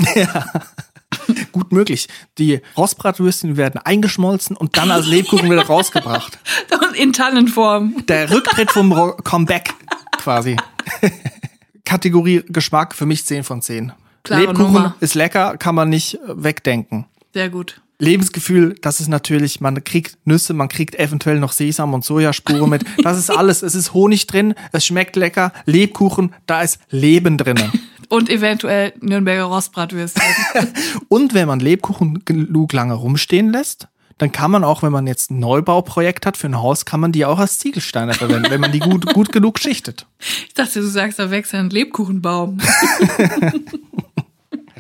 Gut 1.52 1.72
möglich. 1.72 2.08
Die 2.38 2.62
Rostbratwürstchen 2.78 3.58
werden 3.58 3.80
eingeschmolzen 3.84 4.56
und 4.56 4.78
dann 4.78 4.92
als 4.92 5.08
Lebkuchen 5.08 5.50
wieder 5.50 5.66
rausgebracht. 5.66 6.40
Und 6.72 6.96
in 6.96 7.14
Tannenform. 7.14 8.06
Der 8.08 8.30
Rücktritt 8.32 8.72
vom 8.72 8.92
Ro 8.92 9.14
Comeback 9.24 9.74
quasi. 10.18 10.58
Kategorie 11.86 12.44
Geschmack 12.48 12.96
für 12.96 13.06
mich 13.06 13.26
10 13.26 13.44
von 13.44 13.62
10. 13.62 13.92
Klare 14.24 14.42
Lebkuchen 14.42 14.74
Nummer. 14.74 14.96
ist 15.00 15.16
lecker, 15.16 15.58
kann 15.58 15.76
man 15.76 15.90
nicht 15.90 16.16
äh, 16.16 16.20
wegdenken. 16.44 17.06
Sehr 17.34 17.50
gut. 17.50 17.82
Lebensgefühl, 18.02 18.76
das 18.82 19.00
ist 19.00 19.10
natürlich, 19.10 19.62
man 19.62 19.84
kriegt 19.84 20.18
Nüsse, 20.26 20.54
man 20.54 20.70
kriegt 20.70 20.96
eventuell 20.96 21.40
noch 21.40 21.52
Sesam 21.52 21.94
und 21.94 22.04
Sojaspuren 22.04 22.70
mit. 22.70 22.84
Das 23.04 23.18
ist 23.18 23.30
alles. 23.30 23.62
Es 23.62 23.76
ist 23.76 23.94
Honig 23.94 24.26
drin, 24.26 24.56
es 24.72 24.86
schmeckt 24.86 25.16
lecker. 25.16 25.54
Lebkuchen, 25.66 26.34
da 26.48 26.64
ist 26.64 26.80
Leben 26.90 27.38
drinnen. 27.38 27.72
Und 28.12 28.30
eventuell 28.30 28.94
Nürnberger 29.00 29.46
Rostbratwürstchen. 29.46 30.22
Und 31.08 31.34
wenn 31.34 31.48
man 31.48 31.62
Lebkuchen 31.62 32.26
genug 32.26 32.74
lange 32.74 32.94
rumstehen 32.94 33.52
lässt, 33.52 33.88
dann 34.18 34.34
kann 34.34 34.52
man 34.52 34.66
auch, 34.66 34.84
wenn 34.84 34.92
man 34.92 35.08
jetzt 35.08 35.32
ein 35.32 35.40
Neubauprojekt 35.40 36.26
hat 36.26 36.36
für 36.36 36.48
ein 36.48 36.58
Haus, 36.58 36.84
kann 36.84 37.00
man 37.00 37.14
die 37.14 37.26
auch 37.26 37.40
als 37.40 37.58
Ziegelsteine 37.58 38.14
verwenden, 38.14 38.52
wenn 38.52 38.60
man 38.60 38.74
die 38.74 38.80
gut, 38.80 39.06
gut 39.14 39.32
genug 39.32 39.60
schichtet. 39.60 40.08
Ich 40.46 40.54
dachte, 40.54 40.82
du 40.82 40.88
sagst, 40.88 41.20
da 41.20 41.32
wächst 41.32 41.56
ein 41.56 41.70
Lebkuchenbaum. 41.70 42.60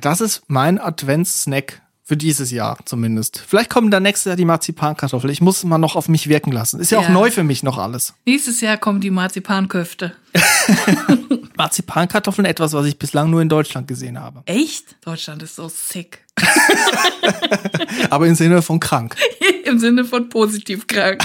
Das 0.02 0.20
ist 0.20 0.42
mein 0.48 0.80
Adventssnack 0.80 1.84
für 2.12 2.18
dieses 2.18 2.52
Jahr 2.52 2.78
zumindest. 2.84 3.42
Vielleicht 3.48 3.70
kommen 3.70 3.90
dann 3.90 4.04
nächstes 4.04 4.26
Jahr 4.26 4.36
die 4.36 4.44
Marzipankartoffel. 4.44 5.30
Ich 5.30 5.40
muss 5.40 5.64
mal 5.64 5.78
noch 5.78 5.96
auf 5.96 6.10
mich 6.10 6.28
wirken 6.28 6.52
lassen. 6.52 6.82
Ist 6.82 6.92
ja, 6.92 7.00
auch 7.00 7.04
Ja. 7.04 7.10
neu 7.12 7.32
für 7.32 7.46
mich 7.46 7.64
noch 7.64 7.78
alles. 7.78 8.14
Nächstes 8.26 8.60
Jahr 8.60 8.76
kommen 8.76 9.00
die 9.00 9.12
Marzipanköfte. 9.12 10.14
Marzipankartoffeln 11.56 12.44
etwas, 12.44 12.74
was 12.74 12.86
ich 12.86 13.00
bislang 13.00 13.30
nur 13.30 13.42
in 13.42 13.48
Deutschland 13.48 13.88
gesehen 13.88 14.20
habe. 14.20 14.42
Echt? 14.46 14.98
Deutschland 15.06 15.42
ist 15.42 15.56
so 15.56 15.70
sick. 15.70 16.26
Aber 18.10 18.28
im 18.28 18.36
Sinne 18.36 18.62
von 18.62 18.82
krank. 18.82 19.16
Im 19.64 19.80
Sinne 19.80 20.04
von 20.04 20.28
positiv 20.28 20.88
krank. 20.88 21.24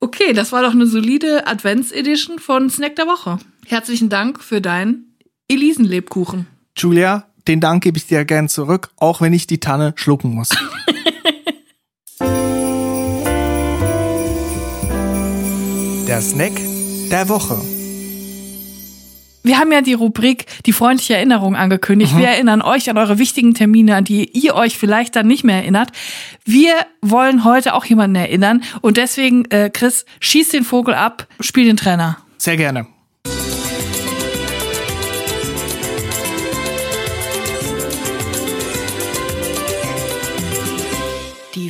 Okay, 0.00 0.32
das 0.32 0.50
war 0.50 0.62
doch 0.62 0.72
eine 0.72 0.86
solide 0.88 1.46
Advents-Edition 1.46 2.40
von 2.40 2.68
Snack 2.68 2.96
der 2.96 3.06
Woche. 3.06 3.38
Herzlichen 3.66 4.08
Dank 4.08 4.42
für 4.42 4.60
deinen 4.60 5.16
Elisenlebkuchen. 5.46 6.48
Julia, 6.76 7.27
den 7.48 7.60
Dank 7.60 7.82
gebe 7.82 7.98
ich 7.98 8.06
dir 8.06 8.24
gern 8.24 8.48
zurück, 8.48 8.90
auch 8.96 9.20
wenn 9.20 9.32
ich 9.32 9.46
die 9.46 9.58
Tanne 9.58 9.94
schlucken 9.96 10.34
muss. 10.34 10.50
Der 16.06 16.22
Snack 16.22 16.52
der 17.10 17.28
Woche. 17.28 17.60
Wir 19.42 19.58
haben 19.58 19.70
ja 19.72 19.82
die 19.82 19.92
Rubrik 19.92 20.46
die 20.64 20.72
freundliche 20.72 21.16
Erinnerung 21.16 21.54
angekündigt. 21.54 22.16
Wir 22.16 22.28
erinnern 22.28 22.62
euch 22.62 22.88
an 22.88 22.96
eure 22.96 23.18
wichtigen 23.18 23.54
Termine, 23.54 23.94
an 23.96 24.04
die 24.04 24.24
ihr 24.30 24.54
euch 24.54 24.78
vielleicht 24.78 25.16
dann 25.16 25.26
nicht 25.26 25.44
mehr 25.44 25.56
erinnert. 25.56 25.90
Wir 26.44 26.74
wollen 27.02 27.44
heute 27.44 27.74
auch 27.74 27.84
jemanden 27.84 28.16
erinnern 28.16 28.62
und 28.80 28.96
deswegen, 28.96 29.44
äh, 29.50 29.70
Chris, 29.70 30.06
schieß 30.20 30.48
den 30.48 30.64
Vogel 30.64 30.94
ab, 30.94 31.26
spiel 31.40 31.66
den 31.66 31.76
Trainer. 31.76 32.18
Sehr 32.38 32.56
gerne. 32.56 32.86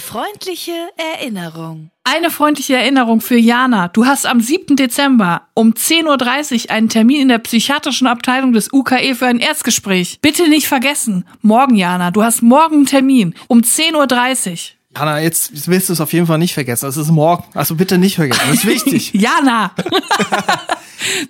Freundliche 0.09 0.73
Erinnerung. 0.97 1.90
Eine 2.03 2.31
freundliche 2.31 2.77
Erinnerung 2.77 3.21
für 3.21 3.37
Jana. 3.37 3.88
Du 3.88 4.07
hast 4.07 4.25
am 4.25 4.40
7. 4.40 4.75
Dezember 4.75 5.42
um 5.53 5.75
10.30 5.75 6.64
Uhr 6.64 6.71
einen 6.71 6.88
Termin 6.88 7.21
in 7.21 7.29
der 7.29 7.37
psychiatrischen 7.37 8.07
Abteilung 8.07 8.55
des 8.55 8.73
UKE 8.73 9.14
für 9.14 9.27
ein 9.27 9.38
Erstgespräch. 9.38 10.18
Bitte 10.23 10.49
nicht 10.49 10.66
vergessen. 10.66 11.27
Morgen, 11.42 11.77
Jana. 11.77 12.11
Du 12.11 12.23
hast 12.23 12.40
morgen 12.40 12.77
einen 12.77 12.87
Termin 12.87 13.35
um 13.49 13.61
10.30 13.61 14.53
Uhr. 14.53 14.78
Hanna, 14.98 15.20
jetzt 15.20 15.68
willst 15.68 15.88
du 15.88 15.92
es 15.92 16.00
auf 16.00 16.12
jeden 16.12 16.26
Fall 16.26 16.38
nicht 16.38 16.54
vergessen. 16.54 16.88
Es 16.88 16.96
ist 16.96 17.11
morgen. 17.11 17.44
Also 17.54 17.74
bitte 17.74 17.98
nicht 17.98 18.16
vergessen. 18.16 18.42
Das 18.46 18.56
ist 18.58 18.66
wichtig. 18.66 19.12
Jana! 19.14 19.72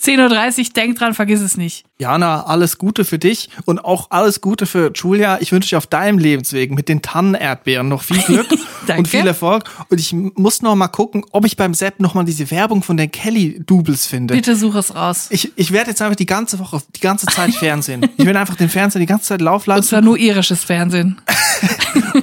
10.30 0.02 0.58
Uhr, 0.58 0.64
denk 0.74 0.98
dran, 0.98 1.14
vergiss 1.14 1.40
es 1.40 1.56
nicht. 1.56 1.84
Jana, 1.98 2.44
alles 2.46 2.78
Gute 2.78 3.04
für 3.04 3.18
dich 3.18 3.50
und 3.66 3.78
auch 3.84 4.10
alles 4.10 4.40
Gute 4.40 4.66
für 4.66 4.90
Julia. 4.94 5.38
Ich 5.40 5.52
wünsche 5.52 5.68
dir 5.68 5.78
auf 5.78 5.86
deinem 5.86 6.18
Lebensweg 6.18 6.72
mit 6.72 6.88
den 6.88 7.02
Tannenerdbeeren 7.02 7.86
noch 7.88 8.02
viel 8.02 8.22
Glück 8.22 8.46
und 8.96 9.08
viel 9.08 9.26
Erfolg. 9.26 9.64
Und 9.90 10.00
ich 10.00 10.12
muss 10.12 10.62
noch 10.62 10.74
mal 10.74 10.88
gucken, 10.88 11.24
ob 11.32 11.44
ich 11.44 11.56
beim 11.56 11.74
Sepp 11.74 12.00
noch 12.00 12.14
mal 12.14 12.24
diese 12.24 12.50
Werbung 12.50 12.82
von 12.82 12.96
den 12.96 13.10
Kelly-Doubles 13.10 14.06
finde. 14.06 14.34
Bitte 14.34 14.56
such 14.56 14.74
es 14.76 14.94
raus. 14.94 15.26
Ich, 15.30 15.52
ich 15.56 15.70
werde 15.72 15.90
jetzt 15.90 16.00
einfach 16.00 16.16
die 16.16 16.26
ganze 16.26 16.58
Woche, 16.60 16.80
die 16.96 17.00
ganze 17.00 17.26
Zeit 17.26 17.52
Fernsehen. 17.54 18.08
Ich 18.16 18.24
werde 18.24 18.40
einfach 18.40 18.56
den 18.56 18.70
Fernseher 18.70 19.00
die 19.00 19.06
ganze 19.06 19.26
Zeit 19.26 19.40
laufen 19.42 19.70
Und 19.70 19.82
zwar 19.82 19.98
lassen. 19.98 20.06
nur 20.06 20.16
irisches 20.18 20.64
Fernsehen. 20.64 21.20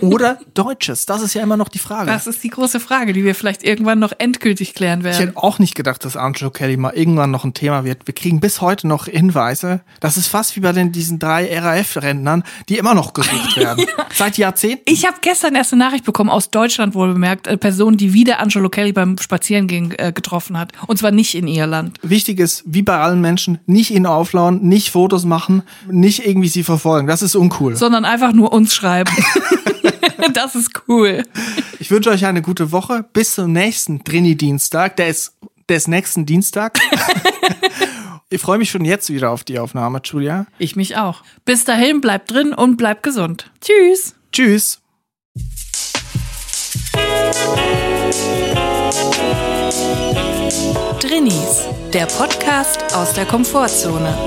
Oder 0.02 0.40
Deutsches. 0.54 1.06
Das 1.06 1.22
ist 1.22 1.35
ja 1.36 1.44
immer 1.44 1.58
noch 1.58 1.70
die 1.70 1.80
Frage. 1.80 2.08
Das 2.10 2.28
ist 2.28 2.44
die 2.44 2.50
große 2.50 2.80
Frage, 2.80 3.14
die 3.14 3.24
wir 3.24 3.36
vielleicht 3.36 3.64
irgendwann 3.64 4.00
noch 4.00 4.14
endgültig 4.18 4.74
klären 4.74 5.00
Ich 5.00 5.06
werden. 5.06 5.18
hätte 5.28 5.38
auch 5.38 5.60
nicht 5.60 5.76
gedacht, 5.76 6.04
dass 6.06 6.18
Angelo 6.18 6.50
Kelly 6.52 6.78
mal 6.78 6.94
irgendwann 6.94 7.32
noch 7.32 7.44
ein 7.44 7.54
Thema 7.54 7.84
wird. 7.84 8.08
Wir 8.08 8.14
kriegen 8.16 8.40
bis 8.40 8.62
heute 8.62 8.88
noch 8.88 9.06
Hinweise. 9.06 9.82
Das 10.00 10.18
ist 10.18 10.28
fast 10.28 10.56
wie 10.56 10.62
bei 10.62 10.72
den, 10.72 10.92
diesen 10.92 11.20
drei 11.20 11.58
RAF-Rentnern, 11.60 12.44
die 12.70 12.78
immer 12.78 12.94
noch 12.94 13.14
gesucht 13.14 13.58
werden. 13.58 13.86
Seit 14.14 14.38
Jahrzehnten. 14.38 14.84
Ich 14.86 15.06
habe 15.06 15.18
gestern 15.22 15.56
erst 15.56 15.74
eine 15.74 15.84
Nachricht 15.84 16.06
bekommen 16.06 16.30
aus 16.30 16.50
Deutschland 16.50 16.96
wohl 16.96 17.14
bemerkt, 17.14 17.48
eine 17.48 17.58
Person, 17.58 17.98
die 17.98 18.14
wieder 18.14 18.40
Angelo 18.40 18.70
Kelly 18.70 18.94
beim 18.94 19.18
Spazierengehen 19.18 19.94
äh, 19.98 20.12
getroffen 20.14 20.58
hat. 20.58 20.72
Und 20.88 20.98
zwar 20.98 21.12
nicht 21.12 21.36
in 21.36 21.48
Irland. 21.48 21.98
Wichtig 22.02 22.40
ist, 22.40 22.64
wie 22.66 22.82
bei 22.82 22.98
allen 22.98 23.22
Menschen, 23.22 23.60
nicht 23.66 23.92
ihn 23.92 24.06
auflauen, 24.06 24.62
nicht 24.68 24.90
Fotos 24.92 25.26
machen, 25.26 25.64
nicht 25.90 26.26
irgendwie 26.26 26.48
sie 26.50 26.64
verfolgen. 26.64 27.08
Das 27.08 27.22
ist 27.22 27.36
uncool. 27.36 27.76
Sondern 27.76 28.06
einfach 28.06 28.34
nur 28.34 28.54
uns 28.54 28.74
schreiben. 28.74 29.12
das 30.34 30.56
ist 30.56 30.72
cool. 30.88 31.24
Ich 31.80 31.92
wünsche 31.92 32.10
euch 32.10 32.26
eine 32.26 32.42
gute 32.42 32.72
Woche. 32.72 33.06
Bis 33.14 33.36
zum 33.36 33.52
nächsten 33.52 34.04
Trini-Dienstag. 34.04 34.98
Der 34.98 35.08
ist, 35.08 35.34
der 35.70 35.78
ist 35.78 35.88
nächsten 35.88 36.26
Dienstag. 36.26 36.80
ich 38.30 38.42
freue 38.42 38.58
mich 38.58 38.70
schon 38.70 38.86
jetzt 38.86 39.10
wieder 39.10 39.32
auf 39.32 39.44
die 39.44 39.60
Aufnahme, 39.60 40.02
Julia. 40.04 40.46
Ich 40.58 40.76
mich 40.76 40.98
auch. 40.98 41.24
Bis 41.46 41.66
dahin, 41.66 42.02
bleibt 42.02 42.32
drin 42.32 42.54
und 42.54 42.78
bleibt 42.78 43.04
gesund. 43.04 43.52
Tschüss. 43.62 44.16
Tschüss. 44.32 44.82
Drinnies, 51.00 51.68
der 51.94 52.06
Podcast 52.06 52.96
aus 52.96 53.14
der 53.14 53.26
Komfortzone. 53.26 54.18